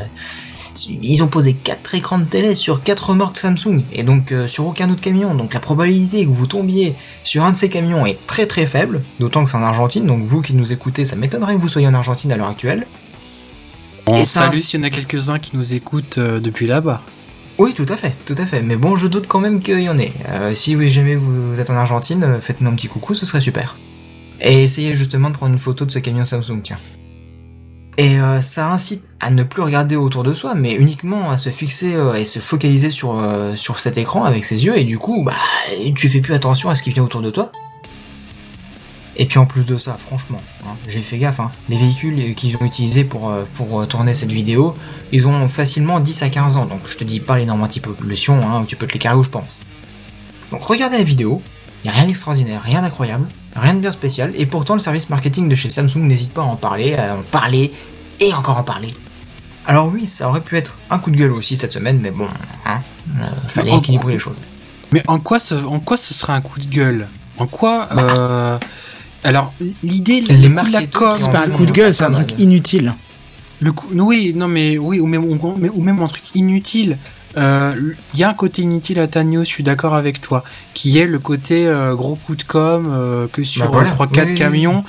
[0.87, 4.67] ils ont posé quatre écrans de télé sur quatre remorques Samsung et donc euh, sur
[4.67, 5.35] aucun autre camion.
[5.35, 9.03] Donc la probabilité que vous tombiez sur un de ces camions est très très faible,
[9.19, 10.05] d'autant que c'est en Argentine.
[10.05, 12.87] Donc vous qui nous écoutez, ça m'étonnerait que vous soyez en Argentine à l'heure actuelle.
[14.07, 17.01] On Et salue s'il y en a quelques-uns qui nous écoutent euh, depuis là-bas.
[17.57, 18.61] Oui, tout à fait, tout à fait.
[18.61, 20.11] Mais bon, je doute quand même qu'il y en ait.
[20.29, 23.77] Euh, si vous, jamais vous êtes en Argentine, faites-nous un petit coucou, ce serait super.
[24.41, 26.79] Et essayez justement de prendre une photo de ce camion Samsung, tiens.
[27.97, 31.49] Et euh, ça incite à ne plus regarder autour de soi, mais uniquement à se
[31.49, 34.97] fixer euh, et se focaliser sur, euh, sur cet écran avec ses yeux, et du
[34.97, 35.35] coup, bah,
[35.95, 37.51] tu fais plus attention à ce qui vient autour de toi.
[39.15, 42.57] Et puis en plus de ça, franchement, hein, j'ai fait gaffe, hein, les véhicules qu'ils
[42.57, 44.75] ont utilisés pour, euh, pour euh, tourner cette vidéo,
[45.11, 48.41] ils ont facilement 10 à 15 ans, donc je te dis pas les normes anti-pollution,
[48.41, 49.59] hein, où tu peux te les carrer où je pense.
[50.49, 51.43] Donc regardez la vidéo,
[51.85, 55.47] y a rien d'extraordinaire, rien d'incroyable, rien de bien spécial, et pourtant le service marketing
[55.49, 57.71] de chez Samsung n'hésite pas à en parler, à en parler,
[58.19, 58.93] et encore en parler.
[59.65, 62.27] Alors oui, ça aurait pu être un coup de gueule aussi cette semaine, mais bon,
[62.65, 62.81] hein,
[63.19, 64.39] euh, fallait équilibrer les choses.
[64.91, 67.07] Mais en quoi ce, en quoi ce serait un coup de gueule?
[67.37, 68.59] En quoi euh,
[69.23, 72.37] Alors l'idée, Les de la com, C'est pas un coup de gueule, c'est un truc
[72.39, 72.93] inutile.
[73.59, 76.97] le coup, oui, non mais oui, ou, même- ou même un truc inutile.
[77.37, 77.73] Euh,
[78.13, 80.97] Il y a un côté inutile à ta news, je suis d'accord avec toi, qui
[80.99, 84.07] est le côté euh, gros coup de com euh, que sur Bah voilà, 3-4 oui,
[84.17, 84.35] oui, oui.
[84.35, 84.83] camions.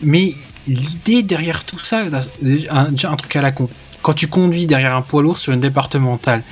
[0.00, 0.30] Mais
[0.66, 2.02] l'idée derrière tout ça,
[2.40, 3.68] déjà un, déjà un truc à la con.
[4.02, 6.42] Quand tu conduis derrière un poids lourd sur une départementale,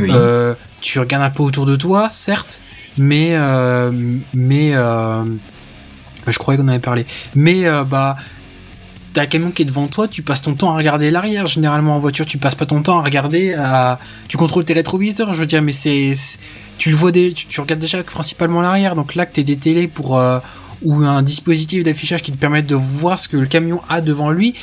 [0.00, 0.10] Oui.
[0.12, 2.60] Euh, tu regardes un peu autour de toi, certes,
[2.96, 3.90] mais euh,
[4.34, 5.24] mais euh,
[6.26, 7.04] je croyais qu'on avait parlé.
[7.34, 8.16] Mais euh, bah
[9.26, 11.46] camion qui est devant toi, tu passes ton temps à regarder l'arrière.
[11.46, 13.98] Généralement en voiture, tu passes pas ton temps à regarder, à
[14.28, 15.32] tu contrôles tes rétroviseurs.
[15.32, 16.14] Je veux dire, mais c'est
[16.78, 18.94] tu le vois des, tu, regardes déjà principalement l'arrière.
[18.94, 20.38] Donc là, que t'es des télés pour euh,
[20.82, 24.30] ou un dispositif d'affichage qui te permet de voir ce que le camion a devant
[24.30, 24.54] lui.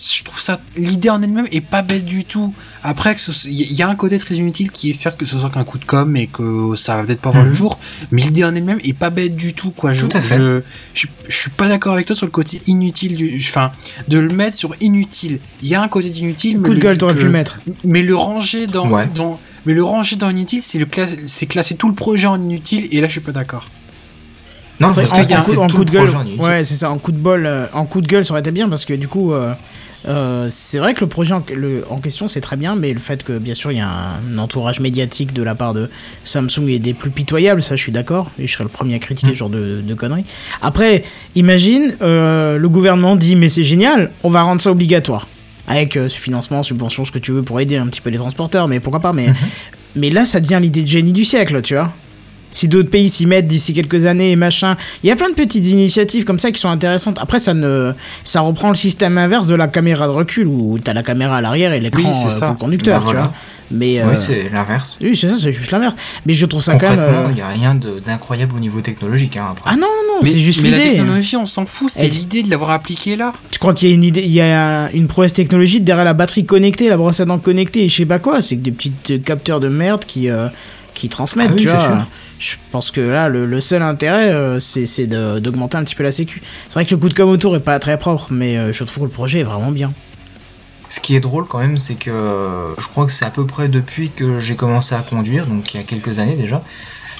[0.00, 2.54] Je trouve ça, l'idée en elle-même est pas bête du tout.
[2.84, 5.50] Après, que il y a un côté très inutile qui est certes que ce soit
[5.50, 7.56] qu'un coup de com et que ça va peut-être pas voir le Mhm.
[7.56, 7.80] jour,
[8.12, 9.92] mais l'idée en elle-même est pas bête du tout, quoi.
[9.92, 10.36] Je, Tout à fait.
[10.38, 10.62] Je,
[10.94, 13.72] je, je suis pas d'accord avec toi sur le côté inutile du, enfin,
[14.06, 15.40] de le mettre sur inutile.
[15.62, 17.58] Il y a un côté inutile, mais Coup de le- gueule, t'aurais pu le mettre.
[17.84, 19.08] mais le ranger dans, Ouais.
[19.14, 22.40] dans, mais le ranger dans inutile, c'est le cla- c'est classer tout le projet en
[22.40, 23.68] inutile, et là, je suis pas d'accord.
[24.80, 26.76] non, C'est parce vrai qu'il y a en, coup, en coup de gueule, ouais, c'est
[26.76, 26.90] ça.
[26.92, 28.94] En coup de bol, euh, en coup de gueule, ça aurait été bien parce que
[28.94, 29.52] du coup, euh,
[30.06, 33.00] euh, c'est vrai que le projet en, le- en question c'est très bien, mais le
[33.00, 35.90] fait que bien sûr il y a un entourage médiatique de la part de
[36.24, 38.98] Samsung et des plus pitoyables, ça je suis d'accord et je serais le premier à
[39.00, 40.24] critiquer ce genre de, de conneries.
[40.62, 45.26] Après, imagine euh, le gouvernement dit mais c'est génial, on va rendre ça obligatoire
[45.66, 48.16] avec euh, ce financement, subvention, ce que tu veux pour aider un petit peu les
[48.18, 49.12] transporteurs, mais pourquoi pas.
[49.12, 49.34] Mais Mhm.
[49.96, 51.92] mais là, ça devient l'idée de génie du siècle, tu vois.
[52.50, 55.34] Si d'autres pays s'y mettent d'ici quelques années et machin, il y a plein de
[55.34, 57.18] petites initiatives comme ça qui sont intéressantes.
[57.20, 57.92] Après, ça ne,
[58.24, 61.40] ça reprend le système inverse de la caméra de recul où t'as la caméra à
[61.40, 62.46] l'arrière et l'écran Oui, c'est euh, ça.
[62.46, 63.20] pour le conducteur, Bah, voilà.
[63.20, 63.34] tu vois.
[63.70, 64.98] Mais Oui, euh, c'est l'inverse.
[65.02, 65.94] oui, c'est ça, c'est juste l'inverse.
[66.24, 66.98] Mais je trouve ça quand même.
[67.00, 69.36] Euh, il n'y a rien de- d'incroyable au niveau technologique.
[69.36, 69.70] Hein, après.
[69.70, 70.90] Ah non, non, c'est juste mais la l'idée.
[70.96, 73.34] technologie, on s'en fout, c'est l'idée de l'avoir appliqué là.
[73.50, 76.14] Tu crois qu'il y a une idée, il y a une prouesse technologique derrière la
[76.14, 78.40] batterie connectée, la brosse à dents connectée et je sais pas quoi.
[78.40, 80.48] C'est que des petits euh, capteurs de merde qui, euh,
[80.98, 81.78] qui transmettent, Ah oui, tu vois.
[81.80, 82.06] sûr.
[82.38, 86.10] Je pense que là, le, le seul intérêt, euh, c'est d'augmenter un petit peu la
[86.12, 86.42] sécu.
[86.68, 88.84] C'est vrai que le coup de com autour est pas très propre, mais euh, je
[88.84, 89.92] trouve que le projet est vraiment bien.
[90.88, 92.10] Ce qui est drôle quand même, c'est que
[92.78, 95.76] je crois que c'est à peu près depuis que j'ai commencé à conduire, donc il
[95.76, 96.62] y a quelques années déjà,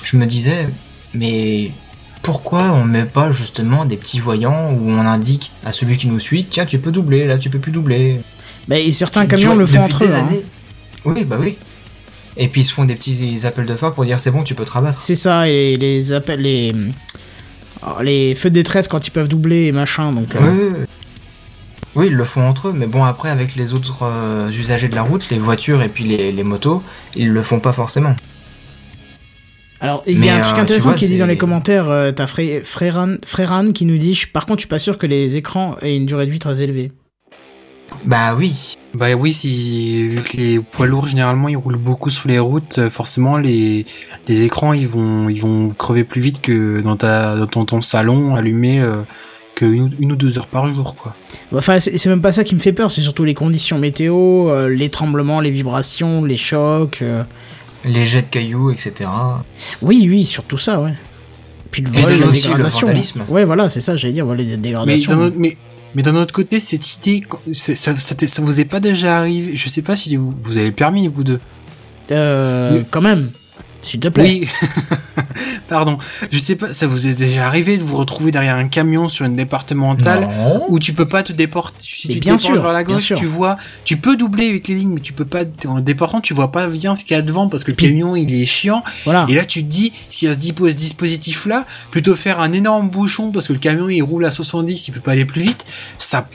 [0.02, 0.68] je me disais,
[1.14, 1.70] mais
[2.22, 6.18] pourquoi on met pas justement des petits voyants où on indique à celui qui nous
[6.18, 8.20] suit, tiens, tu peux doubler, là tu peux plus doubler.
[8.68, 10.14] Bah, et certains Tu camions vois, le font entre eux.
[10.14, 10.26] hein.
[10.26, 10.44] années.
[11.04, 11.58] Oui, bah oui.
[12.38, 14.54] Et puis ils se font des petits appels de phare pour dire c'est bon, tu
[14.54, 15.00] peux te rabattre.
[15.00, 16.72] C'est ça, et les appels, les,
[17.82, 20.12] alors, les feux de détresse quand ils peuvent doubler et machin.
[20.12, 20.84] Donc, euh, Oui, oui, oui.
[21.96, 24.94] Oui, ils le font entre eux, mais bon, après, avec les autres euh, usagers de
[24.94, 26.82] la route, les voitures et puis les, les motos,
[27.16, 28.14] ils le font pas forcément.
[29.80, 31.36] Alors, il y a un truc euh, tu intéressant vois, qui est dit dans les
[31.36, 31.88] commentaires.
[31.88, 35.06] euh, T'as Fré- Fréran, Fréran qui nous dit Par contre, je suis pas sûr que
[35.06, 36.92] les écrans aient une durée de vie très élevée.
[38.04, 38.74] Bah oui.
[38.94, 42.78] Bah oui, si vu que les poids lourds généralement ils roulent beaucoup sur les routes,
[42.78, 43.86] euh, forcément les
[44.28, 47.82] les écrans ils vont ils vont crever plus vite que dans ta dans ton, ton
[47.82, 49.02] salon allumé euh,
[49.54, 51.14] que une, une ou deux heures par jour quoi.
[51.54, 54.68] Enfin, c'est même pas ça qui me fait peur, c'est surtout les conditions météo, euh,
[54.68, 57.00] les tremblements, les vibrations, les chocs.
[57.02, 57.24] euh.
[57.84, 59.08] Les jets de cailloux, etc.
[59.82, 60.94] Oui, oui, surtout ça, ouais.
[61.70, 62.86] Puis le Et vol, puis la aussi le dégradation.
[62.86, 63.24] vandalisme.
[63.28, 65.32] Ouais, voilà, c'est ça, j'allais dire, voilà, les dégradations.
[65.36, 65.56] mais
[65.94, 67.22] mais d'un autre côté, cette idée,
[67.54, 69.56] ça, ça, vous est pas déjà arrivé?
[69.56, 71.40] Je sais pas si vous, vous avez permis vous deux.
[72.10, 72.84] Euh, Oui.
[72.90, 73.30] quand même,
[73.82, 74.24] s'il te plaît.
[74.24, 74.48] Oui.
[75.68, 75.98] Pardon.
[76.30, 79.24] Je sais pas, ça vous est déjà arrivé de vous retrouver derrière un camion sur
[79.26, 80.64] une départementale Non.
[80.68, 81.76] où tu peux pas te déporter?
[81.80, 84.68] Si Mais tu bien déportes sûr, vers la gauche, tu vois, tu peux doubler avec
[84.68, 87.18] les lignes, mais tu peux pas, en déportant, tu vois pas bien ce qu'il y
[87.18, 88.82] a devant parce que le camion il est chiant.
[89.04, 89.26] Voilà.
[89.28, 92.90] Et là, tu te dis, s'il y a ce ce dispositif-là, plutôt faire un énorme
[92.90, 95.64] bouchon parce que le camion il roule à 70, il peut pas aller plus vite.
[95.98, 96.28] Ça,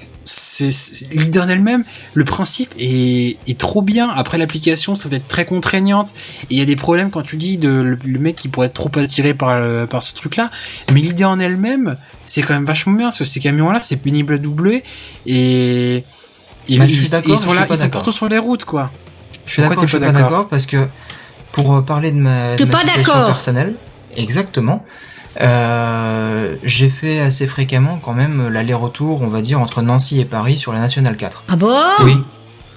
[1.11, 1.83] l'idée en elle-même,
[2.13, 4.09] le principe est, est trop bien.
[4.09, 6.13] Après l'application, ça va être très contraignante.
[6.43, 8.67] Et il y a des problèmes quand tu dis de le, le mec qui pourrait
[8.67, 10.49] être trop attiré par le- par ce truc-là.
[10.93, 14.35] Mais l'idée en elle-même, c'est quand même vachement bien parce que ces camions-là, c'est pénible
[14.35, 14.83] à doubler
[15.25, 16.03] et
[16.69, 18.91] et Bah, ils, je suis ils d'accord, sont là, ils partout sur les routes, quoi.
[19.45, 20.77] Je suis d'accord, je suis pas d'accord parce que
[21.51, 23.25] pour euh, parler de ma, de ma pas situation d'accord.
[23.27, 23.75] personnelle,
[24.15, 24.85] exactement,
[25.41, 30.57] euh, j'ai fait assez fréquemment quand même l'aller-retour, on va dire, entre Nancy et Paris
[30.57, 31.45] sur la Nationale 4.
[31.47, 31.75] Ah bon?
[31.97, 32.03] C'est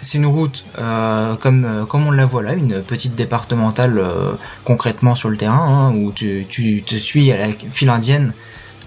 [0.01, 4.33] C'est une route euh, comme euh, comme on la voit là, une petite départementale euh,
[4.65, 8.33] concrètement sur le terrain, hein, où tu, tu te suis à la file indienne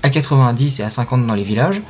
[0.04, 1.82] à 90 et à 50 dans les villages.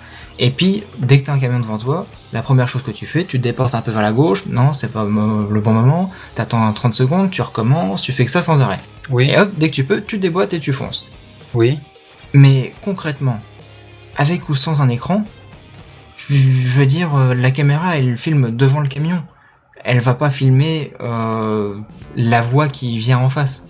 [0.42, 3.26] Et puis, dès que t'as un camion devant toi, la première chose que tu fais,
[3.26, 4.46] tu te déportes un peu vers la gauche.
[4.48, 6.10] Non, c'est pas le bon moment.
[6.34, 8.80] T'attends 30 secondes, tu recommences, tu fais que ça sans arrêt.
[9.10, 11.06] Oui, Et hop, dès que tu peux, tu déboîtes et tu fonces.
[11.54, 11.80] Oui.
[12.34, 13.40] Mais concrètement,
[14.16, 15.26] avec ou sans un écran,
[16.30, 19.24] je veux dire, euh, la caméra, elle filme devant le camion.
[19.84, 21.80] Elle va pas filmer euh,
[22.16, 23.69] la voie qui vient en face.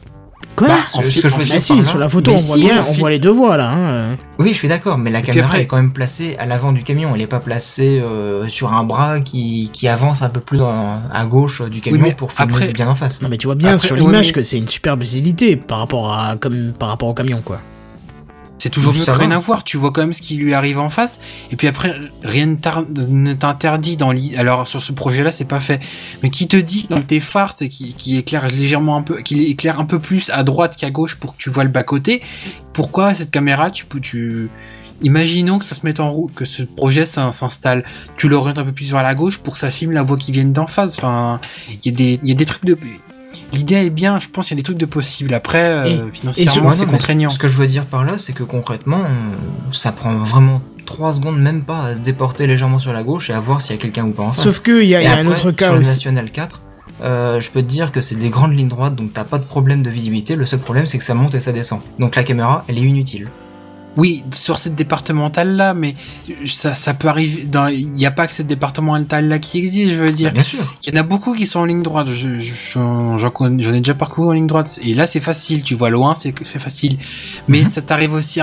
[0.59, 2.55] Quoi Bah, ce- ce que je veux dire si, sur la photo, Mais on voit
[2.57, 3.71] bien, on voit les deux voies là.
[3.71, 4.17] Hein.
[4.37, 6.83] Oui, je suis d'accord, mais la caméra après- est quand même placée à l'avant du
[6.83, 7.11] camion.
[7.15, 10.99] Elle est pas placée euh, sur un bras qui, qui avance un peu plus dans-
[11.11, 13.21] à gauche du camion pour filmer après- bien en face.
[13.21, 15.79] Non mais tu vois bien Après, sur l'image mais- que c'est une super visibilité par
[15.79, 17.59] rapport à comme par rapport au camion quoi.
[18.59, 19.63] C'est toujours mieux Ça que rien à voir.
[19.63, 21.19] Tu vois quand même ce qui lui arrive en face.
[21.51, 25.79] Et puis après, rien ne t'interdit dans l'i- Alors sur ce projet-là, c'est pas fait.
[26.21, 29.41] Mais qui te dit dans tes phares t- qui, qui éclaire légèrement un peu, qui
[29.45, 32.21] éclaire un peu plus à droite qu'à gauche pour que tu vois le bas côté.
[32.73, 34.49] Pourquoi cette caméra, tu peux, tu
[35.01, 37.85] Imaginons que ça se mette en route, que ce projet s'in- s'installe.
[38.17, 40.33] Tu l'orientes un peu plus vers la gauche pour que ça filme la voie qui
[40.33, 40.97] vient d'en face.
[40.97, 41.39] Enfin,
[41.85, 42.77] il y y a des trucs de.
[43.53, 44.19] L'idée est bien.
[44.19, 45.33] Je pense qu'il y a des trucs de possible.
[45.33, 47.29] Après, euh, financièrement, c'est contraignant.
[47.29, 51.13] Ce que je veux dire par là, c'est que concrètement, on- ça prend vraiment 3
[51.13, 53.79] secondes, même pas, à se déporter légèrement sur la gauche et à voir s'il y
[53.79, 54.43] a quelqu'un ou pas en face.
[54.43, 55.89] Sauf que il y a, y un autre cas sur le aussi.
[55.89, 56.61] National 4,
[57.03, 59.43] euh, je peux te dire que c'est des grandes lignes droites, donc t'as pas de
[59.43, 60.35] problème de visibilité.
[60.35, 61.81] Le seul problème, c'est que ça monte et ça descend.
[61.99, 63.27] Donc la caméra, elle est inutile.
[63.97, 65.95] Oui, sur cette départementale là, mais
[66.45, 67.43] ça, ça peut arriver.
[67.73, 70.29] Il n'y a pas que cette départementale là qui existe, je veux dire.
[70.29, 70.59] Bah, bien sûr.
[70.85, 72.07] Il y en a beaucoup qui sont en ligne droite.
[72.07, 72.79] Je- je-
[73.17, 74.79] J'en connais- j'en ai déjà parcouru en ligne droite.
[74.83, 75.63] Et là, c'est facile.
[75.63, 76.97] Tu vois loin, c'est facile.
[77.47, 77.65] Mais Mhm.
[77.65, 78.39] ça t'arrive aussi,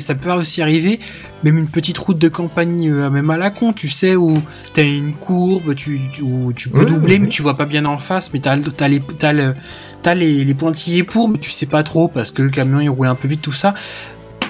[0.00, 1.00] ça peut aussi arriver.
[1.42, 4.40] Même une petite route de campagne, euh, même à la con, tu sais où
[4.72, 7.84] t'as une courbe, tu, où tu peux Oui, doubler, oui, mais tu vois pas bien
[7.84, 8.30] en face.
[8.32, 9.54] Mais t'as t'as les, t'as le,
[10.14, 13.06] les, les pointillés pour, mais tu sais pas trop parce que le camion il roule
[13.08, 13.74] un peu vite, tout ça.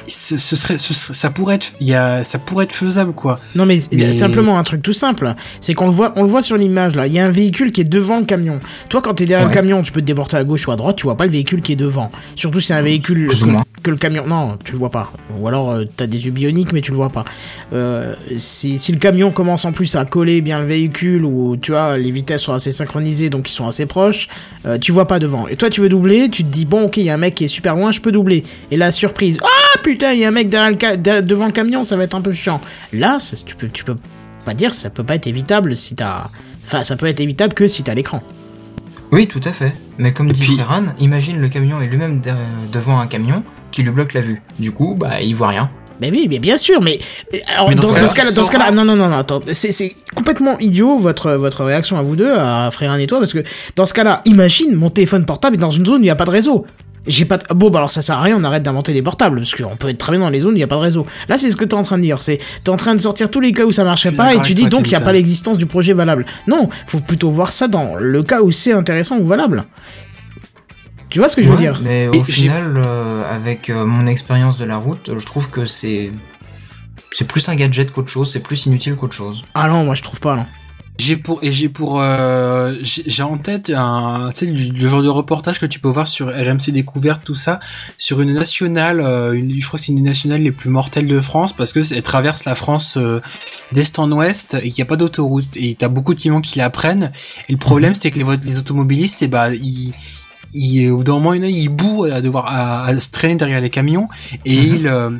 [0.06, 3.38] Ce, ce serait, ce ça pourrait être, il y a, ça pourrait être faisable quoi.
[3.54, 6.12] Non mais, il y a Mais- simplement un truc tout simple, c'est qu'on le voit,
[6.16, 7.06] on le voit sur l'image là.
[7.06, 8.60] Il y a un véhicule qui est devant le camion.
[8.90, 9.54] Toi, quand t'es derrière Ouais.
[9.54, 10.96] le camion, tu peux te déporter à gauche ou à droite.
[10.96, 12.10] Tu vois pas le véhicule qui est devant.
[12.36, 13.64] Surtout si c'est un véhicule Plus ou que, moins.
[13.82, 14.24] que le camion.
[14.26, 15.10] Non, tu le vois pas.
[15.38, 17.24] Ou alors euh, t'as des yeux bioniques, mais tu le vois pas.
[17.72, 21.72] Euh, si, si le camion commence en plus à coller bien le véhicule ou tu
[21.72, 24.28] vois les vitesses sont assez synchronisées donc ils sont assez proches,
[24.66, 25.48] euh, tu vois pas devant.
[25.48, 27.34] Et toi, tu veux doubler, tu te dis bon ok, il y a un mec
[27.34, 28.42] qui est super loin, je peux doubler.
[28.70, 31.46] Et la surprise, ah putain, il y a un mec derrière le ca- de- devant
[31.46, 32.60] le camion, ça va être un peu chiant.
[32.92, 33.96] Là, ça- tu peux, tu peux
[34.44, 36.24] pas dire, ça peut pas être évitable si t'as.
[36.66, 38.22] Enfin, ça peut être évitable que si t'as l'écran.
[39.12, 39.74] Oui, tout à fait.
[39.98, 42.30] Mais comme dit puis- Freran, imagine le camion est lui-même de-
[42.72, 44.42] devant un camion qui lui bloque la vue.
[44.58, 45.70] Du coup, bah, il voit rien.
[46.00, 46.98] Mais oui, mais bien sûr, mais
[47.32, 48.70] euh, alors Mais dans dans, ce cas-là, dans ce cas-là, sauras.
[48.72, 52.32] non, non, non, non, attends, c'est c'est complètement idiot votre votre réaction à vous deux,
[52.36, 53.44] à Frérin et toi, parce que
[53.76, 56.16] dans ce cas-là, imagine mon téléphone portable est dans une zone où il n'y a
[56.16, 56.66] pas de réseau.
[57.06, 57.44] J'ai pas de...
[57.54, 59.90] Bon, bah alors ça sert à rien, on arrête d'inventer des portables, parce qu'on peut
[59.90, 61.06] être très bien dans les zones où il n'y a pas de réseau.
[61.28, 63.30] Là, c'est ce que t'es en train de dire, c'est t'es en train de sortir
[63.30, 65.12] tous les cas où ça marchait pas, et tu dis donc il n'y a pas
[65.12, 66.26] l'existence du projet valable.
[66.46, 69.64] Non, faut plutôt voir ça dans le cas où c'est intéressant ou valable.
[71.10, 71.78] Tu vois ce que je veux dire?
[71.84, 75.64] Mais Et au final, euh, avec euh, mon expérience de la route, je trouve que
[75.66, 76.10] c'est
[77.12, 79.44] c'est plus un gadget qu'autre chose, c'est plus inutile qu'autre chose.
[79.54, 80.46] Ah non, moi je trouve pas, non.
[80.96, 85.08] J'ai pour et j'ai pour euh, j'ai en tête un tu sais le, genre de
[85.08, 87.58] reportage que tu peux voir sur RMC Découverte tout ça
[87.98, 91.08] sur une nationale euh, une, je crois que c'est une des nationales les plus mortelles
[91.08, 93.20] de France parce que elle traverse la France euh,
[93.72, 95.56] d'est en ouest et qu'il n'y a pas d'autoroute.
[95.56, 97.10] Et t'as beaucoup de camions qui la prennent.
[97.48, 99.92] Et le problème c'est que les, les automobilistes et bah ils
[100.52, 103.60] ils au bout d'un moment il ils bouent à devoir à, à se traîner derrière
[103.60, 104.08] les camions.
[104.44, 105.10] Et ils euh,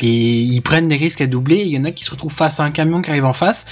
[0.00, 1.62] et ils prennent des risques à doubler.
[1.64, 3.66] Il y en a qui se retrouvent face à un camion qui arrive en face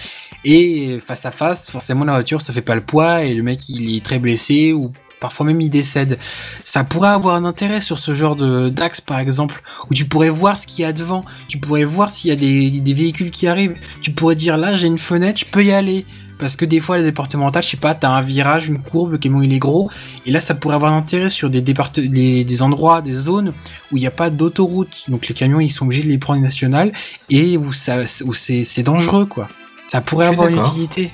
[0.45, 3.69] et face à face, forcément la voiture ça fait pas le poids et le mec
[3.69, 6.19] il est très blessé ou parfois même il décède.
[6.63, 9.61] Ça pourrait avoir un intérêt sur ce genre de d'axe par exemple
[9.91, 12.37] où tu pourrais voir ce qu'il y a devant, tu pourrais voir s'il y a
[12.37, 15.73] des, des véhicules qui arrivent, tu pourrais dire là j'ai une fenêtre, je peux y
[15.73, 16.07] aller.
[16.39, 19.19] Parce que des fois, les départementales, je sais pas, t'as un virage, une courbe, le
[19.19, 19.91] camion il est gros,
[20.25, 23.53] et là ça pourrait avoir un intérêt sur des départe des, des endroits, des zones
[23.91, 26.41] où il n'y a pas d'autoroute, donc les camions ils sont obligés de les prendre
[26.41, 26.93] nationales
[27.29, 29.49] et où ça, où c'est dangereux quoi.
[29.89, 31.11] Ça pourrait avoir une utilité.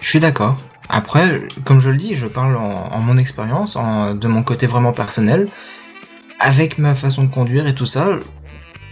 [0.00, 0.58] Je suis d'accord.
[0.88, 4.66] Après, comme je le dis, je parle en, en mon expérience, en- de mon côté
[4.66, 5.48] vraiment personnel,
[6.40, 8.08] avec ma façon de conduire et tout ça,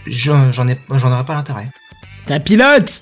[0.05, 1.67] je- j'en ai, j'en aurais pas l'intérêt.
[2.27, 3.01] T'es un pilote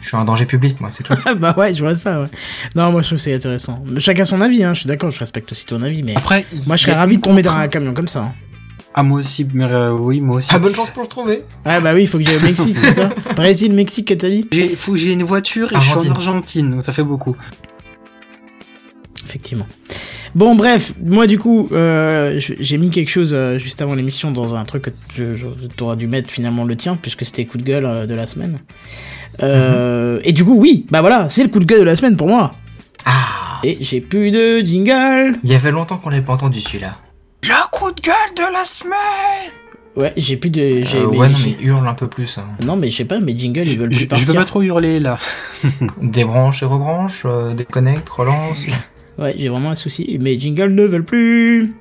[0.00, 1.14] Je suis un danger public, moi, c'est tout.
[1.24, 2.28] Ah bah ouais, je vois ça, ouais.
[2.74, 3.82] Non, moi je trouve que c'est intéressant.
[3.86, 6.16] Mais Chacun son avis, hein, je suis d'accord, je respecte aussi ton avis, mais...
[6.16, 8.20] Après, Moi je serais ravi de tomber dans un camion comme ça.
[8.22, 8.32] hein.
[8.94, 10.50] Ah moi aussi, mais euh, oui moi aussi.
[10.52, 11.44] ah, bonne chance pour le trouver.
[11.64, 14.28] Ah bah oui, il faut que j'aille au Mexique, c'est ça Brésil, Mexique, que t'as
[14.30, 14.48] dit?
[14.50, 16.10] J'ai faut que j'ai une voiture et je suis Argentine.
[16.12, 17.36] en Argentine, donc ça fait beaucoup.
[19.24, 19.66] Effectivement.
[20.34, 24.54] Bon, bref, moi du coup, euh, j'ai mis quelque chose euh, juste avant l'émission dans
[24.56, 25.46] un truc que je,
[25.76, 28.58] t'aurais dû mettre finalement le tien, puisque c'était coup de gueule euh, de la semaine.
[29.42, 32.16] Euh, Et du coup, oui, bah voilà, c'est le coup de gueule de la semaine
[32.16, 32.50] pour moi.
[33.04, 35.38] Ah, Et j'ai plus de jingle.
[35.42, 36.96] il y avait longtemps qu'on l'avait pas entendu celui-là.
[37.44, 39.52] Le coup de gueule de la semaine
[39.96, 40.84] Ouais, j'ai plus de.
[40.84, 42.38] j'ai- Euh, mais ouais, non, mais hurle un peu plus.
[42.38, 42.44] hein.
[42.64, 44.26] Non, mais je sais pas, mes jingles ils veulent je, plus je partir.
[44.28, 45.18] peux pas trop hurler là.
[46.02, 48.62] Débranche et rebranche, euh, déconnecte, relance.
[49.18, 50.16] Ouais, j'ai vraiment un souci.
[50.20, 51.74] Mes jingles ne veulent plus.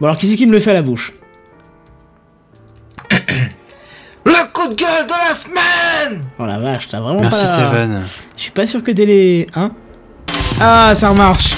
[0.00, 1.14] Bon, alors qui c'est qui me le fait à la bouche?
[4.26, 7.70] Le coup de gueule de la semaine Oh la vache, t'as vraiment Merci pas.
[7.70, 8.02] Seven.
[8.36, 9.46] Je suis pas sûr que t'aies les.
[9.54, 9.70] Hein?
[10.60, 11.52] Ah, ça marche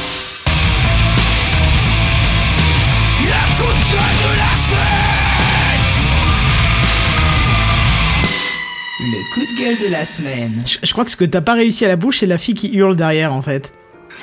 [9.01, 10.61] Le coup de gueule de la semaine.
[10.67, 12.55] Je, je crois que ce que t'as pas réussi à la bouche, c'est la fille
[12.55, 13.73] qui hurle derrière en fait.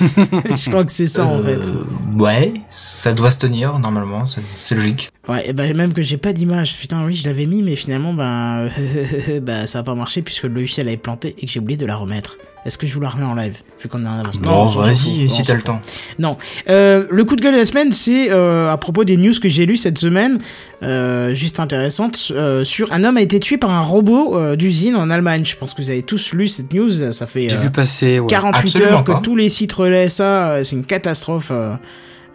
[0.00, 1.56] je crois que c'est ça en fait.
[1.56, 1.84] Euh,
[2.18, 5.10] Ouais, ça doit se tenir normalement, c'est c'est logique.
[5.28, 6.78] Ouais, et bah même que j'ai pas d'image.
[6.78, 8.70] Putain, oui, je l'avais mis, mais finalement, ben,
[9.42, 11.86] bah, ça a pas marché puisque le logiciel avait planté et que j'ai oublié de
[11.86, 12.36] la remettre.
[12.66, 14.36] Est-ce que je vous la remets en live vu qu'on est en avance?
[14.38, 14.82] Bon, on s'en fout.
[14.82, 15.80] vas-y, si t'as le temps.
[16.18, 16.36] Non.
[16.68, 19.48] Euh, le coup de gueule de la semaine, c'est euh, à propos des news que
[19.48, 20.40] j'ai lues cette semaine,
[20.82, 22.16] euh, juste intéressante,
[22.64, 25.44] sur un homme a été tué par un robot d'usine en Allemagne.
[25.44, 27.12] Je pense que vous avez tous lu cette news.
[27.12, 28.18] Ça fait vu passer.
[28.18, 28.26] Ouais.
[28.26, 29.20] 48 Absolument heures que pas.
[29.20, 31.52] tous les sites relaient ça, c'est une catastrophe.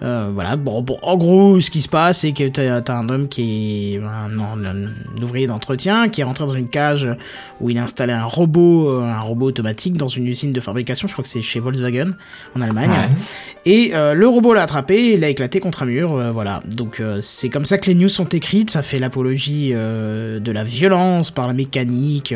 [0.03, 3.07] Euh, voilà, bon, bon, en gros, ce qui se passe, c'est que t'as t'as un
[3.09, 7.07] homme qui est un, un- un ouvrier d'entretien qui est rentré dans une cage
[7.59, 11.07] où il a installé un robot, euh, un robot automatique dans une usine de fabrication.
[11.07, 12.13] Je crois que c'est chez Volkswagen
[12.55, 12.89] en Allemagne.
[12.89, 13.65] Ouais.
[13.65, 16.63] Et euh, le robot l'a attrapé, et il a éclaté contre un mur, euh, voilà.
[16.75, 21.29] Donc c'est comme ça que les news sont écrites, ça fait l'apologie de la violence
[21.31, 22.33] par la mécanique.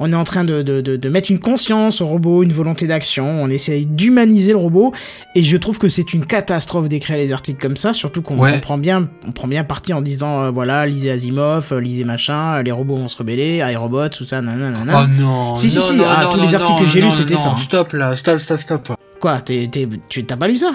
[0.00, 2.86] on est en train de, de, de, de mettre une conscience au robot, une volonté
[2.86, 4.92] d'action, on essaye d'humaniser le robot,
[5.34, 8.58] et je trouve que c'est une catastrophe d'écrire les articles comme ça, surtout qu'on Ouais.
[8.60, 12.54] prend bien, on prend bien parti en disant, euh, voilà, lisez Asimov, euh, lisez machin,
[12.56, 14.92] euh, les robots vont se rebeller, iRobot, tout ça, nanana.
[15.04, 15.54] Oh non.
[15.54, 17.06] Si, si, non, si, non, ah, non, tous les non, articles que non, j'ai lus,
[17.06, 17.56] non, c'était non, ça.
[17.58, 18.88] Stop là, stop, stop, stop.
[19.20, 20.72] Quoi, t'es, t'es, tu t'as pas lu ça?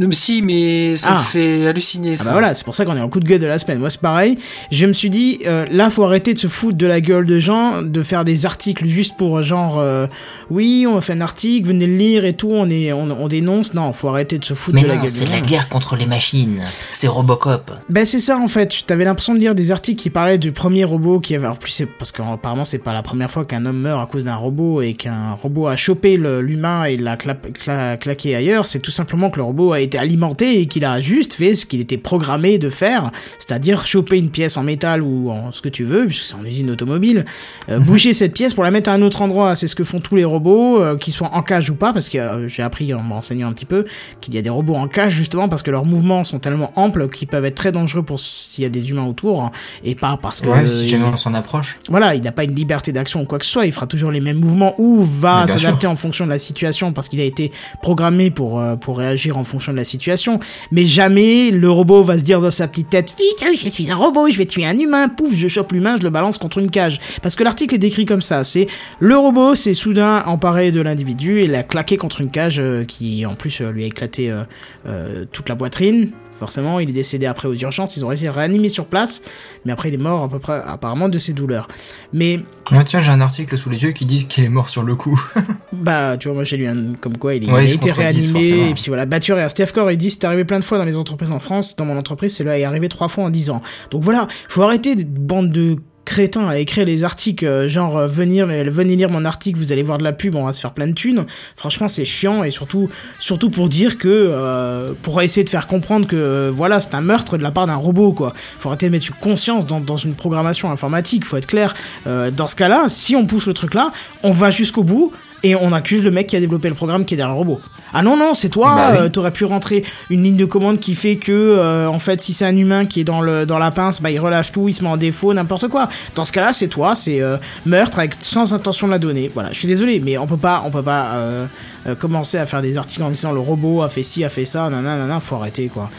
[0.00, 1.18] Non, mais si, mais ça Ah.
[1.18, 2.24] me fait halluciner Ah ça.
[2.24, 3.78] bah voilà, c'est pour ça qu'on est en coup de gueule de la semaine.
[3.78, 4.36] Moi c'est pareil.
[4.72, 7.38] Je me suis dit, euh, là faut arrêter de se foutre de la gueule de
[7.38, 10.06] gens, de faire des articles juste pour genre, euh,
[10.50, 13.72] oui on fait un article, venez le lire et tout, on est, on, on dénonce.
[13.74, 15.94] Non, faut arrêter de se foutre Mais de la non, gueule c'est la guerre contre
[15.94, 16.60] les machines.
[16.90, 17.70] C'est Robocop.
[17.88, 18.72] Ben c'est ça en fait.
[18.86, 21.46] T'avais l'impression de lire des articles qui parlaient du premier robot qui avait.
[21.46, 24.24] En plus c'est parce qu'apparemment c'est pas la première fois qu'un homme meurt à cause
[24.24, 28.66] d'un robot et qu'un robot a chopé l'humain et l'a cla- cla- claqué ailleurs.
[28.66, 31.64] C'est tout simplement que le robot a été alimenté et qu'il a juste fait ce
[31.66, 35.68] qu'il était programmé de faire, c'est-à-dire choper une pièce en métal ou en ce que
[35.68, 37.24] tu veux, puisque c'est en usine automobile,
[37.68, 39.54] euh, bouger cette pièce pour la mettre à un autre endroit.
[39.54, 42.08] C'est ce que font tous les robots, euh, qu'ils soient en cage ou pas, parce
[42.08, 43.84] que euh, j'ai appris en me renseignant un petit peu
[44.20, 47.08] qu'il y a des robots en cage justement parce que leurs mouvements sont tellement amples
[47.10, 49.50] qu'ils peuvent être très dangereux pour s'il y a des humains autour hein,
[49.84, 51.78] et pas parce que Ouais, si il- jamais on s'en approche.
[51.88, 54.10] voilà, il n'a pas une liberté d'action ou quoi que ce soit, il fera toujours
[54.10, 57.52] les mêmes mouvements ou va s'adapter en fonction de la situation parce qu'il a été
[57.82, 60.40] programmé pour, euh, pour réagir en fonction de la situation.
[60.72, 64.30] Mais jamais le robot va se dire dans sa petite tête, je suis un robot,
[64.30, 67.00] je vais tuer un humain, pouf, je chope l'humain, je le balance contre une cage.
[67.22, 68.66] Parce que l'article est décrit comme ça, c'est
[68.98, 73.26] le robot s'est soudain emparé de l'individu et l'a claqué contre une cage euh, qui
[73.26, 74.44] en plus lui a éclaté euh,
[74.86, 76.10] euh, toute la poitrine.
[76.44, 79.22] Forcément, il est décédé après aux urgences, ils ont réussi à réanimer sur place,
[79.64, 81.68] mais après il est mort à peu près apparemment de ses douleurs.
[82.12, 82.38] Mais
[82.84, 85.18] tiens, j'ai un article sous les yeux qui dit qu'il est mort sur le coup.
[85.72, 87.92] bah, tu vois, moi j'ai lu un comme quoi il, est- Ouais, il a été
[87.92, 88.66] réanimé forcément.
[88.66, 90.84] et puis voilà, battu à Steve Core il dit c'est arrivé plein de fois dans
[90.84, 93.48] les entreprises en France, dans mon entreprise c'est là est arrivé trois fois en dix
[93.48, 93.62] ans.
[93.90, 98.06] Donc voilà, faut arrêter de bande de crétins à écrire les articles euh, genre euh,
[98.06, 100.72] venir venez lire mon article vous allez voir de la pub on va se faire
[100.72, 101.24] plein de thunes.
[101.56, 106.06] Franchement c'est chiant et surtout surtout pour dire que euh, pour essayer de faire comprendre
[106.06, 108.34] que euh, voilà c'est un meurtre de la part d'un robot quoi.
[108.58, 111.74] Faut arrêter de mettre une conscience dans, dans une programmation informatique faut être clair.
[112.06, 115.12] Euh, dans ce cas là si on pousse le truc là on va jusqu'au bout
[115.44, 117.60] et on accuse le mec qui a développé le programme qui est derrière le robot.
[117.92, 118.98] Ah non non, c'est toi, Bah oui.
[119.02, 122.32] euh, t'aurais pu rentrer une ligne de commande qui fait que euh, en fait si
[122.32, 124.72] c'est un humain qui est dans le dans la pince, bah il relâche tout, il
[124.72, 125.88] se met en défaut, n'importe quoi.
[126.16, 129.30] Dans ce cas-là, c'est toi, c'est euh, meurtre avec sans intention de la donner.
[129.32, 131.46] Voilà, je suis désolé, mais on peut pas on peut pas euh,
[131.86, 134.44] euh, commencer à faire des articles en disant le robot a fait ci, a fait
[134.46, 135.90] ça, nanana, nanana, faut arrêter quoi.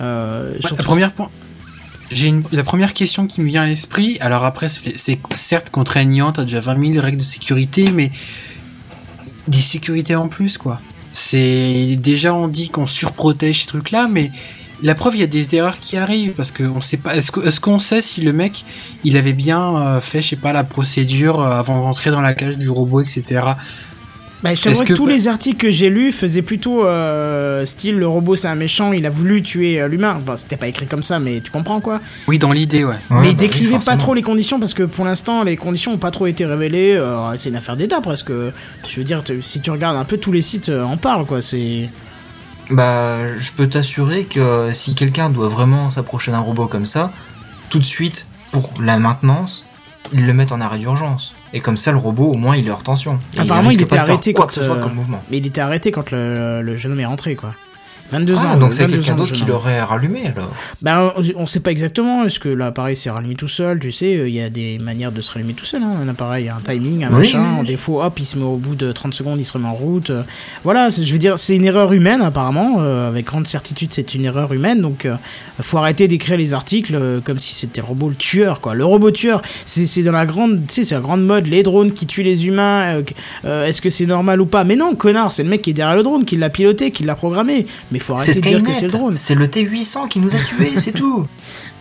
[0.00, 1.28] Euh, Ouais, la première point.
[2.10, 4.18] J'ai une, la première question qui me vient à l'esprit.
[4.20, 8.10] Alors après, c'est c'est certes contraignant, t'as déjà 20 000 règles de sécurité, mais
[9.48, 10.80] des sécurités en plus, quoi.
[11.10, 14.30] C'est déjà on dit qu'on surprotège ces trucs-là, mais
[14.82, 17.14] la preuve, il y a des erreurs qui arrivent parce que on sait pas.
[17.16, 18.64] Est-ce qu'on sait si le mec,
[19.04, 22.20] il avait bien euh, fait, je sais pas, la procédure euh, avant de rentrer dans
[22.20, 23.42] la cage du robot, etc.
[24.42, 27.96] Bah, je t'avoue que, que- tous les articles que j'ai lus faisaient plutôt euh, style
[27.96, 30.18] le robot c'est un méchant, il a voulu tuer euh, l'humain.
[30.24, 32.00] Bon, c'était pas écrit comme ça, mais tu comprends quoi.
[32.26, 32.90] Oui, dans l'idée, ouais.
[32.90, 35.92] Ouais, mais bah oui, décrivait pas trop les conditions parce que pour l'instant les conditions
[35.92, 36.94] ont pas trop été révélées.
[36.96, 38.30] euh, c'est une affaire d'état presque.
[38.88, 41.40] Je veux dire, si tu regardes un peu tous les sites euh, en parlent quoi.
[41.40, 41.88] C'est
[42.70, 47.12] Bah, je peux t'assurer que si quelqu'un doit vraiment s'approcher d'un robot comme ça,
[47.70, 49.64] tout de suite, pour la maintenance,
[50.12, 51.34] ils le mettent en arrêt d'urgence.
[51.52, 53.18] Et comme ça, le robot, au moins, il est hors tension.
[53.36, 55.22] Et Apparemment, il était arrêté quoi quand, que ce soit euh, comme mouvement.
[55.30, 57.54] mais il était arrêté quand le, le jeune homme est rentré quoi.
[58.12, 58.56] 22 Ah, ans.
[58.58, 60.50] donc c'est 22 quelqu'un d'autre qui l'aurait rallumé alors.
[60.82, 62.24] Ben, on- on sait pas exactement.
[62.24, 65.12] Est-ce que l'appareil s'est rallumé tout seul Tu sais, euh, il y a des manières
[65.12, 65.82] de se rallumer tout seul.
[65.82, 67.40] Hein, un appareil, un timing, un Oui, machin.
[67.40, 67.60] oui, oui.
[67.60, 69.74] En défaut, hop, il se met au bout de 30 secondes, il se remet en
[69.74, 70.10] route.
[70.10, 70.22] euh,
[70.64, 72.76] voilà, je veux dire, c'est une erreur humaine apparemment.
[72.80, 74.80] euh, avec grande certitude, c'est une erreur humaine.
[74.82, 75.14] Donc, euh,
[75.60, 78.74] faut arrêter d'écrire les articles euh, comme si c'était le robot le tueur, quoi.
[78.74, 81.46] Le robot tueur, c'est dans la grande, c'est la grande mode.
[81.46, 83.02] Les drones qui tuent les humains.
[83.44, 84.64] Est-ce que c'est normal ou pas?
[84.64, 87.04] Mais non, connard, c'est le mec qui est derrière le drone, qui l'a piloté, qui
[87.04, 87.66] l'a programmé.
[87.90, 89.16] Mais faut C'est arrêter de dire que c'est Skynet, le drone.
[89.16, 91.26] c'est le T800 qui nous a tués, c'est tout.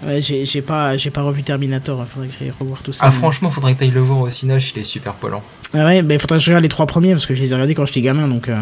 [0.05, 3.05] Ouais, j'ai pas, j'ai pas revu Terminator, il faudrait que j'aille revoir tout ça.
[3.05, 5.43] Ah mais- franchement, faudrait que t'ailles le voir au Cinoche, il est super polant.
[5.73, 7.53] Ah ouais, il faudrait que je regarde les trois premiers parce que je les ai
[7.53, 8.49] regardés quand j'étais gamin donc.
[8.49, 8.55] Euh,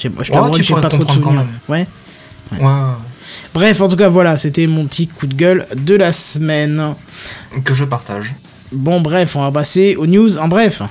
[0.00, 1.44] je t'avoue que j'ai pas trop de souvenirs.
[1.68, 1.86] Ouais.
[2.52, 2.58] Ouais,
[3.54, 6.94] Bref, en tout cas, voilà, c'était mon petit coup de gueule de la semaine.
[7.64, 8.34] que je partage.
[8.72, 10.82] Bon, bref, on va passer aux news en bref.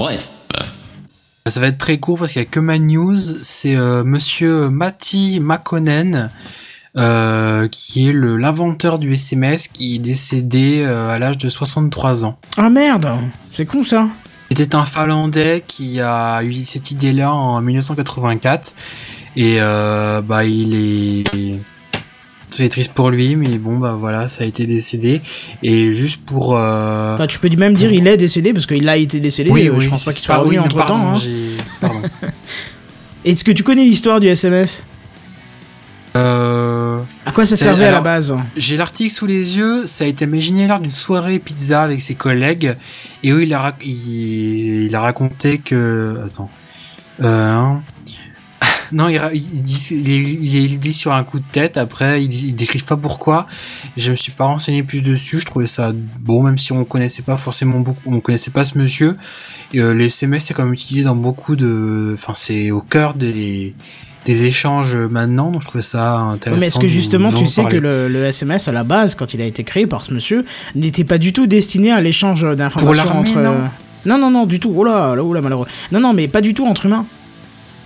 [0.00, 0.30] Bref.
[1.46, 3.18] Ça va être très court parce qu'il y a que ma news.
[3.42, 6.30] C'est euh, Monsieur Matti Makonnen,
[6.96, 12.24] euh, qui est le l'inventeur du SMS, qui est décédé euh, à l'âge de 63
[12.24, 12.38] ans.
[12.56, 13.10] Ah merde,
[13.52, 14.08] c'est con ça.
[14.50, 18.74] C'était un Finlandais qui a eu cette idée-là en 1984
[19.36, 21.58] et euh, bah il est
[22.50, 25.20] c'est triste pour lui mais bon bah voilà ça a été décédé
[25.62, 27.14] et juste pour euh...
[27.14, 29.50] Enfin, tu peux même dire il est décédé parce qu'il a été décédé.
[29.50, 31.20] euh, je pense pas qu'il soit revenu oui, entre pardon, temps.
[31.80, 32.00] pardon.
[33.24, 34.82] Est-ce que tu connais l'histoire du SMS
[36.16, 38.34] Euh, À quoi ça servait à la base?
[38.56, 42.14] J'ai l'article sous les yeux, ça a été imaginé lors d'une soirée pizza avec ses
[42.14, 42.74] collègues,
[43.22, 46.18] et où il a, rac- il, il a raconté que...
[46.26, 46.50] Attends.
[47.22, 47.82] Euh, hein.
[48.92, 52.96] Non, il, il, il, dit sur un coup de tête, après, il, il décrivent pas
[52.96, 53.46] pourquoi.
[53.96, 57.22] Je me suis pas renseigné plus dessus, je trouvais ça bon, même si on connaissait
[57.22, 59.16] pas forcément beaucoup, on connaissait pas ce monsieur.
[59.74, 62.12] Euh, les SMS, c'est quand même utilisé dans beaucoup de...
[62.14, 63.74] Enfin, c'est au cœur des
[64.26, 66.60] des échanges maintenant, donc je trouvais ça intéressant.
[66.60, 69.40] Mais est-ce que justement tu sais que le, le SMS à la base, quand il
[69.40, 70.44] a été créé par ce monsieur,
[70.74, 73.38] n'était pas du tout destiné à l'échange d'informations entre.
[73.40, 73.66] non euh,
[74.06, 74.72] non, non, non, du tout.
[74.74, 75.66] Oh là, là, oh là, malheureux.
[75.92, 77.04] Non, non, mais pas du tout entre humains.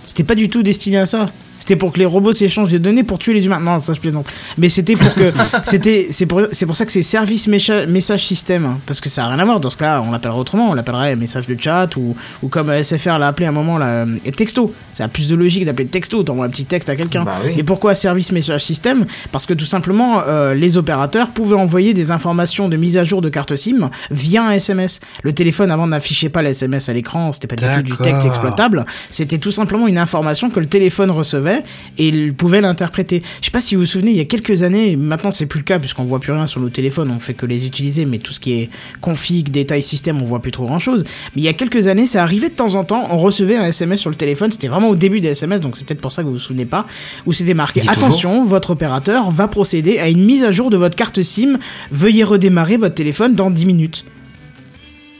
[0.05, 1.31] C'était pas du tout destiné à ça.
[1.65, 3.59] C'était pour que les robots s'échangent des données pour tuer les humains.
[3.59, 4.27] Non, ça je plaisante.
[4.59, 5.33] Mais c'était pour que
[5.63, 9.25] c'était c'est pour c'est pour ça que c'est service message système hein, parce que ça
[9.25, 9.59] a rien à voir.
[9.59, 10.69] Dans ce cas, on l'appellerait autrement.
[10.69, 14.05] On l'appellerait message de chat ou ou comme SFR l'a appelé à un moment là,
[14.05, 14.05] euh,
[14.37, 14.75] texto.
[14.93, 16.21] Ça a plus de logique d'appeler texto.
[16.21, 17.23] T'envoies un petit texte à quelqu'un.
[17.23, 17.53] Bah oui.
[17.57, 19.07] Et pourquoi service message système?
[19.31, 23.23] Parce que tout simplement, euh, les opérateurs pouvaient envoyer des informations de mise à jour
[23.23, 24.99] de carte SIM via un SMS.
[25.23, 28.27] Le téléphone avant n'affichait pas les SMS à l'écran, c'était pas du tout du texte
[28.27, 28.85] exploitable.
[29.09, 31.54] C'était tout simplement une information que le téléphone recevait
[31.97, 33.21] et il pouvait l'interpréter.
[33.41, 35.59] Je sais pas si vous vous souvenez, il y a quelques années, maintenant c'est plus
[35.59, 38.17] le cas puisqu'on voit plus rien sur nos téléphones, on fait que les utiliser, mais
[38.17, 38.69] tout ce qui est
[39.01, 41.03] config, détails, système, on voit plus trop grand chose.
[41.35, 43.65] Mais il y a quelques années, ça arrivait de temps en temps, on recevait un
[43.65, 46.21] SMS sur le téléphone, c'était vraiment au début des SMS, donc c'est peut-être pour ça
[46.21, 46.85] que vous vous souvenez pas,
[47.25, 50.95] où c'était marqué attention, votre opérateur va procéder à une mise à jour de votre
[50.95, 51.57] carte SIM,
[51.91, 54.05] veuillez redémarrer votre téléphone dans 10 minutes.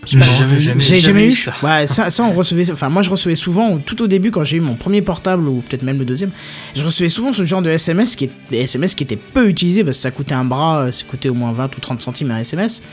[0.06, 1.54] J'ai jamais, jamais, eu ça.
[1.64, 2.72] Ouais, ça, ça on recevait.
[2.72, 5.62] Enfin, moi je recevais souvent, tout au début quand j'ai eu mon premier portable ou
[5.68, 6.32] peut-être même le deuxième,
[6.76, 9.84] je recevais souvent ce genre de SMS qui est des SMS qui étaient peu utilisés
[9.84, 12.32] parce que ça coûtait un bras, euh, ça coûtait au moins 20 ou 30 centimes
[12.32, 12.84] un SMS.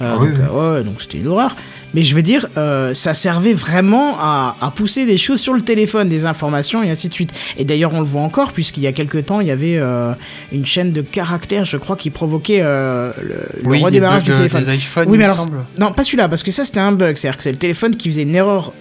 [0.00, 0.44] Euh, Ah oui, donc, oui.
[0.50, 1.54] euh, ouais, donc c'était une horreur.
[1.94, 5.60] Mais je veux dire, euh, ça servait vraiment à, à pousser des choses sur le
[5.60, 7.32] téléphone, des informations et ainsi de suite.
[7.56, 10.12] Et d'ailleurs, on le voit encore, puisqu'il y a quelques temps, il y avait euh,
[10.52, 14.64] une chaîne de caractères, je crois, qui provoquait euh, le, Oui, redémarrage du téléphone.
[14.64, 15.48] des iPhones, Oui, mais alors,
[15.78, 17.16] non, pas celui-là, parce que ça c'était un bug.
[17.16, 18.72] C'est-à-dire que c'est le téléphone qui faisait une erreur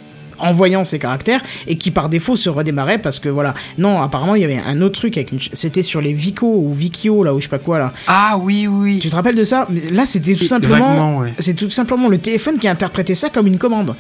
[0.42, 3.54] en voyant ces caractères et qui par défaut se redémarrait parce que voilà.
[3.78, 5.40] Non, apparemment il y avait un autre truc avec une.
[5.54, 7.94] C'était sur les Vico ou Vikio là ou je sais pas quoi là.
[8.08, 9.00] Ah oui, oui.
[9.00, 9.68] Tu te rappelles de ça?
[9.70, 11.20] Mais Là c'était tout simplement.
[11.20, 11.34] ouais.
[11.40, 13.96] C'est tout simplement le téléphone qui interprétait ça comme une commande.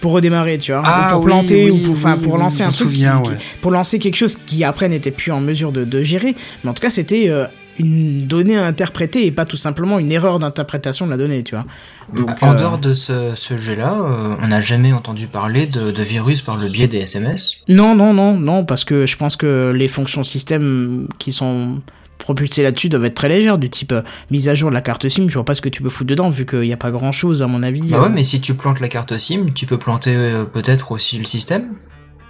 [0.00, 2.62] Pour redémarrer, tu vois, Ah ou pour oui, planter, oui, ou pour, oui, pour lancer
[2.62, 3.36] un truc, souviens, qui- ouais.
[3.62, 6.36] pour lancer quelque chose qui après n'était plus en mesure de, de gérer.
[6.62, 7.46] Mais en tout cas, c'était euh,
[7.78, 11.54] une donnée à interpréter et pas tout simplement une erreur d'interprétation de la donnée, tu
[11.54, 11.64] vois.
[12.14, 15.90] Donc, en euh, dehors de ce, ce jeu-là, euh, on n'a jamais entendu parler de,
[15.90, 17.56] de virus par le biais des SMS.
[17.68, 21.82] Non, non, non, non, parce que je pense que les fonctions système qui sont
[22.18, 25.08] propulsées là-dessus doivent être très légères, du type euh, mise à jour de la carte
[25.08, 25.28] SIM.
[25.28, 27.42] Je vois pas ce que tu peux foutre dedans, vu qu'il n'y a pas grand-chose
[27.42, 27.82] à mon avis.
[27.88, 30.14] Bah ouais, mais si tu plantes la carte SIM, tu peux planter
[30.52, 31.74] peut-être aussi le système?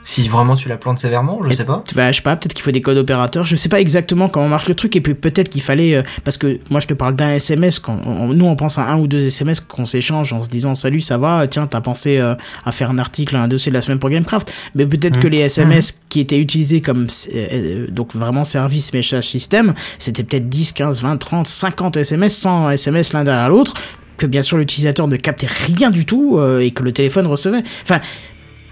[0.08, 1.82] Si vraiment tu la plantes sévèrement, je Et- sais pas.
[1.96, 3.44] Bah, je sais pas, peut-être qu'il faut des codes opérateurs.
[3.44, 4.94] Je sais pas exactement comment marche le truc.
[4.94, 7.80] Et puis peut-être qu'il fallait, euh, parce que moi je te parle d'un SMS.
[7.80, 10.76] Quand on- nous on pense à un ou deux SMS qu'on s'échange en se disant
[10.76, 11.48] salut, ça va?
[11.48, 14.52] Tiens, t'as pensé euh, à faire un article, un dossier de la semaine pour Gamecraft.
[14.76, 19.24] Mais peut-être que les SMS qui étaient utilisés comme euh, euh, donc vraiment service message
[19.26, 23.74] système, c'était peut-être 10, 15, 20, 30, 50 SMS, 100 SMS l'un derrière l'autre.
[24.18, 27.62] Que bien sûr l'utilisateur ne captait rien du tout euh, et que le téléphone recevait.
[27.82, 28.00] Enfin.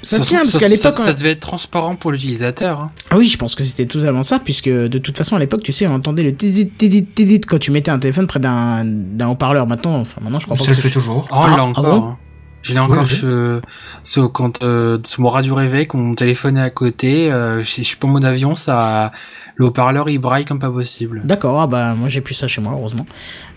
[0.05, 2.81] Ça, tient, parce qu'à l'époque, ça, ça devait être transparent pour l'utilisateur.
[2.81, 2.91] hein.
[3.11, 5.73] ah oui, je pense que c'était totalement ça, puisque de toute façon à l'époque, tu
[5.73, 9.29] sais, on entendait le tidit tidit tidit quand tu mettais un téléphone près d'un d'un
[9.29, 9.67] haut-parleur.
[9.67, 11.27] Maintenant, enfin maintenant, je crois pas Ça que le fait toujours.
[11.31, 11.85] Oh, Ah, l'a ah encore.
[11.85, 12.19] bon hein.
[12.63, 13.11] Je l'ai encore oui.
[13.15, 13.61] sur,
[14.05, 17.75] sur, quand, euh, sur mon radio réveil, quand mon téléphone est à côté, euh, je
[17.77, 19.13] je suis pas en mode avion, ça,
[19.57, 21.21] le haut-parleur il braille comme pas possible.
[21.25, 23.05] D'accord, ah bah moi j'ai plus ça chez moi heureusement.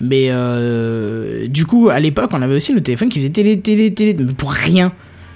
[0.01, 3.93] Mais euh, du coup à l'époque on avait aussi le téléphone qui faisait télé télé
[3.93, 4.91] télé mais pour rien.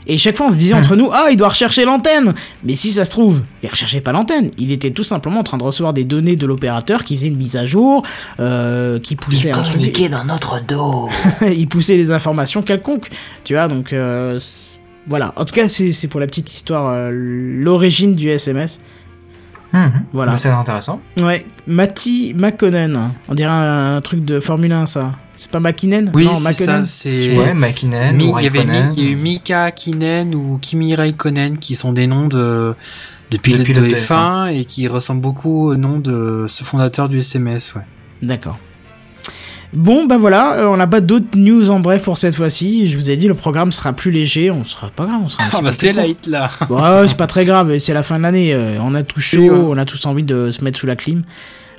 [0.07, 2.33] Et chaque fois on se disait entre nous ah il doit rechercher l'antenne.
[2.63, 5.57] Mais si ça se trouve il recherchait pas l'antenne, il était tout simplement en train
[5.57, 8.03] de recevoir des données de l'opérateur qui faisait une mise à jour,
[8.39, 11.09] euh, qui poussait un truc- dans notre dos.
[11.55, 13.09] il poussait les informations quelconques,
[13.43, 14.39] tu vois, donc euh,
[15.07, 15.33] voilà.
[15.35, 18.79] En tout cas, c'est c'est pour la petite histoire, euh, l'origine du SMS.
[20.14, 20.31] Voilà.
[20.34, 21.02] Bah, c'est intéressant.
[21.22, 22.98] Ouais, Matty McConnell,
[23.30, 25.11] on dirait un, un truc de Formule 1, ça.
[25.38, 27.35] C'est pas McKinnon Oui, Non, c'est ça, c'est...
[27.35, 28.93] Ouais, Makinen, Mi- ou il y avait Mi- Raikkonen.
[28.98, 32.76] il y a eu Mika Kinen ou Kimi Raikkonen qui sont des noms de,
[33.31, 37.73] de pilotes de F1 et qui ressemblent beaucoup au nom de ce fondateur du SMS,
[37.76, 37.81] ouais.
[38.22, 38.60] D'accord.
[39.73, 42.88] Bon, bah voilà, euh, on n'a pas d'autres news en bref pour cette fois-ci.
[42.89, 45.43] Je vous ai dit, le programme sera plus léger, on sera pas grave, on sera
[45.43, 46.49] un petit Ah peu bah c'est light là.
[46.69, 49.38] Ouais, c'est pas très grave, c'est la fin de l'année, euh, on a tous chaud,
[49.39, 49.56] Oui, ouais.
[49.69, 51.22] on a tous envie de se mettre sous la clim.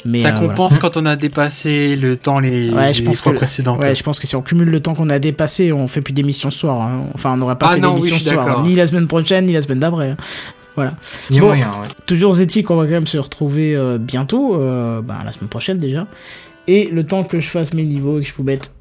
[0.04, 0.48] Mais, ça euh, voilà.
[0.48, 3.84] compense quand on a dépassé le temps les, Ouais, je les pense fois que- précédentes.
[3.84, 6.12] Ouais, je pense que si on cumule le temps qu'on a dépassé, on fait plus
[6.14, 6.80] d'émissions ce soir.
[6.80, 7.02] hein.
[7.14, 8.62] Enfin, on n'aurait pas Ah fait oui, suis ce soir, d'accord.
[8.66, 10.10] ni la semaine prochaine, ni la semaine d'après.
[10.10, 10.16] hein.
[10.74, 10.94] Voilà.
[11.30, 11.48] Il y a Bon.
[11.48, 11.88] moyen, ouais.
[12.06, 15.76] Toujours est-il qu'on va quand même se retrouver euh, bientôt, euh, bah, la semaine prochaine
[15.78, 16.06] déjà.
[16.68, 18.74] Et le temps que je fasse mes niveaux et que je vous mette.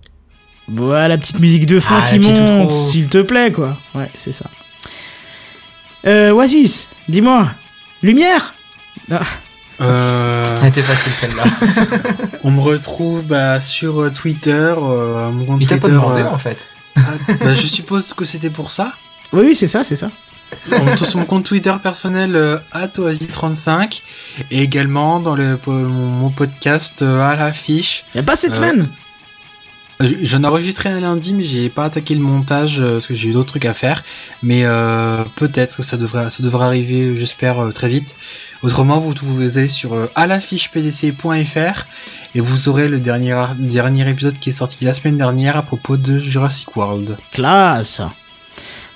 [0.67, 3.77] Voilà la petite musique de fin Ah, qui monte, s'il te plaît, quoi.
[3.95, 4.45] Ouais, c'est ça.
[6.05, 7.49] Euh, Oasis, dis-moi.
[8.03, 8.53] Lumière
[9.11, 9.21] Ah,
[9.81, 11.43] Euh, Elle était facile celle-là.
[12.43, 16.29] on me retrouve bah, sur euh, Twitter, euh, mon compte Il t'a pas demandé euh,
[16.29, 16.67] en fait.
[16.97, 17.01] ah,
[17.39, 18.93] bah, je suppose que c'était pour ça?
[19.33, 20.11] Oui, oui, c'est ça, c'est ça.
[20.59, 24.01] Sur mon compte Twitter personnel euh, @oasis35
[24.51, 28.05] et également dans le mon, podcast euh, à l'affiche.
[28.15, 28.87] Y a pas cette Euh, semaine
[30.21, 33.29] J'en ai enregistré un lundi, mais j'ai pas attaqué le montage euh, parce que j'ai
[33.29, 34.03] eu d'autres trucs à faire.
[34.41, 38.15] Mais euh, peut-être que ça devrait, ça devrait arriver, j'espère, euh, très vite.
[38.63, 41.85] Autrement, vous, allez sur euh, alafichepdc.fr
[42.33, 45.97] et vous aurez le dernier, dernier épisode qui est sorti la semaine dernière à propos
[45.97, 47.17] de Jurassic World.
[47.31, 48.01] Classe.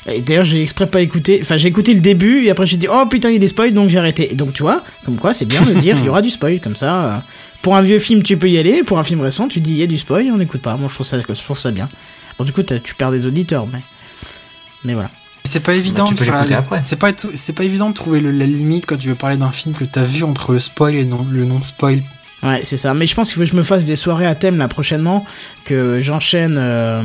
[0.07, 1.40] Et d'ailleurs, j'ai exprès pas écouté.
[1.41, 3.90] Enfin, j'ai écouté le début et après j'ai dit oh putain il est spoil donc
[3.90, 4.32] j'ai arrêté.
[4.32, 6.60] Et donc tu vois, comme quoi c'est bien de dire il y aura du spoil
[6.60, 7.06] comme ça.
[7.06, 7.18] euh,
[7.64, 9.77] Pour un vieux film tu peux y aller, pour un film récent tu dis il
[9.77, 10.77] y a du spoil, on n'écoute pas.
[10.77, 11.90] Moi je trouve ça, je trouve ça bien.
[12.38, 13.80] Bon du coup t'as- tu perds des auditeurs mais
[14.84, 15.10] mais voilà.
[15.44, 16.06] C'est pas évident.
[16.06, 16.82] tu de peux faire l'écouter la- après.
[16.82, 19.38] C'est pas, tout- c'est pas évident de trouver le- la limite quand tu veux parler
[19.38, 22.02] d'un film que t'as vu entre le spoil et non, le non spoil.
[22.45, 22.93] Ouais, c'est ça.
[22.93, 25.26] Mais je pense qu'il faut que je me fasse des soirées à thème là prochainement,
[25.65, 27.01] que j'enchaîne, euh,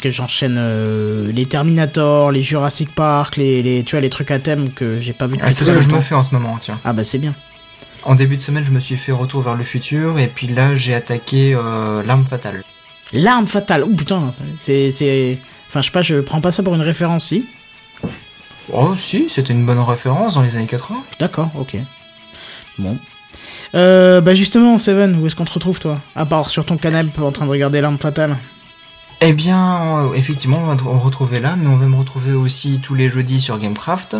[0.00, 4.38] que j'enchaîne euh, les Terminator, les Jurassic Park, les, les, tu vois, les trucs à
[4.38, 6.56] thème que j'ai pas vu Ah, c'est ce que je me fais en ce moment,
[6.58, 6.80] tiens.
[6.84, 7.34] Ah bah c'est bien.
[8.02, 10.74] En début de semaine, je me suis fait Retour vers le futur, et puis là,
[10.74, 12.64] j'ai attaqué euh, L'arme fatale.
[13.12, 13.84] L'arme fatale.
[13.84, 15.36] Oh putain, c'est, c'est,
[15.68, 17.44] enfin je sais pas, je prends pas ça pour une référence si?
[18.72, 21.02] Oh, si, c'était une bonne référence dans les années 80.
[21.18, 21.76] D'accord, ok.
[22.78, 22.96] Bon.
[23.74, 26.00] Euh, bah justement, Seven, où est-ce qu'on te retrouve toi?
[26.16, 28.36] À part sur ton canapé en train de regarder l'arme fatale.
[29.22, 32.80] Eh bien, euh, effectivement, on va te retrouver là, mais on va me retrouver aussi
[32.80, 34.16] tous les jeudis sur Gamecraft,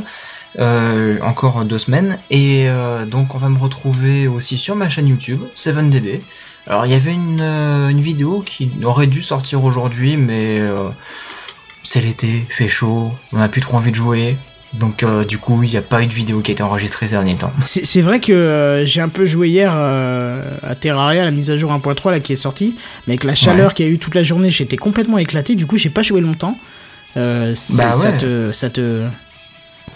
[0.58, 5.08] euh, encore deux semaines, et euh, donc on va me retrouver aussi sur ma chaîne
[5.08, 6.20] YouTube, 7DD.
[6.66, 10.60] Alors, il y avait une, une vidéo qui aurait dû sortir aujourd'hui, mais
[11.82, 14.36] c'est l'été, fait chaud, on a plus trop envie de jouer,
[14.74, 17.06] donc euh, du coup, il n'y a pas eu de vidéo qui a été enregistrée
[17.06, 17.52] ces derniers temps.
[17.64, 21.58] C'est vrai que euh, j'ai un peu joué hier euh, à Terraria, la mise à
[21.58, 22.76] jour 1.3 là qui est sortie,
[23.06, 25.56] mais avec la chaleur qu'il y a eu toute la journée, j'étais complètement éclaté.
[25.56, 26.56] Du coup, j'ai pas joué longtemps.
[27.16, 28.18] Euh, Bah ça ouais.
[28.18, 29.02] te, ça te.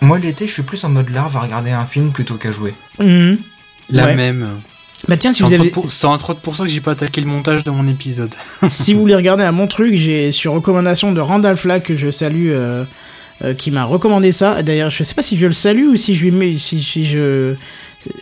[0.00, 2.74] Moi, l'été, je suis plus en mode larve à regarder un film plutôt qu'à jouer.
[2.98, 3.38] Mhm.
[3.90, 4.14] La Ouais.
[4.16, 4.48] même.
[5.06, 6.92] Bah tiens, si C'est vous, avez, pour- c'est entre autres pour ça que j'ai pas
[6.92, 8.34] attaqué le montage de mon épisode.
[8.70, 12.10] si vous voulez regarder un mon truc, j'ai sur recommandation de Randall Flack que je
[12.10, 12.50] salue,
[13.52, 14.62] qui m'a recommandé ça.
[14.62, 17.04] D'ailleurs, je sais pas si je le salue ou si je lui mets, si, si
[17.04, 17.54] je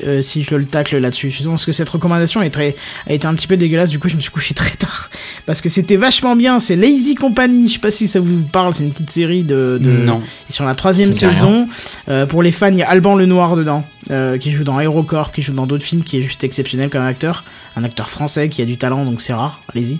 [0.05, 1.31] euh, si je le tacle là-dessus.
[1.31, 2.75] Je pense que cette recommandation est très,
[3.09, 3.89] a été un petit peu dégueulasse.
[3.91, 5.11] Du coup, je me suis couché très tard
[5.47, 6.61] parce que c'était vachement bien.
[6.61, 7.69] C'est Lazy Company.
[7.69, 8.75] Je sais pas si ça vous parle.
[8.75, 10.21] C'est une petite série de, de Non.
[10.49, 11.69] Ils sont la troisième saison.
[12.09, 14.79] Euh, pour les fans, il y a Alban le Noir dedans, euh, qui joue dans
[14.79, 17.45] Aerocorps, qui joue dans d'autres films, qui est juste exceptionnel comme acteur.
[17.77, 19.63] Un acteur français qui a du talent, donc c'est rare.
[19.75, 19.99] Allez-y.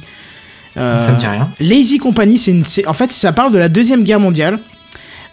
[0.77, 1.51] Euh, Ça me dit rien.
[1.61, 4.59] Lazy Company, c'est une, en fait, ça parle de la deuxième guerre mondiale.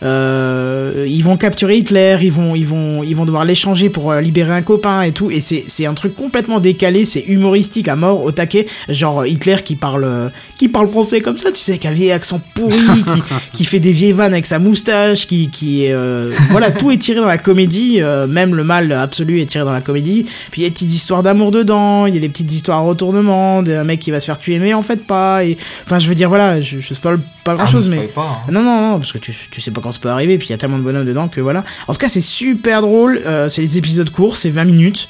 [0.01, 4.21] Euh, ils vont capturer Hitler, ils vont, ils vont, ils vont devoir l'échanger pour euh,
[4.21, 5.29] libérer un copain et tout.
[5.29, 8.65] Et c'est, c'est un truc complètement décalé, c'est humoristique à mort, au taquet.
[8.87, 11.91] Genre euh, Hitler qui parle, euh, qui parle français comme ça, tu sais, avec un
[11.91, 13.21] vieil accent pourri, qui,
[13.53, 17.19] qui fait des vieilles vannes avec sa moustache, qui, qui euh, voilà, tout est tiré
[17.19, 17.97] dans la comédie.
[18.01, 20.25] euh, même le mal absolu est tiré dans la comédie.
[20.51, 22.79] Puis il y a des petites histoires d'amour dedans, il y a des petites histoires
[22.79, 25.43] à retournement, d'un mec qui va se faire tuer mais en fait pas.
[25.43, 28.07] Et enfin, je veux dire, voilà, je, je spoil pas grand Ah, chose, me mais.
[28.07, 28.51] pas, hein.
[28.51, 30.51] Non, non, non, parce que tu, tu sais pas quand ça peut arriver, puis il
[30.51, 31.63] y a tellement de bonhommes dedans que voilà.
[31.87, 35.09] En tout cas, c'est super drôle, euh, c'est les épisodes courts, c'est 20 minutes.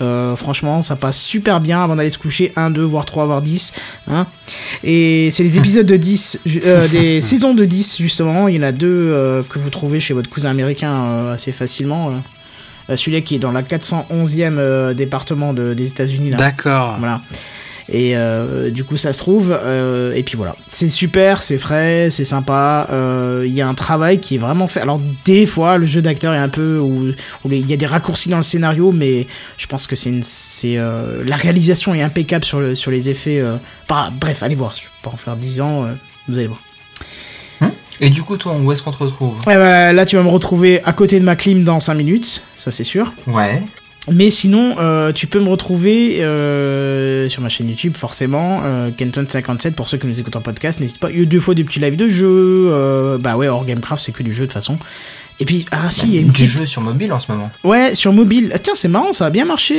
[0.00, 3.42] Euh, franchement, ça passe super bien avant d'aller se coucher, 1, 2, voire 3, voire
[3.42, 3.72] 10.
[4.08, 4.26] Hein.
[4.84, 8.46] Et c'est les épisodes de 10, ju- euh, des saisons de 10, justement.
[8.46, 12.12] Il y en a deux euh, que vous trouvez chez votre cousin américain assez facilement.
[12.94, 16.30] Celui-là qui est dans la 411e euh, département de- des États-Unis.
[16.30, 16.36] là.
[16.36, 16.94] D'accord.
[16.98, 17.20] Voilà.
[17.90, 19.50] Et euh, du coup, ça se trouve.
[19.62, 20.56] euh, et puis voilà.
[20.66, 22.86] C'est super, c'est frais, c'est sympa.
[22.90, 24.80] euh, Il y a un travail qui est vraiment fait.
[24.80, 26.78] Alors, des fois, le jeu d'acteur est un peu.
[26.78, 27.12] où
[27.50, 30.12] il y a des raccourcis dans le scénario, mais je pense que c'est
[30.76, 33.42] la réalisation est impeccable sur, le, sur les effets.
[33.88, 34.74] bah, bref, allez voir.
[34.74, 35.86] Je vais pas en faire 10 ans.
[36.28, 36.60] vous allez voir.
[38.00, 39.38] Et du coup, toi, où est-ce qu'on te retrouve?
[39.46, 42.44] Ouais, bah, là, tu vas me retrouver à côté de ma clim dans 5 minutes.
[42.54, 43.12] Ça, c'est sûr.
[43.26, 43.60] Ouais.
[44.12, 49.72] Mais sinon, euh, tu peux me retrouver euh, sur ma chaîne YouTube, forcément, euh, Kenton57,
[49.72, 50.80] pour ceux qui nous écoutent en podcast.
[50.80, 52.26] N'hésite pas, il y a deux fois des petits lives de jeu.
[52.28, 54.78] euh, bah ouais, hors Gamecraft, c'est que du jeu de toute façon.
[55.40, 56.46] Et puis, ah si, il y a une petite...
[56.48, 57.50] jeu sur mobile en ce moment.
[57.64, 58.50] Ouais, sur mobile.
[58.54, 59.76] Ah, tiens, c'est marrant, ça a bien marché,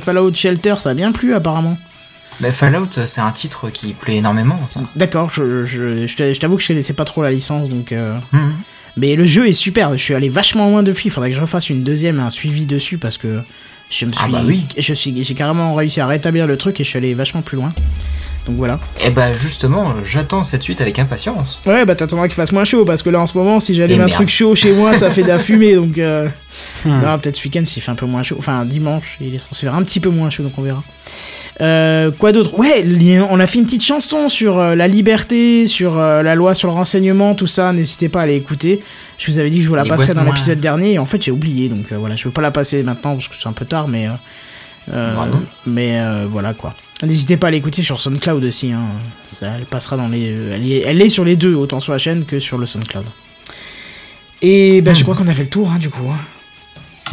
[0.00, 1.78] Fallout Shelter, ça a bien plu apparemment.
[2.40, 4.80] Mais Fallout, c'est un titre qui plaît énormément, ça.
[4.94, 7.90] D'accord, je, je, je t'a- je t'avoue que je connaissais pas trop la licence, donc...
[7.92, 8.52] euh, Mhm.
[8.96, 11.40] Mais le jeu est super, je suis allé vachement loin depuis, il faudrait que je
[11.40, 13.40] refasse une deuxième, un suivi dessus, parce que
[13.90, 14.22] je me suis...
[14.24, 14.66] Ah bah oui.
[14.76, 17.56] je suis, J'ai carrément réussi à rétablir le truc et je suis allé vachement plus
[17.56, 17.72] loin.
[18.48, 18.80] Donc voilà.
[19.04, 21.60] Et bah justement, euh, j'attends cette suite avec impatience.
[21.66, 24.00] Ouais, bah t'attendras qu'il fasse moins chaud, parce que là en ce moment, si j'allume
[24.00, 24.12] un merde.
[24.12, 25.98] truc chaud chez moi, ça fait de la fumée, donc...
[25.98, 26.28] Euh...
[26.84, 27.00] Hmm.
[27.00, 28.36] Non, peut-être ce week-end s'il fait un peu moins chaud.
[28.38, 30.82] Enfin, dimanche, il est censé faire un petit peu moins chaud, donc on verra.
[31.60, 32.58] Euh, quoi d'autre?
[32.58, 32.84] Ouais,
[33.28, 36.68] on a fait une petite chanson sur euh, la liberté, sur euh, la loi sur
[36.68, 37.72] le renseignement, tout ça.
[37.72, 38.80] N'hésitez pas à aller écouter.
[39.18, 41.06] Je vous avais dit que je vous la Les passerai dans l'épisode dernier, et en
[41.06, 43.48] fait j'ai oublié, donc euh, voilà, je veux pas la passer maintenant parce que c'est
[43.48, 44.12] un peu tard, mais euh,
[44.92, 45.42] euh, Bah non.
[45.66, 46.74] mais euh, voilà quoi.
[47.02, 48.72] N'hésitez pas à l'écouter sur SoundCloud aussi.
[48.72, 48.82] Hein.
[49.32, 50.32] Ça, elle passera dans les.
[50.32, 52.66] euh, Elle est, elle est sur les deux, autant sur la chaîne que sur le
[52.66, 53.04] SoundCloud.
[54.42, 56.08] Et ben, je crois qu'on a fait le tour, hein, du coup.
[56.10, 56.18] hein.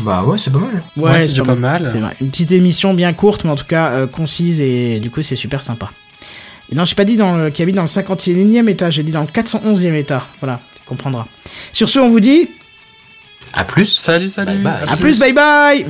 [0.02, 0.84] Bah ouais, c'est pas mal.
[0.98, 1.88] Ouais, c'est déjà pas mal.
[1.90, 2.16] C'est vrai.
[2.20, 5.36] Une petite émission bien courte, mais en tout cas euh, concise, et du coup, c'est
[5.36, 5.91] super sympa.
[6.72, 9.12] Et non, j'ai pas dit dans le, qu'il habite dans le 51e étage, j'ai dit
[9.12, 10.24] dans le 411e étage.
[10.41, 11.28] Voilà, tu comprendras.
[11.72, 12.49] Sur ce, on vous dit
[13.53, 13.86] À plus.
[13.86, 14.57] Salut, salut.
[14.57, 14.90] Bye bye.
[14.90, 15.86] à plus, bye bye